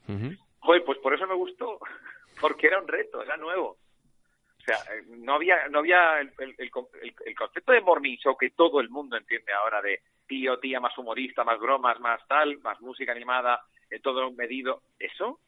Joder, 0.59 0.85
pues 0.85 0.99
por 0.99 1.15
eso 1.15 1.27
me 1.27 1.35
gustó, 1.35 1.79
porque 2.43 2.67
era 2.67 2.79
un 2.79 2.87
reto, 2.87 3.23
era 3.23 3.39
nuevo. 3.39 3.79
O 4.59 4.65
sea, 4.65 4.77
eh, 4.95 5.03
no 5.09 5.35
había, 5.35 5.69
no 5.69 5.79
había 5.79 6.21
el, 6.21 6.31
el, 6.59 6.71
concepto 6.71 7.73
de 7.73 7.81
Morning 7.81 8.17
Show 8.19 8.37
que 8.37 8.51
todo 8.51 8.81
el 8.81 8.91
mundo 8.91 9.17
entiende 9.17 9.51
ahora 9.53 9.81
de 9.81 10.03
tío, 10.27 10.59
tía, 10.59 10.79
más 10.79 10.97
humorista, 10.99 11.43
más 11.43 11.59
bromas, 11.59 11.99
más 12.01 12.21
tal, 12.29 12.59
más 12.59 12.79
música 12.83 13.13
animada, 13.13 13.63
eh, 13.91 13.99
todo 13.99 14.31
medido. 14.31 14.83
Eso 14.99 15.41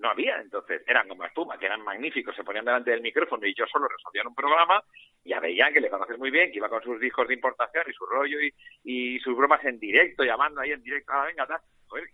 no 0.00 0.10
había. 0.10 0.40
Entonces, 0.40 0.82
eran 0.86 1.06
como 1.08 1.24
espuma, 1.24 1.58
que 1.58 1.66
eran 1.66 1.82
magníficos, 1.82 2.34
se 2.34 2.44
ponían 2.44 2.64
delante 2.64 2.90
del 2.90 3.02
micrófono 3.02 3.46
y 3.46 3.54
yo 3.54 3.66
solo 3.66 3.86
resolvía 3.88 4.22
un 4.26 4.34
programa 4.34 4.82
y 5.22 5.32
a 5.32 5.40
veían 5.40 5.72
que 5.72 5.80
le 5.80 5.90
conoces 5.90 6.18
muy 6.18 6.30
bien, 6.30 6.50
que 6.50 6.58
iba 6.58 6.68
con 6.68 6.82
sus 6.82 6.98
discos 6.98 7.28
de 7.28 7.34
importación 7.34 7.84
y 7.88 7.92
su 7.92 8.06
rollo 8.06 8.38
y, 8.82 9.18
sus 9.20 9.36
bromas 9.36 9.64
en 9.64 9.78
directo, 9.78 10.24
llamando 10.24 10.60
ahí 10.60 10.72
en 10.72 10.82
directo, 10.82 11.12
ah, 11.12 11.26
venga, 11.26 11.46
tal, 11.46 11.60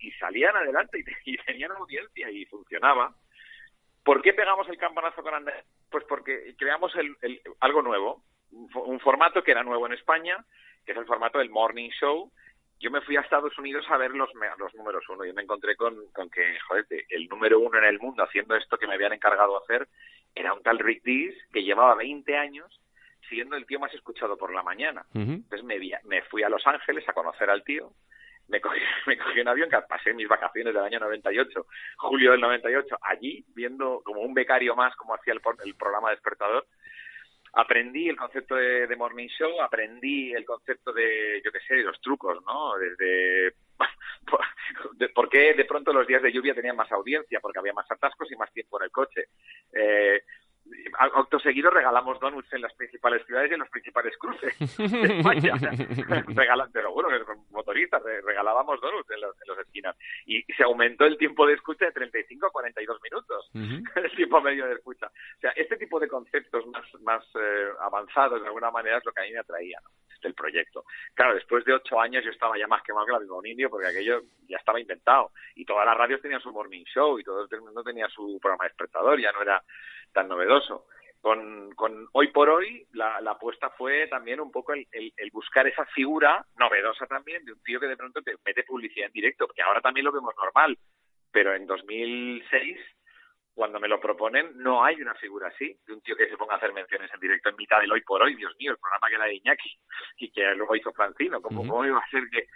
y 0.00 0.10
salían 0.12 0.56
adelante 0.56 0.98
y, 1.24 1.36
tenían 1.38 1.72
audiencia 1.72 2.30
y 2.30 2.44
funcionaba. 2.46 3.14
¿Por 4.04 4.22
qué 4.22 4.34
pegamos 4.34 4.68
el 4.68 4.78
campanazo 4.78 5.22
con 5.22 5.34
Andrés? 5.34 5.64
Pues 5.90 6.04
porque 6.04 6.54
creamos 6.58 6.94
el, 6.96 7.16
algo 7.60 7.82
nuevo, 7.82 8.22
un 8.50 9.00
formato 9.00 9.42
que 9.42 9.50
era 9.50 9.64
nuevo 9.64 9.86
en 9.86 9.94
España, 9.94 10.44
que 10.84 10.92
es 10.92 10.98
el 10.98 11.06
formato 11.06 11.38
del 11.38 11.50
Morning 11.50 11.90
Show, 11.90 12.30
yo 12.78 12.90
me 12.90 13.00
fui 13.00 13.16
a 13.16 13.20
Estados 13.20 13.56
Unidos 13.58 13.86
a 13.88 13.96
ver 13.96 14.12
los, 14.12 14.30
los 14.58 14.74
números 14.74 15.04
uno. 15.08 15.24
Y 15.24 15.32
me 15.32 15.42
encontré 15.42 15.76
con, 15.76 15.96
que, 16.32 16.58
joder, 16.68 16.86
el 17.08 17.26
número 17.28 17.58
uno 17.58 17.78
en 17.78 17.84
el 17.84 17.98
mundo 17.98 18.22
haciendo 18.22 18.54
esto 18.54 18.76
que 18.76 18.86
me 18.86 18.94
habían 18.94 19.12
encargado 19.12 19.62
hacer 19.62 19.88
era 20.34 20.52
un 20.52 20.62
tal 20.62 20.78
Rick 20.78 21.02
Dees 21.02 21.34
que 21.52 21.62
llevaba 21.62 21.94
20 21.94 22.36
años 22.36 22.80
siendo 23.28 23.56
el 23.56 23.66
tío 23.66 23.80
más 23.80 23.92
escuchado 23.94 24.36
por 24.36 24.52
la 24.52 24.62
mañana. 24.62 25.04
Entonces 25.14 25.64
me, 25.64 25.78
me 26.04 26.22
fui 26.22 26.42
a 26.42 26.48
Los 26.48 26.66
Ángeles 26.66 27.08
a 27.08 27.12
conocer 27.12 27.50
al 27.50 27.64
tío, 27.64 27.90
me 28.48 28.60
cogí, 28.60 28.78
me 29.06 29.18
cogí 29.18 29.40
un 29.40 29.48
avión 29.48 29.70
que 29.70 29.78
pasé 29.88 30.12
mis 30.12 30.28
vacaciones 30.28 30.74
del 30.74 30.84
año 30.84 31.00
98, 31.00 31.66
julio 31.96 32.32
del 32.32 32.40
98, 32.40 32.98
allí 33.02 33.44
viendo 33.54 34.02
como 34.04 34.20
un 34.20 34.34
becario 34.34 34.76
más 34.76 34.94
como 34.96 35.14
hacía 35.14 35.32
el, 35.32 35.40
el 35.64 35.74
programa 35.74 36.10
Despertador 36.10 36.66
aprendí 37.56 38.08
el 38.08 38.16
concepto 38.16 38.54
de, 38.54 38.94
Morning 38.96 39.28
Show, 39.28 39.62
aprendí 39.62 40.32
el 40.32 40.44
concepto 40.44 40.92
de, 40.92 41.40
yo 41.42 41.50
qué 41.50 41.60
sé, 41.66 41.76
de 41.76 41.84
los 41.84 41.98
trucos, 42.02 42.38
¿no? 42.44 42.76
Desde 42.76 43.54
por 45.14 45.28
qué 45.30 45.54
de 45.54 45.64
pronto 45.64 45.90
los 45.92 46.06
días 46.06 46.22
de 46.22 46.32
lluvia 46.32 46.54
tenían 46.54 46.76
más 46.76 46.92
audiencia, 46.92 47.40
porque 47.40 47.58
había 47.58 47.72
más 47.72 47.90
atascos 47.90 48.30
y 48.30 48.36
más 48.36 48.52
tiempo 48.52 48.78
en 48.78 48.84
el 48.84 48.90
coche. 48.90 49.28
Eh, 49.72 50.22
acto 50.98 51.38
seguido 51.38 51.70
regalamos 51.70 52.18
donuts 52.20 52.52
en 52.52 52.62
las 52.62 52.72
principales 52.74 53.24
ciudades 53.26 53.50
y 53.50 53.54
en 53.54 53.60
los 53.60 53.68
principales 53.68 54.16
cruces 54.18 54.54
de 54.58 55.18
España. 55.18 55.54
Lo 56.82 56.92
juro, 56.92 57.08
motoristas, 57.50 58.02
regalábamos 58.02 58.80
donuts 58.80 59.10
en, 59.10 59.20
los, 59.20 59.34
en 59.42 59.48
las 59.48 59.58
esquinas. 59.66 59.96
Y 60.26 60.42
se 60.54 60.62
aumentó 60.62 61.04
el 61.04 61.18
tiempo 61.18 61.46
de 61.46 61.54
escucha 61.54 61.86
de 61.86 61.92
35 61.92 62.46
a 62.46 62.50
42 62.50 63.00
minutos, 63.02 63.50
el 63.54 64.16
tiempo 64.16 64.40
medio 64.40 64.66
de 64.66 64.74
escucha. 64.74 65.06
O 65.06 65.40
sea, 65.40 65.50
este 65.50 65.76
tipo 65.76 65.98
de 66.00 66.08
conceptos 66.08 66.66
más, 66.66 66.84
más 67.02 67.24
eh, 67.34 67.68
avanzados, 67.80 68.40
de 68.40 68.48
alguna 68.48 68.70
manera, 68.70 68.98
es 68.98 69.04
lo 69.04 69.12
que 69.12 69.20
a 69.20 69.24
mí 69.24 69.32
me 69.32 69.40
atraía 69.40 69.80
del 70.20 70.34
proyecto. 70.34 70.84
Claro, 71.14 71.34
después 71.34 71.64
de 71.64 71.74
ocho 71.74 72.00
años 72.00 72.24
yo 72.24 72.30
estaba 72.30 72.58
ya 72.58 72.66
más 72.66 72.82
quemado 72.82 73.06
que 73.06 73.12
la 73.12 73.18
de 73.18 73.30
un 73.30 73.46
indio 73.46 73.70
porque 73.70 73.88
aquello 73.88 74.22
ya 74.48 74.58
estaba 74.58 74.80
inventado. 74.80 75.32
Y 75.54 75.64
todas 75.64 75.86
las 75.86 75.96
radios 75.96 76.20
tenían 76.20 76.40
su 76.40 76.52
morning 76.52 76.84
show 76.84 77.18
y 77.18 77.24
todo 77.24 77.46
el 77.50 77.60
mundo 77.60 77.82
tenía 77.82 78.08
su 78.08 78.38
programa 78.40 78.64
de 78.64 78.70
despertador, 78.70 79.20
ya 79.20 79.32
no 79.32 79.42
era 79.42 79.62
tan 80.12 80.28
novedoso. 80.28 80.86
Con, 81.20 81.74
con 81.74 82.08
hoy 82.12 82.28
por 82.28 82.48
hoy 82.48 82.86
la, 82.92 83.16
apuesta 83.16 83.70
fue 83.70 84.06
también 84.06 84.38
un 84.38 84.52
poco 84.52 84.74
el, 84.74 84.86
el, 84.92 85.30
buscar 85.32 85.66
esa 85.66 85.84
figura 85.86 86.44
novedosa 86.56 87.06
también 87.06 87.44
de 87.44 87.52
un 87.52 87.62
tío 87.62 87.80
que 87.80 87.88
de 87.88 87.96
pronto 87.96 88.22
te 88.22 88.36
mete 88.44 88.62
publicidad 88.62 89.06
en 89.06 89.12
directo, 89.12 89.48
que 89.48 89.62
ahora 89.62 89.80
también 89.80 90.04
lo 90.04 90.12
vemos 90.12 90.34
normal, 90.36 90.78
pero 91.32 91.54
en 91.54 91.66
2006 91.66 92.78
cuando 93.56 93.80
me 93.80 93.88
lo 93.88 93.98
proponen, 93.98 94.52
no 94.56 94.84
hay 94.84 95.00
una 95.00 95.14
figura 95.14 95.48
así, 95.48 95.74
de 95.86 95.94
un 95.94 96.02
tío 96.02 96.14
que 96.14 96.28
se 96.28 96.36
ponga 96.36 96.54
a 96.54 96.56
hacer 96.58 96.74
menciones 96.74 97.10
en 97.12 97.18
directo 97.18 97.48
en 97.48 97.56
mitad 97.56 97.80
del 97.80 97.90
hoy 97.90 98.02
por 98.02 98.22
hoy, 98.22 98.34
Dios 98.34 98.54
mío, 98.58 98.72
el 98.72 98.76
programa 98.76 99.08
que 99.08 99.14
era 99.14 99.24
de 99.24 99.34
Iñaki 99.36 99.78
y 100.18 100.30
que 100.30 100.54
luego 100.54 100.76
hizo 100.76 100.92
Francino, 100.92 101.40
¿cómo, 101.40 101.66
¿cómo 101.66 101.84
iba 101.86 101.98
a 101.98 102.10
ser 102.10 102.24
que...? 102.30 102.48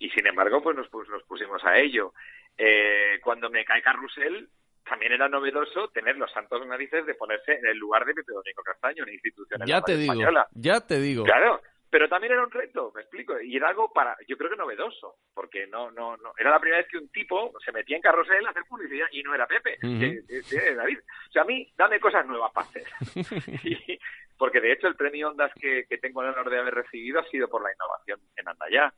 Y 0.00 0.10
sin 0.10 0.26
embargo, 0.26 0.60
pues 0.60 0.76
nos, 0.76 0.92
nos 0.92 1.22
pusimos 1.22 1.62
a 1.64 1.78
ello. 1.78 2.14
Eh, 2.58 3.20
cuando 3.22 3.48
me 3.48 3.64
cae 3.64 3.80
Carrusel, 3.80 4.48
también 4.84 5.12
era 5.12 5.28
novedoso 5.28 5.88
tener 5.90 6.16
los 6.16 6.32
santos 6.32 6.66
narices 6.66 7.06
de 7.06 7.14
ponerse 7.14 7.52
en 7.52 7.66
el 7.66 7.78
lugar 7.78 8.04
de 8.04 8.14
Pepe 8.14 8.32
Domingo 8.32 8.62
Castaño, 8.64 9.04
una 9.04 9.12
institución 9.12 9.60
ya 9.64 9.82
te 9.82 9.96
digo, 9.96 10.14
Ya 10.52 10.80
te 10.80 10.98
digo. 11.00 11.22
Claro, 11.22 11.60
pero 11.90 12.08
también 12.08 12.32
era 12.32 12.44
un 12.44 12.50
reto, 12.50 12.92
me 12.94 13.02
explico, 13.02 13.40
y 13.40 13.56
era 13.56 13.68
algo 13.68 13.92
para, 13.92 14.16
yo 14.28 14.36
creo 14.36 14.48
que 14.48 14.56
novedoso, 14.56 15.16
porque 15.34 15.66
no, 15.66 15.90
no, 15.90 16.16
no, 16.16 16.32
era 16.38 16.50
la 16.50 16.60
primera 16.60 16.80
vez 16.80 16.88
que 16.88 16.98
un 16.98 17.08
tipo 17.08 17.52
se 17.64 17.72
metía 17.72 17.96
en 17.96 18.02
carrusel 18.02 18.46
a 18.46 18.50
hacer 18.50 18.62
publicidad 18.68 19.06
y 19.10 19.22
no 19.22 19.34
era 19.34 19.46
Pepe, 19.46 19.76
David. 19.80 20.98
O 21.28 21.32
sea, 21.32 21.42
a 21.42 21.44
mí, 21.44 21.70
dame 21.76 21.98
cosas 21.98 22.24
nuevas 22.26 22.52
para 22.52 22.68
hacer. 22.68 22.84
porque 24.38 24.60
de 24.60 24.72
hecho 24.72 24.86
el 24.86 24.96
premio 24.96 25.28
Ondas 25.28 25.52
que, 25.60 25.84
tengo 26.00 26.22
el 26.22 26.30
honor 26.30 26.48
de 26.48 26.58
haber 26.58 26.74
recibido 26.74 27.20
ha 27.20 27.24
sido 27.24 27.48
por 27.48 27.62
la 27.62 27.72
innovación 27.72 28.20
en 28.36 28.48
Andaya. 28.48 28.94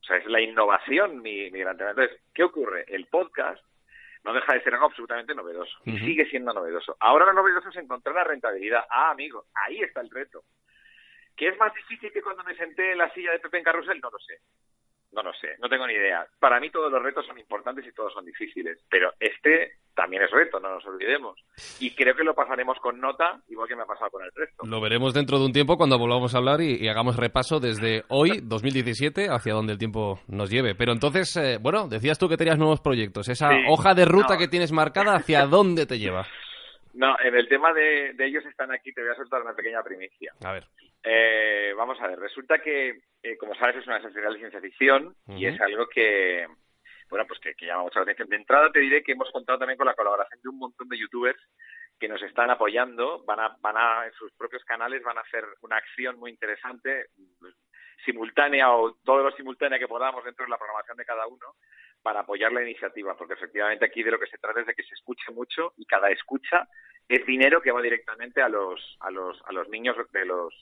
O 0.00 0.04
sea, 0.04 0.18
es 0.18 0.26
la 0.26 0.40
innovación 0.40 1.20
mi, 1.20 1.50
mi 1.50 1.58
gran 1.58 1.76
tema. 1.76 1.90
Entonces, 1.90 2.20
¿qué 2.32 2.44
ocurre? 2.44 2.84
El 2.86 3.06
podcast 3.06 3.60
no 4.22 4.32
deja 4.32 4.54
de 4.54 4.62
ser 4.62 4.74
algo 4.74 4.86
absolutamente 4.86 5.34
novedoso 5.34 5.78
y 5.84 5.98
sigue 5.98 6.26
siendo 6.26 6.52
novedoso. 6.52 6.96
Ahora 7.00 7.26
lo 7.26 7.32
novedoso 7.32 7.70
es 7.70 7.76
encontrar 7.76 8.14
la 8.14 8.24
rentabilidad. 8.24 8.84
Ah, 8.90 9.10
amigo, 9.10 9.46
ahí 9.54 9.80
está 9.80 10.00
el 10.00 10.10
reto. 10.10 10.44
¿Qué 11.38 11.48
es 11.48 11.58
más 11.58 11.72
difícil 11.72 12.12
que 12.12 12.20
cuando 12.20 12.42
me 12.42 12.56
senté 12.56 12.92
en 12.92 12.98
la 12.98 13.10
silla 13.14 13.30
de 13.30 13.38
Pepe 13.38 13.58
en 13.58 13.64
Carrusel? 13.64 14.00
No 14.00 14.10
lo 14.10 14.18
sé. 14.18 14.34
No 15.10 15.22
lo 15.22 15.32
sé, 15.32 15.56
no 15.58 15.70
tengo 15.70 15.86
ni 15.86 15.94
idea. 15.94 16.26
Para 16.38 16.60
mí 16.60 16.68
todos 16.68 16.92
los 16.92 17.02
retos 17.02 17.26
son 17.26 17.38
importantes 17.38 17.86
y 17.86 17.92
todos 17.92 18.12
son 18.12 18.26
difíciles, 18.26 18.78
pero 18.90 19.10
este 19.18 19.78
también 19.94 20.22
es 20.22 20.30
reto, 20.30 20.60
no 20.60 20.74
nos 20.74 20.84
olvidemos. 20.84 21.40
Y 21.80 21.94
creo 21.94 22.14
que 22.14 22.24
lo 22.24 22.34
pasaremos 22.34 22.78
con 22.78 23.00
nota, 23.00 23.40
igual 23.48 23.66
que 23.66 23.74
me 23.74 23.82
ha 23.82 23.86
pasado 23.86 24.10
con 24.10 24.22
el 24.22 24.30
resto. 24.34 24.66
Lo 24.66 24.82
veremos 24.82 25.14
dentro 25.14 25.38
de 25.38 25.46
un 25.46 25.52
tiempo 25.52 25.78
cuando 25.78 25.98
volvamos 25.98 26.34
a 26.34 26.38
hablar 26.38 26.60
y, 26.60 26.86
hagamos 26.88 27.16
repaso 27.16 27.58
desde 27.58 28.04
hoy, 28.08 28.40
2017, 28.42 29.28
hacia 29.30 29.54
donde 29.54 29.72
el 29.72 29.78
tiempo 29.78 30.20
nos 30.28 30.50
lleve. 30.50 30.74
Pero 30.74 30.92
entonces, 30.92 31.34
eh, 31.36 31.58
bueno, 31.58 31.88
decías 31.88 32.18
tú 32.18 32.28
que 32.28 32.36
tenías 32.36 32.58
nuevos 32.58 32.80
proyectos. 32.80 33.28
Esa 33.30 33.48
hoja 33.70 33.94
de 33.94 34.04
ruta 34.04 34.36
que 34.36 34.48
tienes 34.48 34.72
marcada, 34.72 35.14
¿hacia 35.14 35.46
dónde 35.46 35.86
te 35.86 35.98
lleva? 35.98 36.26
No, 36.92 37.16
en 37.24 37.34
el 37.34 37.48
tema 37.48 37.72
de, 37.72 38.14
ellos 38.18 38.44
están 38.44 38.72
aquí, 38.72 38.92
te 38.92 39.00
voy 39.00 39.10
a 39.12 39.14
soltar 39.14 39.40
una 39.40 39.54
pequeña 39.54 39.82
primicia. 39.82 40.32
A 40.44 40.52
ver. 40.52 40.64
Eh, 41.02 41.72
vamos 41.76 42.00
a 42.00 42.08
ver, 42.08 42.18
resulta 42.18 42.58
que, 42.58 43.00
eh, 43.22 43.36
como 43.38 43.54
sabes, 43.54 43.76
es 43.76 43.86
una 43.86 44.02
sociedad 44.02 44.30
de 44.30 44.38
ciencia 44.38 44.60
ficción 44.60 45.14
y 45.28 45.46
es 45.46 45.60
algo 45.60 45.86
que, 45.88 46.46
bueno, 47.08 47.26
pues 47.26 47.40
que, 47.40 47.54
llama 47.66 47.84
mucha 47.84 48.00
atención. 48.00 48.28
De 48.28 48.36
entrada 48.36 48.70
te 48.72 48.80
diré 48.80 49.02
que 49.02 49.12
hemos 49.12 49.30
contado 49.30 49.58
también 49.58 49.78
con 49.78 49.86
la 49.86 49.94
colaboración 49.94 50.40
de 50.42 50.48
un 50.48 50.58
montón 50.58 50.88
de 50.88 50.98
youtubers 50.98 51.40
que 51.98 52.08
nos 52.08 52.22
están 52.22 52.50
apoyando, 52.50 53.24
van 53.24 53.40
a, 53.40 53.56
van 53.60 53.76
a, 53.76 54.06
en 54.06 54.12
sus 54.12 54.32
propios 54.34 54.64
canales 54.64 55.02
van 55.02 55.18
a 55.18 55.22
hacer 55.22 55.44
una 55.62 55.76
acción 55.76 56.18
muy 56.18 56.30
interesante, 56.30 57.06
simultánea 58.04 58.70
o 58.72 58.94
todo 59.04 59.24
lo 59.24 59.32
simultánea 59.32 59.78
que 59.78 59.88
podamos 59.88 60.24
dentro 60.24 60.44
de 60.44 60.50
la 60.50 60.58
programación 60.58 60.96
de 60.96 61.04
cada 61.04 61.26
uno, 61.26 61.56
para 62.02 62.20
apoyar 62.20 62.52
la 62.52 62.62
iniciativa, 62.62 63.16
porque 63.16 63.34
efectivamente 63.34 63.84
aquí 63.84 64.02
de 64.02 64.12
lo 64.12 64.20
que 64.20 64.28
se 64.28 64.38
trata 64.38 64.60
es 64.60 64.66
de 64.66 64.74
que 64.74 64.84
se 64.84 64.94
escuche 64.94 65.32
mucho 65.32 65.72
y 65.76 65.84
cada 65.84 66.10
escucha 66.10 66.68
es 67.08 67.24
dinero 67.26 67.60
que 67.60 67.72
va 67.72 67.82
directamente 67.82 68.40
a 68.42 68.48
los 68.48 68.96
a 69.00 69.10
los 69.10 69.42
a 69.46 69.52
los 69.52 69.68
niños 69.68 69.96
de 70.12 70.24
los 70.24 70.54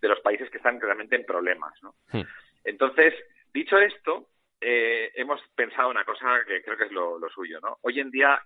de 0.00 0.08
los 0.08 0.20
países 0.20 0.50
que 0.50 0.58
están 0.58 0.80
realmente 0.80 1.16
en 1.16 1.24
problemas, 1.24 1.72
¿no? 1.82 1.94
Hmm. 2.12 2.22
Entonces, 2.64 3.14
dicho 3.52 3.78
esto, 3.78 4.28
eh, 4.60 5.12
hemos 5.14 5.40
pensado 5.54 5.90
una 5.90 6.04
cosa 6.04 6.40
que 6.46 6.62
creo 6.62 6.76
que 6.76 6.84
es 6.84 6.92
lo, 6.92 7.18
lo 7.18 7.28
suyo, 7.30 7.60
¿no? 7.60 7.78
Hoy 7.82 8.00
en 8.00 8.10
día 8.10 8.40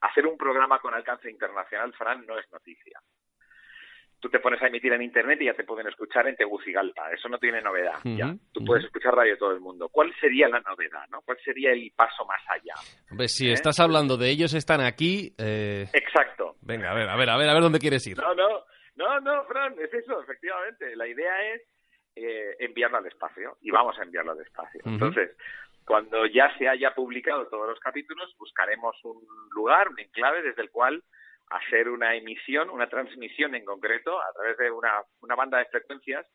hacer 0.00 0.26
un 0.26 0.36
programa 0.36 0.78
con 0.78 0.94
alcance 0.94 1.30
internacional, 1.30 1.92
Fran, 1.94 2.24
no 2.26 2.38
es 2.38 2.50
noticia 2.52 3.00
tú 4.20 4.30
te 4.30 4.40
pones 4.40 4.60
a 4.62 4.66
emitir 4.66 4.92
en 4.92 5.02
internet 5.02 5.38
y 5.40 5.46
ya 5.46 5.54
te 5.54 5.64
pueden 5.64 5.86
escuchar 5.86 6.26
en 6.26 6.36
Tegucigalpa. 6.36 7.10
Eso 7.12 7.28
no 7.28 7.38
tiene 7.38 7.60
novedad. 7.60 7.98
ya. 8.04 8.34
Tú 8.52 8.64
puedes 8.64 8.84
escuchar 8.84 9.14
radio 9.14 9.32
de 9.32 9.38
todo 9.38 9.52
el 9.52 9.60
mundo. 9.60 9.88
¿Cuál 9.88 10.12
sería 10.20 10.48
la 10.48 10.60
novedad? 10.60 11.04
¿no? 11.10 11.20
¿Cuál 11.22 11.38
sería 11.44 11.72
el 11.72 11.92
paso 11.94 12.24
más 12.24 12.40
allá? 12.48 12.74
Hombre, 13.10 13.28
si 13.28 13.48
¿Eh? 13.48 13.52
estás 13.52 13.78
hablando 13.78 14.16
de 14.16 14.30
ellos, 14.30 14.54
están 14.54 14.80
aquí. 14.80 15.34
Eh... 15.38 15.86
Exacto. 15.92 16.56
Venga, 16.62 16.90
a 16.90 16.94
ver, 16.94 17.08
a 17.08 17.16
ver, 17.16 17.30
a 17.30 17.36
ver, 17.36 17.48
a 17.48 17.54
ver 17.54 17.62
dónde 17.62 17.78
quieres 17.78 18.06
ir. 18.06 18.16
No, 18.18 18.34
no, 18.34 18.64
no, 18.96 19.20
no, 19.20 19.44
Fran, 19.44 19.74
es 19.78 19.92
eso, 19.92 20.20
efectivamente. 20.20 20.96
La 20.96 21.06
idea 21.06 21.54
es 21.54 21.62
eh, 22.16 22.56
enviarlo 22.60 22.98
al 22.98 23.06
espacio 23.06 23.56
y 23.60 23.70
vamos 23.70 23.98
a 23.98 24.02
enviarlo 24.02 24.32
al 24.32 24.40
espacio. 24.40 24.80
Entonces, 24.84 25.36
Cuando 25.86 26.26
ya 26.26 26.52
se 26.58 26.68
haya 26.68 26.92
publicado 26.94 27.46
todos 27.46 27.68
los 27.68 27.78
capítulos, 27.78 28.34
buscaremos 28.38 28.96
un 29.04 29.22
lugar, 29.52 29.88
un 29.88 30.00
enclave 30.00 30.42
desde 30.42 30.62
el 30.62 30.70
cual 30.70 31.00
hacer 31.48 31.88
una 31.88 32.16
emisión, 32.16 32.70
una 32.70 32.88
transmisión 32.88 33.54
en 33.54 33.64
concreto, 33.64 34.20
a 34.20 34.32
través 34.32 34.58
de 34.58 34.68
una, 34.68 35.02
una 35.20 35.36
banda 35.36 35.58
de 35.58 35.66
frecuencias 35.66 36.26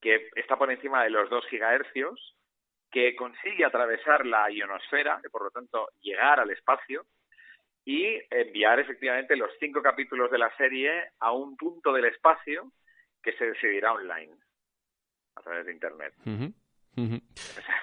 que 0.00 0.28
está 0.34 0.56
por 0.56 0.72
encima 0.72 1.04
de 1.04 1.10
los 1.10 1.30
2 1.30 1.46
gigahercios, 1.46 2.36
que 2.90 3.14
consigue 3.14 3.64
atravesar 3.64 4.26
la 4.26 4.50
ionosfera, 4.50 5.20
y 5.24 5.28
por 5.28 5.44
lo 5.44 5.50
tanto 5.50 5.90
llegar 6.00 6.40
al 6.40 6.50
espacio, 6.50 7.04
y 7.88 8.20
enviar 8.28 8.78
efectivamente 8.80 9.34
los 9.34 9.50
cinco 9.58 9.80
capítulos 9.80 10.30
de 10.30 10.36
la 10.36 10.54
serie 10.58 10.90
a 11.20 11.32
un 11.32 11.56
punto 11.56 11.90
del 11.90 12.04
espacio 12.04 12.70
que 13.22 13.32
se 13.32 13.46
decidirá 13.46 13.94
online 13.94 14.34
a 15.36 15.40
través 15.40 15.64
de 15.64 15.72
Internet. 15.72 16.12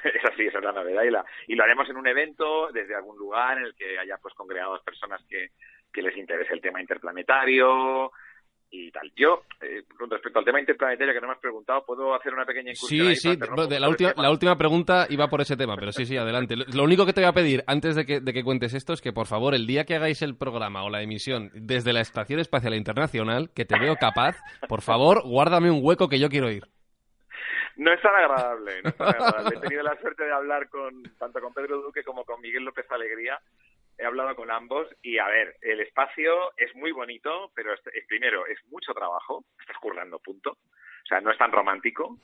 Es 0.03 0.26
así, 0.26 0.45
esa 0.45 0.60
es 0.60 0.64
la 0.64 0.74
novedad. 0.74 1.03
Y, 1.03 1.10
la, 1.10 1.26
y 1.47 1.56
lo 1.56 1.64
haremos 1.64 1.89
en 1.89 1.95
un 1.95 2.06
evento 2.06 2.70
desde 2.72 2.93
algún 2.93 3.18
lugar 3.18 3.58
en 3.58 3.64
el 3.64 3.76
que 3.76 3.97
haya 3.97 4.18
pues 4.18 4.34
congregados 4.36 4.84
personas 4.84 5.24
que, 5.28 5.51
que 5.91 6.01
les 6.03 6.16
interese 6.18 6.53
el 6.53 6.62
tema 6.62 6.82
interplanetario, 6.82 8.12
y 8.76 8.91
tal. 8.91 9.11
Yo, 9.15 9.43
eh, 9.61 9.84
respecto 10.09 10.39
al 10.39 10.45
tema 10.45 10.59
interplanetario 10.59 11.13
que 11.13 11.21
no 11.21 11.28
me 11.28 11.34
has 11.34 11.39
preguntado, 11.39 11.86
¿puedo 11.86 12.13
hacer 12.13 12.34
una 12.34 12.45
pequeña 12.45 12.71
incursión? 12.71 13.15
Sí, 13.15 13.15
sí, 13.15 13.38
la, 13.38 13.88
última, 13.89 14.13
la 14.17 14.32
última 14.32 14.57
pregunta 14.57 15.07
iba 15.09 15.28
por 15.28 15.41
ese 15.41 15.55
tema, 15.55 15.76
pero 15.78 15.91
sí, 15.91 16.05
sí, 16.05 16.17
adelante. 16.17 16.55
Lo 16.55 16.84
único 16.84 17.05
que 17.05 17.13
te 17.13 17.21
voy 17.21 17.30
a 17.30 17.34
pedir 17.34 17.63
antes 17.67 17.95
de 17.95 18.05
que, 18.05 18.19
de 18.19 18.34
que 18.34 18.43
cuentes 18.43 18.73
esto 18.73 18.93
es 18.93 19.01
que, 19.01 19.13
por 19.13 19.28
favor, 19.28 19.55
el 19.55 19.67
día 19.67 19.86
que 19.86 19.95
hagáis 19.95 20.21
el 20.21 20.38
programa 20.38 20.84
o 20.84 20.89
la 20.89 21.01
emisión 21.01 21.49
desde 21.53 21.93
la 21.93 22.01
Estación 22.01 22.39
Espacial 22.39 22.76
Internacional, 22.76 23.49
que 23.55 23.65
te 23.65 23.80
veo 23.80 23.95
capaz, 23.95 24.38
por 24.67 24.82
favor, 24.82 25.21
guárdame 25.23 25.71
un 25.71 25.80
hueco 25.82 26.09
que 26.09 26.19
yo 26.19 26.30
quiero 26.30 26.49
ir. 26.51 26.63
No 27.78 27.91
es 27.91 28.01
tan 28.01 28.15
agradable, 28.15 28.82
no 28.84 28.89
es 28.89 28.95
tan 28.95 29.09
agradable. 29.09 29.57
He 29.57 29.59
tenido 29.59 29.84
la 29.84 29.99
suerte 29.99 30.23
de 30.23 30.32
hablar 30.32 30.69
con 30.69 31.03
tanto 31.19 31.41
con 31.41 31.53
Pedro 31.53 31.82
Duque 31.82 32.03
como 32.03 32.23
con 32.23 32.39
Miguel 32.39 32.63
López 32.63 32.89
Alegría 32.89 33.38
he 33.98 34.06
hablado 34.06 34.36
con 34.36 34.52
ambos 34.52 34.88
y 35.02 35.18
a 35.18 35.28
ver, 35.28 35.56
el 35.62 35.80
espacio 35.82 36.54
es 36.58 36.76
muy 36.76 36.91
bonito, 36.91 37.52
pero 37.56 37.74
es, 37.74 37.82
primero 38.08 38.46
es 38.46 38.60
mucho 38.68 38.93
trabajo, 38.93 39.46
estás 39.60 39.78
currando, 39.78 40.20
punto. 40.20 40.58
O 41.06 41.08
sea, 41.08 41.22
no 41.22 41.30
es 41.30 41.38
tan 41.38 41.51
romántico 41.51 42.18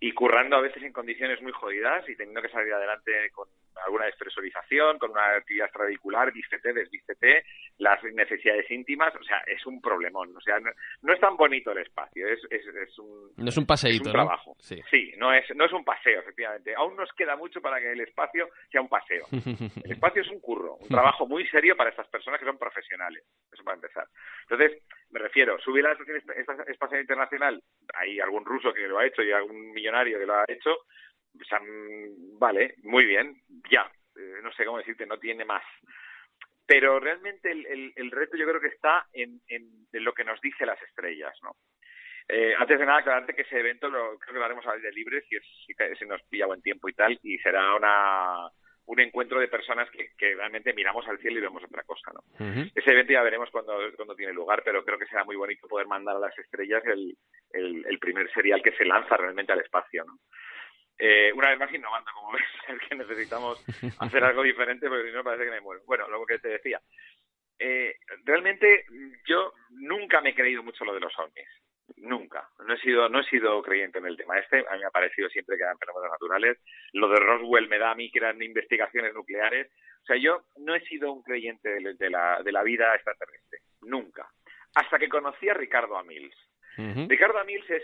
y 0.00 0.12
currando 0.12 0.56
a 0.56 0.60
veces 0.60 0.82
en 0.82 0.92
condiciones 0.92 1.40
muy 1.40 1.52
jodidas 1.52 2.08
y 2.08 2.16
teniendo 2.16 2.42
que 2.42 2.48
salir 2.48 2.72
adelante 2.72 3.12
con 3.32 3.48
alguna 3.86 4.06
despresurización, 4.06 4.98
con 4.98 5.12
una 5.12 5.36
actividad 5.36 5.66
extradicular, 5.66 6.32
vístete, 6.32 6.72
desvístete, 6.72 7.44
las 7.78 8.02
necesidades 8.02 8.68
íntimas, 8.70 9.14
o 9.14 9.22
sea, 9.22 9.38
es 9.46 9.64
un 9.66 9.80
problemón. 9.80 10.36
O 10.36 10.40
sea, 10.40 10.58
no, 10.58 11.12
es 11.12 11.20
tan 11.20 11.36
bonito 11.36 11.70
el 11.70 11.78
espacio, 11.78 12.26
es, 12.26 12.40
es, 12.50 12.66
es 12.66 12.98
un... 12.98 13.30
No 13.36 13.48
es 13.48 13.56
un 13.56 13.66
paseíto, 13.66 14.08
un 14.08 14.12
trabajo. 14.12 14.56
Sí. 14.58 15.12
no, 15.16 15.32
es, 15.32 15.44
no 15.54 15.64
es 15.64 15.72
un 15.72 15.84
paseo, 15.84 16.20
efectivamente. 16.20 16.74
Aún 16.74 16.96
nos 16.96 17.12
queda 17.12 17.36
mucho 17.36 17.60
para 17.60 17.78
que 17.78 17.92
el 17.92 18.00
espacio 18.00 18.48
sea 18.70 18.80
un 18.80 18.88
paseo. 18.88 19.26
El 19.84 19.92
espacio 19.92 20.22
es 20.22 20.28
un 20.28 20.40
curro, 20.40 20.74
un 20.76 20.88
trabajo 20.88 21.26
muy 21.26 21.46
serio 21.48 21.76
para 21.76 21.90
estas 21.90 22.08
personas 22.08 22.40
que 22.40 22.46
son 22.46 22.58
profesionales. 22.58 23.24
Eso 23.52 23.62
para 23.62 23.76
empezar. 23.76 24.06
Entonces, 24.42 24.82
me 25.10 25.20
refiero, 25.20 25.58
subir 25.60 25.86
a 25.86 25.94
la 25.94 25.94
Estación 25.94 26.68
Espacial 26.68 27.00
Internacional, 27.00 27.62
hay 27.94 28.20
algún 28.20 28.44
ruso 28.44 28.72
que 28.72 28.86
lo 28.86 28.98
ha 28.98 29.06
hecho 29.06 29.22
y 29.22 29.32
algún 29.32 29.72
millonario 29.72 30.18
que 30.18 30.26
lo 30.26 30.34
ha 30.34 30.44
hecho, 30.48 30.76
vale, 32.38 32.74
muy 32.82 33.04
bien, 33.04 33.36
ya, 33.70 33.90
eh, 34.16 34.40
no 34.42 34.52
sé 34.52 34.64
cómo 34.64 34.78
decirte, 34.78 35.06
no 35.06 35.18
tiene 35.18 35.44
más. 35.44 35.62
Pero 36.66 37.00
realmente 37.00 37.50
el, 37.50 37.92
el, 37.96 38.10
reto 38.10 38.36
yo 38.36 38.46
creo 38.46 38.60
que 38.60 38.68
está 38.68 39.06
en, 39.14 39.40
en, 39.48 39.64
lo 39.92 40.12
que 40.12 40.24
nos 40.24 40.38
dice 40.40 40.66
las 40.66 40.80
estrellas, 40.82 41.34
¿no? 41.42 41.56
Eh, 42.28 42.54
antes 42.58 42.78
de 42.78 42.84
nada, 42.84 42.98
aclararte 42.98 43.34
que 43.34 43.40
ese 43.42 43.58
evento 43.58 43.88
lo, 43.88 44.18
creo 44.18 44.34
que 44.34 44.38
lo 44.38 44.44
haremos 44.44 44.66
a 44.66 44.76
de 44.76 44.92
libre, 44.92 45.22
si, 45.22 45.38
si, 45.40 46.04
nos 46.04 46.22
pilla 46.24 46.44
buen 46.44 46.60
tiempo 46.60 46.86
y 46.90 46.92
tal, 46.92 47.18
y 47.22 47.38
será 47.38 47.74
una, 47.74 48.50
un 48.88 49.00
encuentro 49.00 49.38
de 49.38 49.48
personas 49.48 49.88
que, 49.90 50.10
que, 50.16 50.34
realmente 50.34 50.72
miramos 50.72 51.06
al 51.08 51.18
cielo 51.18 51.38
y 51.38 51.42
vemos 51.42 51.62
otra 51.62 51.82
cosa, 51.82 52.10
¿no? 52.12 52.22
Ese 52.74 52.90
evento 52.90 53.12
ya 53.12 53.22
veremos 53.22 53.50
cuando, 53.50 53.78
cuando 53.96 54.14
tiene 54.14 54.32
lugar, 54.32 54.62
pero 54.64 54.82
creo 54.82 54.98
que 54.98 55.06
será 55.06 55.24
muy 55.24 55.36
bonito 55.36 55.68
poder 55.68 55.86
mandar 55.86 56.16
a 56.16 56.20
las 56.20 56.38
estrellas 56.38 56.82
el, 56.86 57.14
el, 57.52 57.84
el 57.86 57.98
primer 57.98 58.32
serial 58.32 58.62
que 58.62 58.72
se 58.72 58.86
lanza 58.86 59.16
realmente 59.16 59.52
al 59.52 59.60
espacio, 59.60 60.04
¿no? 60.04 60.18
Eh, 60.98 61.30
una 61.32 61.50
vez 61.50 61.58
más 61.58 61.72
innovando, 61.72 62.10
como 62.12 62.32
ves, 62.32 62.42
es 62.68 62.88
que 62.88 62.96
necesitamos 62.96 63.62
hacer 64.00 64.24
algo 64.24 64.42
diferente 64.42 64.88
porque 64.88 65.08
si 65.08 65.14
no 65.14 65.22
parece 65.22 65.44
que 65.44 65.50
me 65.50 65.60
muero. 65.60 65.82
Bueno, 65.86 66.08
lo 66.08 66.24
que 66.26 66.38
te 66.38 66.48
decía. 66.48 66.80
Eh, 67.60 67.94
realmente 68.24 68.86
yo 69.26 69.52
nunca 69.70 70.20
me 70.20 70.30
he 70.30 70.34
creído 70.34 70.62
mucho 70.62 70.84
lo 70.84 70.94
de 70.94 71.00
los 71.00 71.16
ovnis. 71.18 71.48
Nunca. 71.96 72.48
No 72.66 72.74
he 72.74 72.78
sido, 72.78 73.08
no 73.08 73.20
he 73.20 73.24
sido 73.24 73.62
creyente 73.62 73.98
en 73.98 74.06
el 74.06 74.16
tema 74.16 74.38
este. 74.38 74.58
A 74.68 74.74
mí 74.74 74.80
me 74.80 74.86
ha 74.86 74.90
parecido 74.90 75.28
siempre 75.28 75.56
que 75.56 75.62
eran 75.62 75.78
fenómenos 75.78 76.10
naturales. 76.10 76.58
Lo 76.92 77.08
de 77.08 77.18
Roswell 77.18 77.68
me 77.68 77.78
da 77.78 77.92
a 77.92 77.94
mí 77.94 78.10
que 78.10 78.18
eran 78.18 78.42
investigaciones 78.42 79.14
nucleares. 79.14 79.70
O 80.02 80.04
sea, 80.04 80.16
yo 80.16 80.42
no 80.58 80.74
he 80.74 80.80
sido 80.82 81.12
un 81.12 81.22
creyente 81.22 81.68
de, 81.68 82.10
la, 82.10 82.42
de 82.42 82.52
la 82.52 82.62
vida 82.62 82.94
extraterrestre. 82.94 83.60
Nunca. 83.82 84.28
Hasta 84.74 84.98
que 84.98 85.08
conocí 85.08 85.48
a 85.48 85.54
Ricardo 85.54 85.96
Amils. 85.96 86.34
Ricardo 87.08 87.40
Amils 87.40 87.68
es, 87.68 87.82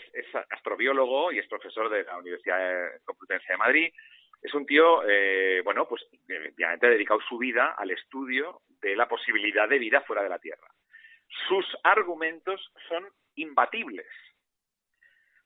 astrobiólogo 0.50 1.32
y 1.32 1.40
es 1.40 1.48
profesor 1.48 1.90
de 1.90 2.04
la 2.04 2.16
Universidad 2.16 2.92
Complutense 3.04 3.52
de 3.52 3.56
Madrid. 3.56 3.92
Es 4.40 4.54
un 4.54 4.64
tío, 4.66 5.02
eh, 5.08 5.62
bueno, 5.64 5.88
pues 5.88 6.06
obviamente 6.24 6.86
ha 6.86 6.90
dedicado 6.90 7.18
su 7.28 7.36
vida 7.36 7.74
al 7.76 7.90
estudio 7.90 8.60
de 8.80 8.94
la 8.94 9.08
posibilidad 9.08 9.68
de 9.68 9.80
vida 9.80 10.02
fuera 10.02 10.22
de 10.22 10.28
la 10.28 10.38
Tierra. 10.38 10.68
Sus 11.48 11.66
argumentos 11.82 12.72
son 12.88 13.04
imbatibles. 13.36 14.06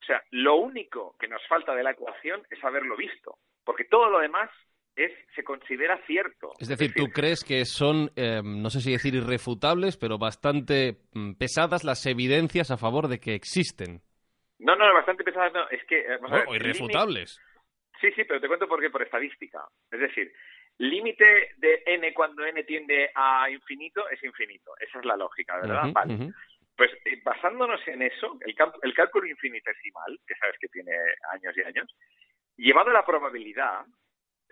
O 0.03 0.05
sea, 0.07 0.23
lo 0.31 0.57
único 0.57 1.17
que 1.19 1.29
nos 1.29 1.47
falta 1.49 1.75
de 1.75 1.83
la 1.83 1.91
ecuación 1.91 2.43
es 2.51 2.63
haberlo 2.65 2.97
visto, 2.97 3.39
porque 3.65 3.85
todo 3.85 4.09
lo 4.09 4.21
demás 4.21 4.51
es, 4.97 5.13
se 5.35 5.45
considera 5.45 6.01
cierto. 6.07 6.53
Es 6.59 6.69
decir, 6.69 6.93
¿tú 6.95 7.07
crees 7.13 7.45
que 7.45 7.65
son, 7.65 8.11
eh, 8.17 8.41
no 8.43 8.71
sé 8.71 8.81
si 8.81 8.93
decir 8.93 9.15
irrefutables, 9.15 9.97
pero 9.97 10.19
bastante 10.19 10.99
mm, 11.15 11.35
pesadas 11.35 11.85
las 11.85 12.05
evidencias 12.07 12.71
a 12.71 12.77
favor 12.77 13.09
de 13.09 13.21
que 13.21 13.35
existen? 13.35 14.01
No, 14.59 14.75
no, 14.75 14.93
bastante 14.93 15.23
pesadas 15.23 15.53
no, 15.53 15.69
es 15.71 15.85
que... 15.85 16.01
Eh, 16.01 16.19
o 16.49 16.55
irrefutables. 16.55 17.41
Sí, 18.01 18.11
sí, 18.13 18.25
pero 18.25 18.41
te 18.41 18.49
cuento 18.49 18.69
por 18.69 18.81
qué, 18.81 18.91
por 18.91 19.03
estadística. 19.03 19.61
Es 19.91 20.01
decir, 20.01 20.33
límite 20.79 21.55
de 21.57 21.83
n 21.87 22.13
cuando 22.15 22.45
n 22.45 22.63
tiende 22.65 23.11
a 23.15 23.51
infinito 23.51 24.09
es 24.09 24.23
infinito. 24.23 24.73
Esa 24.81 24.99
es 24.99 25.05
la 25.05 25.17
lógica, 25.17 25.57
¿verdad? 25.61 25.93
vale. 25.93 26.33
Pues 26.79 26.93
eh, 27.07 27.21
basándonos 27.25 27.81
en 27.89 28.03
eso, 28.03 28.39
el, 28.47 28.55
el 28.83 28.95
cálculo 28.95 29.27
infinitesimal, 29.27 30.17
que 30.25 30.37
sabes 30.37 30.57
que 30.61 30.69
tiene 30.69 30.93
años 31.33 31.53
y 31.57 31.63
años, 31.63 31.93
llevado 32.57 32.91
a 32.91 32.93
la 32.93 33.05
probabilidad, 33.05 33.85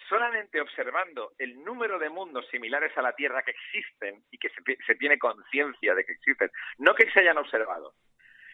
solamente 0.08 0.60
observando 0.60 1.34
el 1.38 1.62
número 1.62 2.00
de 2.00 2.10
mundos 2.10 2.44
similares 2.50 2.90
a 2.98 3.02
la 3.02 3.12
Tierra 3.12 3.44
que 3.44 3.52
existen 3.52 4.24
y 4.32 4.38
que 4.38 4.48
se, 4.48 4.94
tiene 4.96 5.18
conciencia 5.18 5.94
de 5.94 6.04
que 6.04 6.14
existen, 6.14 6.50
no 6.78 6.96
que 6.96 7.08
se 7.12 7.20
hayan 7.20 7.38
observado, 7.38 7.94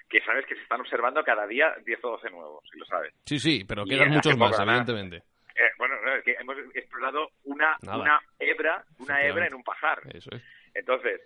que 0.07 0.20
sabes 0.20 0.45
que 0.45 0.55
se 0.55 0.61
están 0.61 0.83
observando 0.83 1.25
cada 1.25 1.47
día 1.47 1.75
10 1.83 2.05
o 2.05 2.11
12 2.11 2.29
nuevos, 2.29 2.62
si 2.70 2.79
lo 2.79 2.85
sabes. 2.85 3.14
Sí, 3.25 3.39
sí, 3.39 3.64
pero 3.66 3.87
quedan 3.87 4.11
muchos 4.11 4.37
más, 4.37 4.61
evidentemente. 4.61 5.16
Eh, 5.57 5.70
bueno, 5.79 5.95
es 6.14 6.25
que 6.25 6.37
hemos 6.39 6.59
explorado 6.75 7.31
una, 7.45 7.79
una 7.85 8.20
hebra, 8.39 8.85
una 8.99 9.23
hebra 9.25 9.47
en 9.47 9.55
un 9.55 9.64
pajar. 9.64 10.03
Eso 10.12 10.29
es. 10.31 10.43
Entonces, 10.75 11.23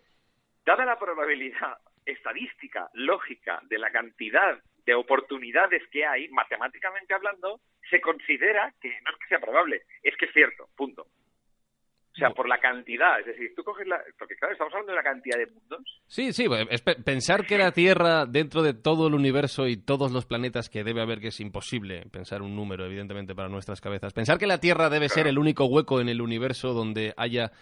dada 0.65 0.85
la 0.85 0.97
probabilidad 0.97 1.77
estadística, 2.07 2.89
lógica, 2.95 3.61
de 3.65 3.79
la 3.79 3.91
cantidad 3.91 4.59
de 4.85 4.95
oportunidades 4.95 5.83
que 5.91 6.07
hay, 6.07 6.29
matemáticamente 6.29 7.13
hablando, 7.13 7.61
se 7.91 8.01
considera 8.01 8.73
que 8.81 8.89
no 8.89 9.11
es 9.11 9.19
que 9.19 9.29
sea 9.29 9.41
probable, 9.41 9.83
es 10.03 10.17
que 10.17 10.27
es 10.27 10.33
cierto, 10.33 10.69
punto. 10.77 11.03
O 11.03 12.19
sea, 12.19 12.31
por 12.31 12.49
la 12.49 12.59
cantidad, 12.59 13.21
es 13.21 13.27
decir, 13.27 13.53
tú 13.55 13.63
coges 13.63 13.87
la... 13.87 14.01
Porque 14.19 14.37
claro, 14.37 14.55
estamos 14.55 14.73
hablando 14.73 14.93
de 14.93 14.97
la 14.97 15.03
cantidad 15.03 15.37
de 15.37 15.49
mundos. 15.49 15.83
Sí, 16.07 16.33
sí, 16.33 16.47
es 16.71 16.81
pensar 16.81 17.45
que 17.45 17.59
la 17.59 17.73
Tierra, 17.73 18.25
dentro 18.25 18.63
de 18.63 18.73
todo 18.73 19.09
el 19.09 19.15
universo 19.15 19.67
y 19.67 19.77
todos 19.77 20.13
los 20.13 20.25
planetas 20.25 20.71
que 20.71 20.83
debe 20.83 21.03
haber, 21.03 21.21
que 21.21 21.29
es 21.29 21.41
imposible 21.41 22.07
pensar 22.11 22.41
un 22.41 22.57
número, 22.57 22.87
evidentemente, 22.87 23.35
para 23.35 23.51
nuestras 23.51 23.83
cabezas. 23.83 24.15
Pensar 24.15 24.39
que 24.39 24.47
la 24.47 24.61
Tierra 24.61 24.89
debe 24.89 25.11
ser 25.11 25.27
el 25.27 25.39
único 25.39 25.67
hueco 25.67 26.01
en 26.01 26.09
el 26.09 26.23
universo 26.23 26.73
donde 26.73 27.13
haya 27.19 27.53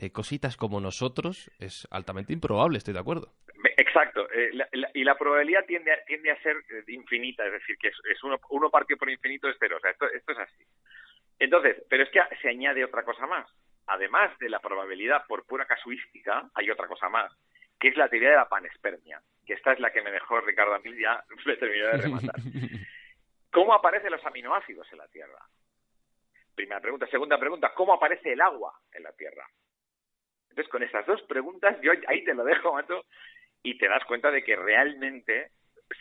eh, 0.00 0.12
cositas 0.12 0.56
como 0.56 0.80
nosotros 0.80 1.50
es 1.58 1.88
altamente 1.90 2.32
improbable, 2.32 2.78
estoy 2.78 2.94
de 2.94 3.00
acuerdo. 3.00 3.32
Exacto, 3.76 4.28
eh, 4.30 4.52
y 4.94 5.02
la 5.02 5.18
probabilidad 5.18 5.64
tiende 5.66 5.92
a, 5.92 6.04
tiende 6.04 6.30
a 6.30 6.40
ser 6.40 6.56
eh, 6.56 6.84
infinita, 6.86 7.44
es 7.44 7.52
decir, 7.52 7.76
que 7.78 7.88
es, 7.88 8.22
uno, 8.22 8.38
uno 8.50 8.70
partido 8.70 8.96
por 8.96 9.10
infinito 9.10 9.48
es 9.48 9.56
cero, 9.58 9.76
o 9.78 9.80
sea, 9.80 9.90
esto, 9.90 10.06
esto 10.06 10.32
es 10.32 10.38
así. 10.38 10.64
Entonces, 11.40 11.82
pero 11.90 12.04
es 12.04 12.10
que 12.10 12.20
se 12.40 12.48
añade 12.48 12.84
otra 12.84 13.02
cosa 13.02 13.26
más. 13.26 13.48
Además 13.88 14.38
de 14.38 14.50
la 14.50 14.60
probabilidad 14.60 15.26
por 15.26 15.44
pura 15.46 15.64
casuística, 15.64 16.48
hay 16.54 16.70
otra 16.70 16.86
cosa 16.86 17.08
más, 17.08 17.32
que 17.80 17.88
es 17.88 17.96
la 17.96 18.08
teoría 18.08 18.30
de 18.30 18.36
la 18.36 18.48
panespermia, 18.48 19.20
que 19.44 19.54
esta 19.54 19.72
es 19.72 19.80
la 19.80 19.90
que 19.90 20.02
me 20.02 20.12
dejó 20.12 20.40
Ricardo 20.40 20.74
Amil, 20.74 20.96
ya 20.96 21.24
me 21.46 21.56
terminó 21.56 21.86
de 21.86 21.96
rematar. 21.96 22.36
¿Cómo 23.50 23.74
aparecen 23.74 24.12
los 24.12 24.24
aminoácidos 24.24 24.86
en 24.92 24.98
la 24.98 25.08
Tierra? 25.08 25.40
Primera 26.54 26.80
pregunta. 26.80 27.06
Segunda 27.08 27.38
pregunta, 27.38 27.72
¿cómo 27.74 27.94
aparece 27.94 28.32
el 28.32 28.40
agua 28.40 28.74
en 28.92 29.02
la 29.02 29.12
Tierra? 29.12 29.44
Entonces, 30.58 30.72
con 30.72 30.82
esas 30.82 31.06
dos 31.06 31.22
preguntas, 31.22 31.76
yo 31.82 31.92
ahí 32.08 32.24
te 32.24 32.34
lo 32.34 32.42
dejo, 32.42 32.72
Mato, 32.72 33.04
y 33.62 33.78
te 33.78 33.86
das 33.86 34.04
cuenta 34.06 34.32
de 34.32 34.42
que 34.42 34.56
realmente, 34.56 35.52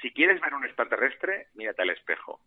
si 0.02 0.12
quieres 0.12 0.42
ver 0.42 0.56
un 0.56 0.66
extraterrestre, 0.66 1.46
mírate 1.54 1.84
al 1.84 1.92
espejo. 1.92 2.40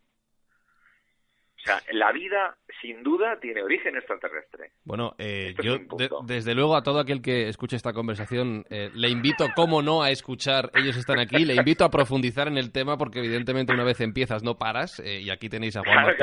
O 1.61 1.63
sea, 1.63 1.79
la 1.91 2.11
vida, 2.11 2.57
sin 2.81 3.03
duda, 3.03 3.39
tiene 3.39 3.61
origen 3.61 3.95
extraterrestre. 3.95 4.71
Bueno, 4.83 5.13
eh, 5.19 5.53
yo, 5.61 5.77
desde 6.25 6.55
luego, 6.55 6.75
a 6.75 6.81
todo 6.81 6.99
aquel 6.99 7.21
que 7.21 7.49
escuche 7.49 7.75
esta 7.75 7.93
conversación, 7.93 8.65
eh, 8.71 8.89
le 8.95 9.09
invito, 9.09 9.45
como 9.55 9.83
no, 9.83 10.01
a 10.01 10.09
escuchar 10.09 10.71
Ellos 10.73 10.97
están 10.97 11.19
aquí, 11.19 11.45
le 11.45 11.53
invito 11.53 11.85
a 11.85 11.91
profundizar 11.91 12.47
en 12.47 12.57
el 12.57 12.71
tema, 12.71 12.97
porque 12.97 13.19
evidentemente 13.19 13.73
una 13.73 13.83
vez 13.83 14.01
empiezas 14.01 14.41
no 14.41 14.57
paras, 14.57 14.99
eh, 15.01 15.21
y 15.21 15.29
aquí 15.29 15.49
tenéis 15.49 15.77
a 15.77 15.83
Juan 15.83 16.15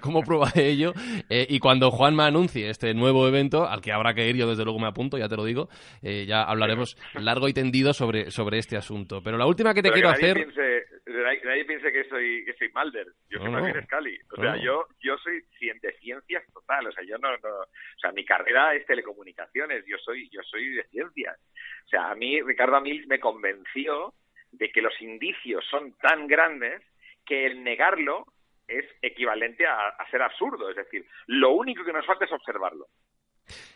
como 0.00 0.22
prueba 0.22 0.50
de 0.54 0.68
ello. 0.68 0.92
y 1.28 1.58
cuando 1.58 1.90
Juan 1.90 2.14
me 2.14 2.22
anuncie 2.22 2.70
este 2.70 2.94
nuevo 2.94 3.26
evento, 3.26 3.66
al 3.66 3.80
que 3.80 3.92
habrá 3.92 4.14
que 4.14 4.28
ir, 4.28 4.36
yo 4.36 4.48
desde 4.48 4.62
luego 4.62 4.78
me 4.78 4.86
apunto, 4.86 5.18
ya 5.18 5.28
te 5.28 5.36
lo 5.36 5.44
digo, 5.44 5.68
ya 6.02 6.44
hablaremos 6.44 6.96
largo 7.14 7.48
y 7.48 7.52
tendido 7.52 7.92
sobre, 7.92 8.30
sobre 8.30 8.58
este 8.58 8.76
asunto. 8.76 9.20
Pero 9.20 9.36
la 9.36 9.46
última 9.46 9.74
que 9.74 9.82
te 9.82 9.90
quiero 9.90 10.10
hacer 10.10 10.46
nadie 11.06 11.64
piense 11.64 11.92
que 11.92 12.04
soy, 12.08 12.44
que 12.44 12.54
soy 12.54 12.70
Malder. 12.72 13.06
Yo 13.28 13.38
soy 13.38 13.50
no, 13.50 13.82
Scali. 13.82 14.18
O 14.32 14.36
sea, 14.40 14.56
yo, 14.56 14.86
yo 15.00 15.16
soy 15.18 15.40
de 15.60 15.92
ciencias 16.00 16.44
total. 16.52 16.86
O 16.88 16.92
sea, 16.92 17.04
yo 17.04 17.16
no, 17.18 17.30
no, 17.30 17.48
o 17.48 17.98
sea, 18.00 18.12
mi 18.12 18.24
carrera 18.24 18.74
es 18.74 18.84
telecomunicaciones. 18.86 19.84
Yo 19.86 19.98
soy, 19.98 20.28
yo 20.30 20.42
soy 20.42 20.70
de 20.70 20.84
ciencias. 20.88 21.38
O 21.84 21.88
sea, 21.88 22.10
a 22.10 22.14
mí 22.14 22.40
Ricardo 22.42 22.76
Amils 22.76 23.06
me 23.06 23.20
convenció 23.20 24.14
de 24.50 24.70
que 24.70 24.82
los 24.82 25.00
indicios 25.00 25.64
son 25.70 25.92
tan 25.98 26.26
grandes 26.26 26.82
que 27.24 27.46
el 27.46 27.62
negarlo 27.62 28.26
es 28.66 28.84
equivalente 29.02 29.66
a, 29.66 29.88
a 29.88 30.10
ser 30.10 30.22
absurdo. 30.22 30.70
Es 30.70 30.76
decir, 30.76 31.06
lo 31.26 31.52
único 31.52 31.84
que 31.84 31.92
nos 31.92 32.06
falta 32.06 32.24
es 32.24 32.32
observarlo. 32.32 32.86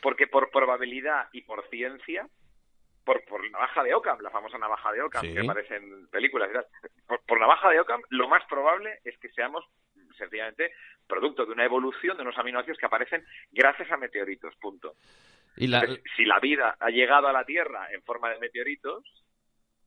Porque 0.02 0.26
por 0.26 0.50
probabilidad 0.50 1.28
y 1.32 1.42
por 1.42 1.68
ciencia 1.68 2.26
por, 3.10 3.24
por 3.24 3.50
navaja 3.50 3.82
de 3.82 3.92
Ockham, 3.92 4.20
la 4.20 4.30
famosa 4.30 4.56
navaja 4.56 4.92
de 4.92 5.02
Ockham, 5.02 5.22
que 5.22 5.40
aparece 5.40 5.74
en 5.74 6.06
películas 6.10 6.48
y 6.48 6.52
tal. 6.52 6.66
Por, 7.08 7.20
por 7.26 7.40
navaja 7.40 7.68
de 7.68 7.80
Ockham, 7.80 8.00
lo 8.10 8.28
más 8.28 8.44
probable 8.48 9.00
es 9.04 9.18
que 9.18 9.28
seamos 9.30 9.64
sencillamente 10.16 10.72
producto 11.08 11.44
de 11.44 11.52
una 11.52 11.64
evolución 11.64 12.16
de 12.16 12.22
unos 12.22 12.38
aminoácidos 12.38 12.78
que 12.78 12.86
aparecen 12.86 13.24
gracias 13.50 13.90
a 13.90 13.96
meteoritos, 13.96 14.54
punto. 14.60 14.94
Y 15.56 15.66
si 16.16 16.24
la 16.24 16.38
vida 16.38 16.76
ha 16.78 16.90
llegado 16.90 17.26
a 17.26 17.32
la 17.32 17.44
Tierra 17.44 17.88
en 17.92 18.00
forma 18.04 18.30
de 18.30 18.38
meteoritos, 18.38 19.02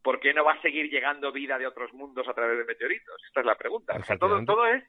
¿por 0.01 0.19
qué 0.19 0.34
no 0.34 0.43
va 0.43 0.53
a 0.53 0.61
seguir 0.61 0.89
llegando 0.89 1.32
vida 1.32 1.57
de 1.57 1.67
otros 1.67 1.93
mundos 1.93 2.28
a 2.28 2.34
través 2.34 2.57
de 2.57 2.65
meteoritos? 2.65 3.24
Esta 3.26 3.39
es 3.39 3.45
la 3.45 3.55
pregunta. 3.55 3.95
O 3.97 4.03
sea, 4.03 4.17
todo, 4.17 4.43
todo 4.43 4.67
es 4.67 4.84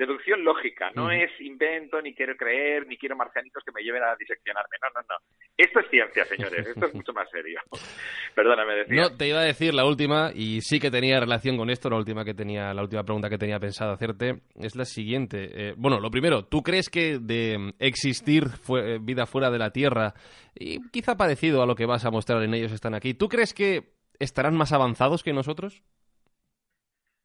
deducción 0.00 0.42
lógica, 0.42 0.90
no 0.94 1.10
es 1.10 1.30
invento, 1.40 2.00
ni 2.00 2.14
quiero 2.14 2.34
creer, 2.34 2.86
ni 2.86 2.96
quiero 2.96 3.16
marcianitos 3.16 3.62
que 3.62 3.70
me 3.70 3.82
lleven 3.82 4.02
a 4.02 4.16
diseccionarme. 4.16 4.76
No, 4.80 4.88
no, 4.94 5.06
no. 5.08 5.16
Esto 5.56 5.80
es 5.80 5.90
ciencia, 5.90 6.24
señores, 6.24 6.66
esto 6.66 6.86
es 6.86 6.94
mucho 6.94 7.12
más 7.12 7.28
serio. 7.30 7.60
Perdóname, 8.34 8.76
decía. 8.76 9.02
No, 9.02 9.16
te 9.16 9.28
iba 9.28 9.40
a 9.40 9.44
decir 9.44 9.74
la 9.74 9.84
última, 9.84 10.30
y 10.34 10.62
sí 10.62 10.80
que 10.80 10.90
tenía 10.90 11.20
relación 11.20 11.58
con 11.58 11.68
esto, 11.68 11.90
la 11.90 11.98
última 11.98 12.24
que 12.24 12.32
tenía, 12.32 12.72
la 12.72 12.82
última 12.82 13.04
pregunta 13.04 13.28
que 13.28 13.36
tenía 13.36 13.60
pensado 13.60 13.92
hacerte, 13.92 14.40
es 14.58 14.74
la 14.74 14.86
siguiente. 14.86 15.50
Eh, 15.52 15.74
bueno, 15.76 16.00
lo 16.00 16.10
primero, 16.10 16.46
¿tú 16.46 16.62
crees 16.62 16.88
que 16.88 17.18
de 17.20 17.74
existir 17.78 18.48
fue, 18.48 18.98
vida 18.98 19.26
fuera 19.26 19.50
de 19.50 19.58
la 19.58 19.70
Tierra, 19.70 20.14
y 20.54 20.80
quizá 20.88 21.16
parecido 21.16 21.62
a 21.62 21.66
lo 21.66 21.74
que 21.74 21.84
vas 21.84 22.06
a 22.06 22.10
mostrar 22.10 22.42
en 22.42 22.54
ellos 22.54 22.72
están 22.72 22.94
aquí, 22.94 23.12
¿tú 23.12 23.28
crees 23.28 23.52
que 23.52 23.92
estarán 24.18 24.56
más 24.56 24.72
avanzados 24.72 25.22
que 25.22 25.34
nosotros? 25.34 25.82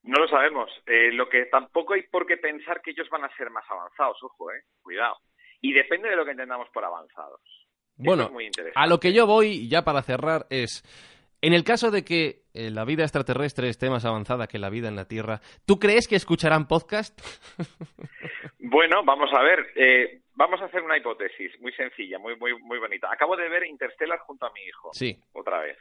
No 0.05 0.19
lo 0.19 0.27
sabemos. 0.27 0.69
Eh, 0.85 1.11
lo 1.11 1.27
que 1.27 1.45
tampoco 1.45 1.93
hay 1.93 2.03
por 2.03 2.27
qué 2.27 2.37
pensar 2.37 2.81
que 2.81 2.91
ellos 2.91 3.09
van 3.09 3.23
a 3.23 3.35
ser 3.35 3.49
más 3.49 3.65
avanzados, 3.69 4.21
ojo, 4.21 4.51
eh, 4.51 4.61
cuidado. 4.81 5.17
Y 5.61 5.73
depende 5.73 6.09
de 6.09 6.15
lo 6.15 6.23
que 6.23 6.31
entendamos 6.31 6.69
por 6.69 6.85
avanzados. 6.85 7.41
Bueno, 7.97 8.29
a 8.75 8.87
lo 8.87 8.99
que 8.99 9.13
yo 9.13 9.25
voy, 9.25 9.69
ya 9.69 9.83
para 9.83 10.01
cerrar, 10.01 10.47
es, 10.49 10.83
en 11.41 11.53
el 11.53 11.63
caso 11.63 11.91
de 11.91 12.03
que 12.03 12.43
eh, 12.53 12.69
la 12.69 12.85
vida 12.85 13.03
extraterrestre 13.03 13.69
esté 13.69 13.89
más 13.89 14.05
avanzada 14.05 14.47
que 14.47 14.59
la 14.59 14.69
vida 14.69 14.89
en 14.89 14.95
la 14.95 15.07
Tierra, 15.07 15.39
¿tú 15.65 15.79
crees 15.79 16.07
que 16.07 16.17
escucharán 16.17 16.67
podcast? 16.67 17.19
bueno, 18.59 19.03
vamos 19.05 19.31
a 19.33 19.41
ver. 19.41 19.71
Eh, 19.75 20.21
vamos 20.35 20.61
a 20.61 20.65
hacer 20.65 20.81
una 20.81 20.97
hipótesis 20.97 21.59
muy 21.61 21.71
sencilla, 21.71 22.19
muy, 22.19 22.35
muy, 22.35 22.53
muy 22.59 22.79
bonita. 22.79 23.07
Acabo 23.11 23.35
de 23.37 23.49
ver 23.49 23.65
Interstellar 23.65 24.19
junto 24.19 24.45
a 24.45 24.51
mi 24.51 24.61
hijo. 24.61 24.89
Sí. 24.93 25.17
Otra 25.33 25.61
vez 25.61 25.77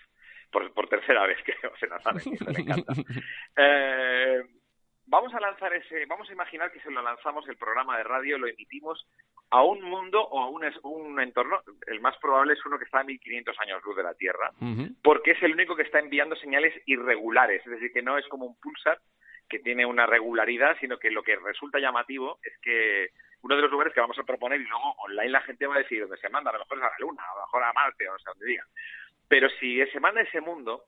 por, 0.74 0.88
tercera 0.88 1.26
vez, 1.26 1.38
que 1.42 1.52
se 1.78 1.86
me 1.86 2.60
encanta. 2.60 2.92
Eh, 3.56 4.42
vamos 5.06 5.32
a 5.34 5.40
lanzar 5.40 5.72
ese, 5.74 6.06
vamos 6.06 6.28
a 6.28 6.32
imaginar 6.32 6.72
que 6.72 6.80
se 6.80 6.90
lo 6.90 7.02
lanzamos 7.02 7.46
el 7.48 7.56
programa 7.56 7.96
de 7.98 8.04
radio, 8.04 8.38
lo 8.38 8.48
emitimos 8.48 9.06
a 9.50 9.62
un 9.62 9.82
mundo 9.82 10.20
o 10.20 10.40
a 10.40 10.48
un, 10.48 10.64
un 10.82 11.20
entorno, 11.20 11.60
el 11.86 12.00
más 12.00 12.16
probable 12.18 12.54
es 12.54 12.66
uno 12.66 12.78
que 12.78 12.84
está 12.84 13.00
a 13.00 13.04
1500 13.04 13.56
años 13.60 13.82
luz 13.84 13.96
de 13.96 14.02
la 14.02 14.14
Tierra, 14.14 14.50
porque 15.02 15.32
es 15.32 15.42
el 15.42 15.52
único 15.52 15.76
que 15.76 15.82
está 15.82 16.00
enviando 16.00 16.34
señales 16.36 16.74
irregulares, 16.86 17.64
es 17.64 17.70
decir, 17.70 17.92
que 17.92 18.02
no 18.02 18.18
es 18.18 18.26
como 18.28 18.46
un 18.46 18.58
pulsar 18.58 18.98
que 19.48 19.58
tiene 19.58 19.86
una 19.86 20.06
regularidad, 20.06 20.76
sino 20.80 20.98
que 20.98 21.10
lo 21.10 21.22
que 21.22 21.36
resulta 21.36 21.78
llamativo 21.78 22.38
es 22.42 22.58
que 22.60 23.10
uno 23.42 23.56
de 23.56 23.62
los 23.62 23.70
lugares 23.70 23.92
que 23.92 24.00
vamos 24.00 24.18
a 24.18 24.24
proponer 24.24 24.60
y 24.60 24.64
luego 24.64 24.94
online 25.04 25.28
la 25.30 25.42
gente 25.42 25.66
va 25.66 25.76
a 25.76 25.78
decir 25.78 26.00
dónde 26.00 26.16
se 26.16 26.30
manda, 26.30 26.50
a 26.50 26.54
lo 26.54 26.60
mejor 26.60 26.78
es 26.78 26.84
a 26.84 26.88
la 26.88 26.96
Luna, 26.98 27.22
a 27.22 27.34
lo 27.34 27.40
mejor 27.42 27.62
a 27.62 27.72
Marte, 27.74 28.08
o 28.08 28.12
no 28.12 28.18
sé 28.18 28.24
dónde 28.26 28.46
digan. 28.46 28.66
Pero 29.28 29.48
si 29.60 29.84
se 29.86 30.00
manda 30.00 30.20
ese 30.20 30.40
mundo, 30.40 30.84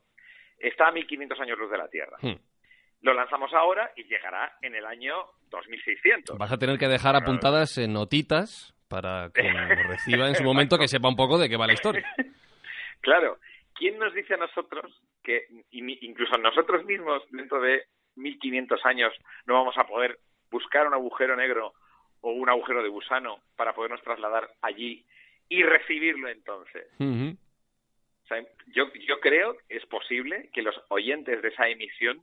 está 0.58 0.88
a 0.88 0.92
1500 0.92 1.40
años 1.40 1.58
luz 1.58 1.70
de 1.70 1.78
la 1.78 1.88
Tierra. 1.88 2.16
Hmm. 2.20 2.36
Lo 3.02 3.14
lanzamos 3.14 3.52
ahora 3.52 3.92
y 3.96 4.04
llegará 4.04 4.56
en 4.62 4.74
el 4.74 4.84
año 4.86 5.14
2600. 5.50 6.38
Vas 6.38 6.52
a 6.52 6.58
tener 6.58 6.78
que 6.78 6.88
dejar 6.88 7.14
apuntadas 7.14 7.78
en 7.78 7.92
notitas 7.92 8.74
para 8.88 9.30
que 9.34 9.42
reciba 9.88 10.28
en 10.28 10.34
su 10.34 10.44
momento 10.44 10.78
que 10.78 10.88
sepa 10.88 11.08
un 11.08 11.16
poco 11.16 11.38
de 11.38 11.48
qué 11.48 11.56
va 11.56 11.66
la 11.66 11.74
historia. 11.74 12.06
Claro. 13.02 13.38
¿Quién 13.74 13.98
nos 13.98 14.12
dice 14.14 14.34
a 14.34 14.38
nosotros 14.38 14.90
que 15.22 15.46
incluso 15.70 16.36
nosotros 16.38 16.84
mismos 16.86 17.22
dentro 17.30 17.60
de 17.60 17.84
1500 18.16 18.80
años 18.84 19.12
no 19.44 19.54
vamos 19.54 19.76
a 19.78 19.86
poder 19.86 20.18
buscar 20.50 20.88
un 20.88 20.94
agujero 20.94 21.36
negro 21.36 21.74
o 22.22 22.30
un 22.32 22.48
agujero 22.48 22.82
de 22.82 22.88
gusano 22.88 23.42
para 23.54 23.74
podernos 23.74 24.02
trasladar 24.02 24.48
allí 24.62 25.04
y 25.48 25.62
recibirlo 25.62 26.28
entonces? 26.28 26.88
Yo, 28.68 28.92
yo 29.06 29.20
creo 29.20 29.56
que 29.56 29.76
es 29.76 29.86
posible 29.86 30.50
que 30.52 30.62
los 30.62 30.74
oyentes 30.88 31.42
de 31.42 31.48
esa 31.48 31.68
emisión 31.68 32.22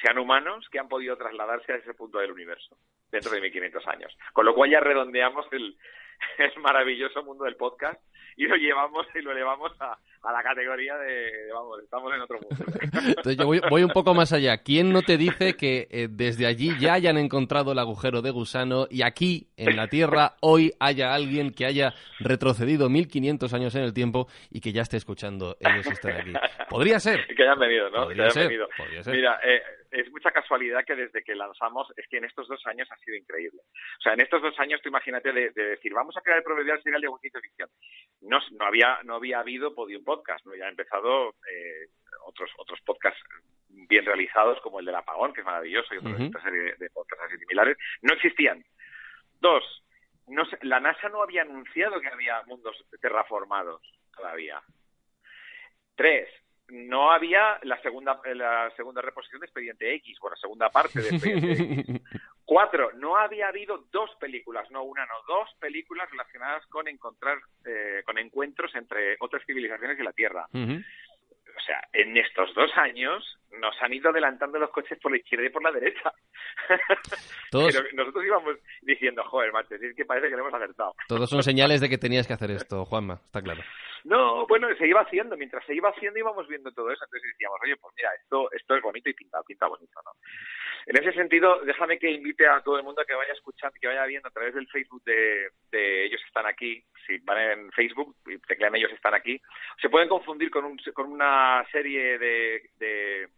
sean 0.00 0.18
humanos 0.18 0.68
que 0.70 0.78
han 0.78 0.88
podido 0.88 1.16
trasladarse 1.16 1.72
a 1.72 1.76
ese 1.76 1.94
punto 1.94 2.18
del 2.18 2.32
universo 2.32 2.76
dentro 3.10 3.32
de 3.32 3.40
1500 3.40 3.86
años. 3.88 4.16
Con 4.32 4.46
lo 4.46 4.54
cual 4.54 4.70
ya 4.70 4.80
redondeamos 4.80 5.46
el, 5.52 5.76
el 6.38 6.60
maravilloso 6.60 7.22
mundo 7.24 7.44
del 7.44 7.56
podcast 7.56 8.00
y 8.38 8.46
lo 8.46 8.56
llevamos 8.56 9.04
y 9.16 9.20
lo 9.20 9.32
elevamos 9.32 9.72
a, 9.80 9.98
a 10.22 10.32
la 10.32 10.42
categoría 10.44 10.96
de, 10.96 11.52
vamos, 11.52 11.80
estamos 11.82 12.14
en 12.14 12.20
otro 12.20 12.38
mundo. 12.38 12.64
Entonces 13.08 13.36
yo 13.36 13.46
voy, 13.68 13.82
un 13.82 13.90
poco 13.90 14.14
más 14.14 14.32
allá. 14.32 14.58
¿Quién 14.58 14.92
no 14.92 15.02
te 15.02 15.16
dice 15.16 15.56
que 15.56 15.88
eh, 15.90 16.06
desde 16.08 16.46
allí 16.46 16.70
ya 16.78 16.94
hayan 16.94 17.18
encontrado 17.18 17.72
el 17.72 17.78
agujero 17.80 18.22
de 18.22 18.30
gusano 18.30 18.86
y 18.90 19.02
aquí, 19.02 19.48
en 19.56 19.74
la 19.74 19.88
Tierra, 19.88 20.36
hoy 20.40 20.72
haya 20.78 21.14
alguien 21.14 21.50
que 21.52 21.66
haya 21.66 21.94
retrocedido 22.20 22.88
1500 22.88 23.52
años 23.54 23.74
en 23.74 23.82
el 23.82 23.92
tiempo 23.92 24.28
y 24.50 24.60
que 24.60 24.72
ya 24.72 24.82
esté 24.82 24.98
escuchando 24.98 25.56
ellos 25.58 25.86
están 25.86 26.12
aquí? 26.12 26.32
Podría 26.70 27.00
ser. 27.00 27.26
Que 27.26 27.42
hayan 27.42 27.58
venido, 27.58 27.90
¿no? 27.90 28.04
Podría, 28.04 28.30
ser, 28.30 28.50
Mira, 29.08 29.40
eh, 29.44 29.62
es 29.90 30.10
mucha 30.10 30.30
casualidad 30.30 30.84
que 30.84 30.94
desde 30.94 31.22
que 31.22 31.34
lanzamos, 31.34 31.92
es 31.96 32.06
que 32.08 32.18
en 32.18 32.24
estos 32.24 32.48
dos 32.48 32.64
años 32.66 32.88
ha 32.90 32.96
sido 32.98 33.16
increíble. 33.16 33.60
O 33.98 34.02
sea, 34.02 34.14
en 34.14 34.20
estos 34.20 34.42
dos 34.42 34.58
años, 34.58 34.80
tú 34.82 34.88
imagínate 34.88 35.32
de, 35.32 35.50
decir, 35.50 35.92
vamos 35.92 36.16
a 36.16 36.20
crear 36.20 36.38
el 36.38 36.44
proverbial 36.44 36.82
serial 36.82 37.00
de 37.00 37.08
ciencia 37.20 37.40
ficción. 37.40 37.68
No, 38.22 38.38
no, 38.58 38.64
había, 38.66 38.98
no 39.04 39.14
había 39.14 39.40
habido 39.40 39.74
Podium 39.74 40.04
Podcast, 40.04 40.44
¿no? 40.46 40.52
Han 40.52 40.70
empezado 40.70 41.30
eh, 41.50 41.88
otros, 42.26 42.50
otros 42.58 42.80
podcasts 42.82 43.22
bien 43.68 44.04
realizados, 44.04 44.60
como 44.60 44.80
el 44.80 44.86
del 44.86 44.94
apagón, 44.94 45.32
que 45.32 45.40
es 45.40 45.46
maravilloso, 45.46 45.94
y 45.94 45.98
otra 45.98 46.42
serie 46.42 46.74
de 46.78 46.90
podcasts 46.90 47.24
así 47.26 47.38
similares. 47.38 47.76
No 48.02 48.14
existían. 48.14 48.64
Dos, 49.40 49.84
no 50.26 50.42
la 50.62 50.80
NASA 50.80 51.08
no 51.08 51.22
había 51.22 51.42
anunciado 51.42 52.00
que 52.00 52.08
había 52.08 52.42
mundos 52.46 52.76
terraformados 53.00 53.82
todavía. 54.14 54.60
Tres, 55.94 56.28
no 56.68 57.10
había 57.12 57.58
la 57.62 57.80
segunda 57.80 58.20
la 58.34 58.70
segunda 58.76 59.00
reposición 59.00 59.40
de 59.40 59.46
Expediente 59.46 59.94
X, 59.94 60.18
bueno, 60.20 60.34
la 60.34 60.40
segunda 60.40 60.70
parte 60.70 61.00
de 61.00 61.08
Expediente 61.08 61.52
X. 61.52 62.02
Cuatro, 62.44 62.92
no 62.94 63.16
había 63.16 63.48
habido 63.48 63.84
dos 63.90 64.10
películas, 64.18 64.70
no 64.70 64.82
una, 64.82 65.04
no 65.04 65.14
dos 65.26 65.50
películas 65.60 66.10
relacionadas 66.10 66.64
con 66.66 66.88
encontrar, 66.88 67.38
eh, 67.66 68.02
con 68.06 68.18
encuentros 68.18 68.74
entre 68.74 69.16
otras 69.20 69.44
civilizaciones 69.44 69.98
y 69.98 70.02
la 70.02 70.12
Tierra. 70.12 70.46
O 70.52 71.60
sea, 71.60 71.82
en 71.92 72.16
estos 72.16 72.54
dos 72.54 72.70
años 72.76 73.37
nos 73.60 73.74
han 73.80 73.92
ido 73.92 74.10
adelantando 74.10 74.58
los 74.58 74.70
coches 74.70 74.98
por 75.00 75.10
la 75.10 75.18
izquierda 75.18 75.46
y 75.46 75.50
por 75.50 75.62
la 75.62 75.72
derecha. 75.72 76.12
Pero 77.50 77.82
nosotros 77.94 78.24
íbamos 78.24 78.56
diciendo, 78.82 79.22
joder, 79.24 79.52
macho, 79.52 79.74
es 79.74 79.96
que 79.96 80.04
parece 80.04 80.28
que 80.28 80.36
lo 80.36 80.42
hemos 80.42 80.54
acertado. 80.54 80.94
Todos 81.08 81.30
son 81.30 81.42
señales 81.42 81.80
de 81.80 81.88
que 81.88 81.98
tenías 81.98 82.26
que 82.26 82.34
hacer 82.34 82.50
esto, 82.50 82.84
Juanma, 82.84 83.20
está 83.24 83.42
claro. 83.42 83.62
No, 84.04 84.46
bueno, 84.46 84.68
se 84.76 84.86
iba 84.86 85.00
haciendo, 85.00 85.36
mientras 85.36 85.64
se 85.66 85.74
iba 85.74 85.88
haciendo 85.90 86.18
íbamos 86.18 86.46
viendo 86.46 86.70
todo 86.72 86.90
eso, 86.90 87.04
entonces 87.04 87.30
decíamos, 87.32 87.58
oye, 87.62 87.76
pues 87.76 87.94
mira, 87.96 88.10
esto, 88.14 88.50
esto 88.52 88.76
es 88.76 88.82
bonito 88.82 89.10
y 89.10 89.14
pinta, 89.14 89.42
pinta 89.42 89.66
bonito, 89.66 90.00
¿no? 90.04 90.12
En 90.86 90.96
ese 90.96 91.12
sentido, 91.12 91.60
déjame 91.64 91.98
que 91.98 92.10
invite 92.10 92.46
a 92.46 92.62
todo 92.62 92.78
el 92.78 92.84
mundo 92.84 93.02
a 93.02 93.04
que 93.04 93.14
vaya 93.14 93.32
escuchando, 93.32 93.76
que 93.78 93.88
vaya 93.88 94.06
viendo 94.06 94.28
a 94.28 94.32
través 94.32 94.54
del 94.54 94.68
Facebook 94.68 95.02
de, 95.04 95.50
Ellos 96.06 96.22
Están 96.26 96.46
Aquí, 96.46 96.82
si 97.06 97.18
van 97.18 97.38
en 97.38 97.72
Facebook 97.72 98.16
y 98.26 98.38
teclean 98.38 98.74
Ellos 98.76 98.92
Están 98.92 99.14
Aquí, 99.14 99.40
se 99.82 99.90
pueden 99.90 100.08
confundir 100.08 100.50
con, 100.50 100.64
un, 100.64 100.78
con 100.94 101.12
una 101.12 101.66
serie 101.70 102.18
de, 102.18 102.70
de 102.78 103.28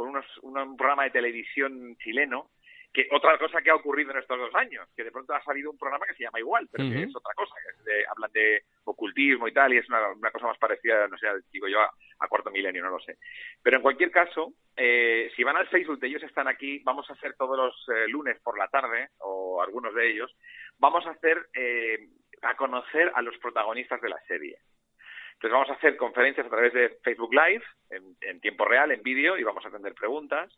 con 0.00 0.08
unos, 0.08 0.24
un 0.38 0.78
programa 0.78 1.04
de 1.04 1.10
televisión 1.10 1.94
chileno 1.98 2.48
que 2.90 3.06
otra 3.12 3.36
cosa 3.36 3.60
que 3.60 3.68
ha 3.68 3.74
ocurrido 3.74 4.12
en 4.12 4.18
estos 4.18 4.38
dos 4.38 4.54
años, 4.54 4.88
que 4.96 5.04
de 5.04 5.12
pronto 5.12 5.34
ha 5.34 5.44
salido 5.44 5.70
un 5.70 5.76
programa 5.76 6.06
que 6.06 6.14
se 6.14 6.24
llama 6.24 6.40
igual, 6.40 6.66
pero 6.72 6.88
que 6.88 7.02
es 7.02 7.14
otra 7.14 7.34
cosa, 7.34 7.54
que 7.84 8.04
hablan 8.08 8.32
de 8.32 8.62
ocultismo 8.84 9.46
y 9.46 9.52
tal, 9.52 9.74
y 9.74 9.76
es 9.76 9.88
una, 9.90 10.30
cosa 10.32 10.46
más 10.46 10.58
parecida, 10.58 11.06
no 11.06 11.18
sé, 11.18 11.26
digo 11.52 11.68
yo, 11.68 11.80
a, 11.82 12.28
cuarto 12.28 12.50
milenio, 12.50 12.82
no 12.82 12.90
lo 12.90 12.98
sé. 13.00 13.18
Pero 13.62 13.76
en 13.76 13.82
cualquier 13.82 14.10
caso, 14.10 14.54
eh, 14.74 15.30
si 15.36 15.44
van 15.44 15.56
al 15.56 15.68
Facebook 15.68 16.00
de 16.00 16.08
ellos 16.08 16.22
están 16.22 16.48
aquí, 16.48 16.80
vamos 16.82 17.08
a 17.10 17.12
hacer 17.12 17.34
todos 17.36 17.58
los 17.58 17.96
eh, 17.96 18.08
lunes 18.08 18.40
por 18.42 18.58
la 18.58 18.68
tarde, 18.68 19.10
o 19.18 19.62
algunos 19.62 19.94
de 19.94 20.10
ellos, 20.10 20.34
vamos 20.78 21.06
a 21.06 21.10
hacer, 21.10 21.46
eh, 21.54 22.08
a 22.42 22.56
conocer 22.56 23.12
a 23.14 23.22
los 23.22 23.36
protagonistas 23.38 24.00
de 24.00 24.08
la 24.08 24.20
serie. 24.26 24.56
Entonces 25.40 25.54
vamos 25.54 25.70
a 25.70 25.72
hacer 25.72 25.96
conferencias 25.96 26.46
a 26.46 26.50
través 26.50 26.74
de 26.74 26.98
Facebook 27.02 27.32
Live, 27.32 27.64
en, 27.88 28.14
en 28.20 28.42
tiempo 28.42 28.66
real, 28.66 28.92
en 28.92 29.02
vídeo, 29.02 29.38
y 29.38 29.42
vamos 29.42 29.64
a 29.64 29.68
atender 29.68 29.94
preguntas 29.94 30.52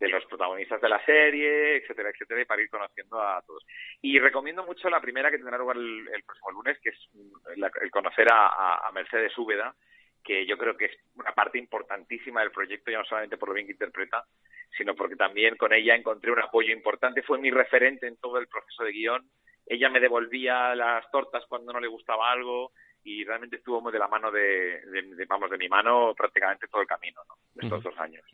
de 0.00 0.08
los 0.08 0.24
protagonistas 0.26 0.80
de 0.80 0.88
la 0.88 1.04
serie, 1.04 1.76
etcétera, 1.76 2.10
etcétera, 2.10 2.42
y 2.42 2.44
para 2.44 2.60
ir 2.60 2.68
conociendo 2.68 3.22
a 3.22 3.40
todos. 3.46 3.64
Y 4.02 4.18
recomiendo 4.18 4.66
mucho 4.66 4.90
la 4.90 5.00
primera 5.00 5.30
que 5.30 5.36
tendrá 5.36 5.56
lugar 5.56 5.76
el, 5.76 6.24
próximo 6.26 6.50
lunes, 6.50 6.76
que 6.80 6.88
es 6.88 7.08
el 7.54 7.90
conocer 7.92 8.26
a, 8.32 8.90
Mercedes 8.92 9.38
Úbeda, 9.38 9.76
que 10.24 10.44
yo 10.44 10.58
creo 10.58 10.76
que 10.76 10.86
es 10.86 10.98
una 11.14 11.30
parte 11.30 11.58
importantísima 11.58 12.40
del 12.40 12.50
proyecto, 12.50 12.90
ya 12.90 12.98
no 12.98 13.04
solamente 13.04 13.36
por 13.36 13.50
lo 13.50 13.54
bien 13.54 13.68
que 13.68 13.74
interpreta, 13.74 14.24
sino 14.76 14.96
porque 14.96 15.14
también 15.14 15.56
con 15.56 15.72
ella 15.72 15.94
encontré 15.94 16.32
un 16.32 16.40
apoyo 16.40 16.72
importante, 16.72 17.22
fue 17.22 17.38
mi 17.38 17.52
referente 17.52 18.08
en 18.08 18.16
todo 18.16 18.38
el 18.38 18.48
proceso 18.48 18.82
de 18.82 18.90
guion, 18.90 19.22
ella 19.66 19.88
me 19.88 20.00
devolvía 20.00 20.74
las 20.74 21.08
tortas 21.12 21.44
cuando 21.48 21.72
no 21.72 21.78
le 21.78 21.86
gustaba 21.86 22.32
algo 22.32 22.72
y 23.06 23.24
realmente 23.24 23.56
estuvo 23.56 23.80
muy 23.80 23.92
de 23.92 24.00
la 24.00 24.08
mano 24.08 24.32
de, 24.32 24.80
vamos, 25.28 25.48
de 25.48 25.56
mi 25.56 25.68
mano 25.68 26.12
prácticamente 26.16 26.66
todo 26.66 26.82
el 26.82 26.88
camino, 26.88 27.20
¿no? 27.28 27.36
Estos 27.62 27.84
dos 27.84 27.94
años. 27.98 28.24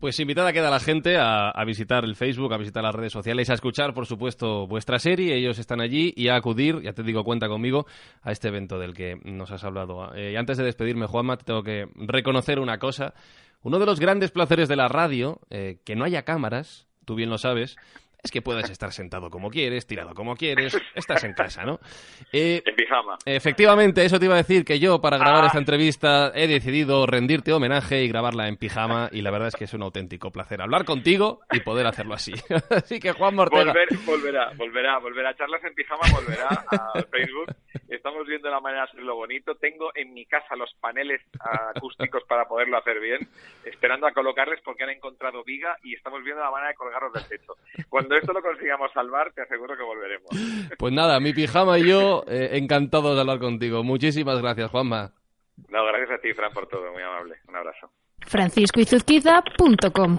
Pues 0.00 0.18
invitada 0.18 0.52
queda 0.52 0.68
la 0.68 0.80
gente 0.80 1.16
a, 1.16 1.52
visitar 1.64 2.04
el 2.04 2.16
Facebook, 2.16 2.52
a 2.52 2.56
visitar 2.56 2.82
las 2.82 2.94
redes 2.94 3.12
sociales, 3.12 3.48
a 3.48 3.54
escuchar, 3.54 3.94
por 3.94 4.06
supuesto, 4.06 4.66
vuestra 4.66 4.98
serie. 4.98 5.36
Ellos 5.36 5.60
están 5.60 5.80
allí 5.80 6.12
y 6.16 6.26
a 6.28 6.34
acudir, 6.34 6.80
ya 6.80 6.92
te 6.92 7.04
digo, 7.04 7.22
cuenta 7.22 7.48
conmigo, 7.48 7.86
a 8.22 8.32
este 8.32 8.48
evento 8.48 8.80
del 8.80 8.94
que 8.94 9.16
nos 9.24 9.52
has 9.52 9.62
hablado. 9.62 10.12
Eh, 10.16 10.32
y 10.32 10.36
antes 10.36 10.58
de 10.58 10.64
despedirme, 10.64 11.06
Juanma, 11.06 11.36
te 11.36 11.44
tengo 11.44 11.62
que 11.62 11.86
reconocer 11.94 12.58
una 12.58 12.78
cosa. 12.78 13.14
Uno 13.62 13.78
de 13.78 13.86
los 13.86 14.00
grandes 14.00 14.32
placeres 14.32 14.68
de 14.68 14.76
la 14.76 14.88
radio, 14.88 15.38
eh, 15.50 15.78
que 15.84 15.94
no 15.94 16.04
haya 16.04 16.24
cámaras, 16.24 16.88
tú 17.04 17.14
bien 17.14 17.30
lo 17.30 17.38
sabes, 17.38 17.76
es 18.22 18.30
que 18.30 18.42
puedes 18.42 18.70
estar 18.70 18.92
sentado 18.92 19.30
como 19.30 19.50
quieres, 19.50 19.86
tirado 19.86 20.14
como 20.14 20.36
quieres, 20.36 20.76
estás 20.94 21.24
en 21.24 21.34
casa, 21.34 21.64
¿no? 21.64 21.78
Eh, 22.32 22.62
en 22.64 22.76
pijama. 22.76 23.16
Efectivamente, 23.24 24.04
eso 24.04 24.18
te 24.18 24.26
iba 24.26 24.34
a 24.34 24.38
decir 24.38 24.64
que 24.64 24.78
yo 24.78 25.00
para 25.00 25.18
grabar 25.18 25.44
ah. 25.44 25.46
esta 25.48 25.58
entrevista 25.58 26.30
he 26.34 26.46
decidido 26.46 27.04
rendirte 27.06 27.52
homenaje 27.52 28.02
y 28.04 28.08
grabarla 28.08 28.46
en 28.46 28.56
pijama 28.56 29.08
y 29.10 29.22
la 29.22 29.32
verdad 29.32 29.48
es 29.48 29.56
que 29.56 29.64
es 29.64 29.74
un 29.74 29.82
auténtico 29.82 30.30
placer 30.30 30.62
hablar 30.62 30.84
contigo 30.84 31.40
y 31.50 31.60
poder 31.60 31.86
hacerlo 31.86 32.14
así. 32.14 32.32
así 32.70 33.00
que 33.00 33.12
Juan 33.12 33.34
Mortega... 33.34 33.74
volverá, 34.06 34.52
volverá, 34.56 34.98
volverá. 34.98 35.34
Charlas 35.34 35.64
en 35.64 35.74
pijama 35.74 36.02
volverá 36.12 36.48
a 36.70 37.02
Facebook. 37.10 37.54
Estamos 37.88 38.26
viendo 38.26 38.48
la 38.50 38.60
manera 38.60 38.84
de 38.84 38.90
hacerlo 38.90 39.16
bonito. 39.16 39.54
Tengo 39.56 39.90
en 39.94 40.14
mi 40.14 40.26
casa 40.26 40.54
los 40.56 40.72
paneles 40.80 41.20
acústicos 41.74 42.22
para 42.24 42.46
poderlo 42.46 42.78
hacer 42.78 43.00
bien, 43.00 43.28
esperando 43.64 44.06
a 44.06 44.12
colocarles 44.12 44.60
porque 44.64 44.84
han 44.84 44.90
encontrado 44.90 45.42
viga 45.42 45.76
y 45.82 45.94
estamos 45.94 46.22
viendo 46.22 46.42
la 46.42 46.50
manera 46.50 46.68
de 46.68 46.74
colgarlos 46.74 47.12
del 47.12 47.26
techo. 47.26 47.56
Cuando 48.10 48.26
esto 48.26 48.32
lo 48.32 48.42
consigamos 48.42 48.90
salvar, 48.92 49.32
te 49.34 49.42
aseguro 49.42 49.76
que 49.76 49.84
volveremos. 49.84 50.30
Pues 50.76 50.92
nada, 50.92 51.20
mi 51.20 51.32
pijama 51.32 51.78
y 51.78 51.88
yo 51.88 52.24
eh, 52.26 52.50
encantados 52.54 53.14
de 53.14 53.20
hablar 53.20 53.38
contigo. 53.38 53.84
Muchísimas 53.84 54.42
gracias, 54.42 54.68
Juanma. 54.68 55.12
No, 55.68 55.84
gracias 55.84 56.18
a 56.18 56.20
ti, 56.20 56.32
Fran, 56.32 56.52
por 56.52 56.66
todo. 56.66 56.92
Muy 56.92 57.04
amable. 57.04 57.36
Un 57.46 57.54
abrazo. 57.54 57.88
franciscoizuzquiza.com 58.26 60.16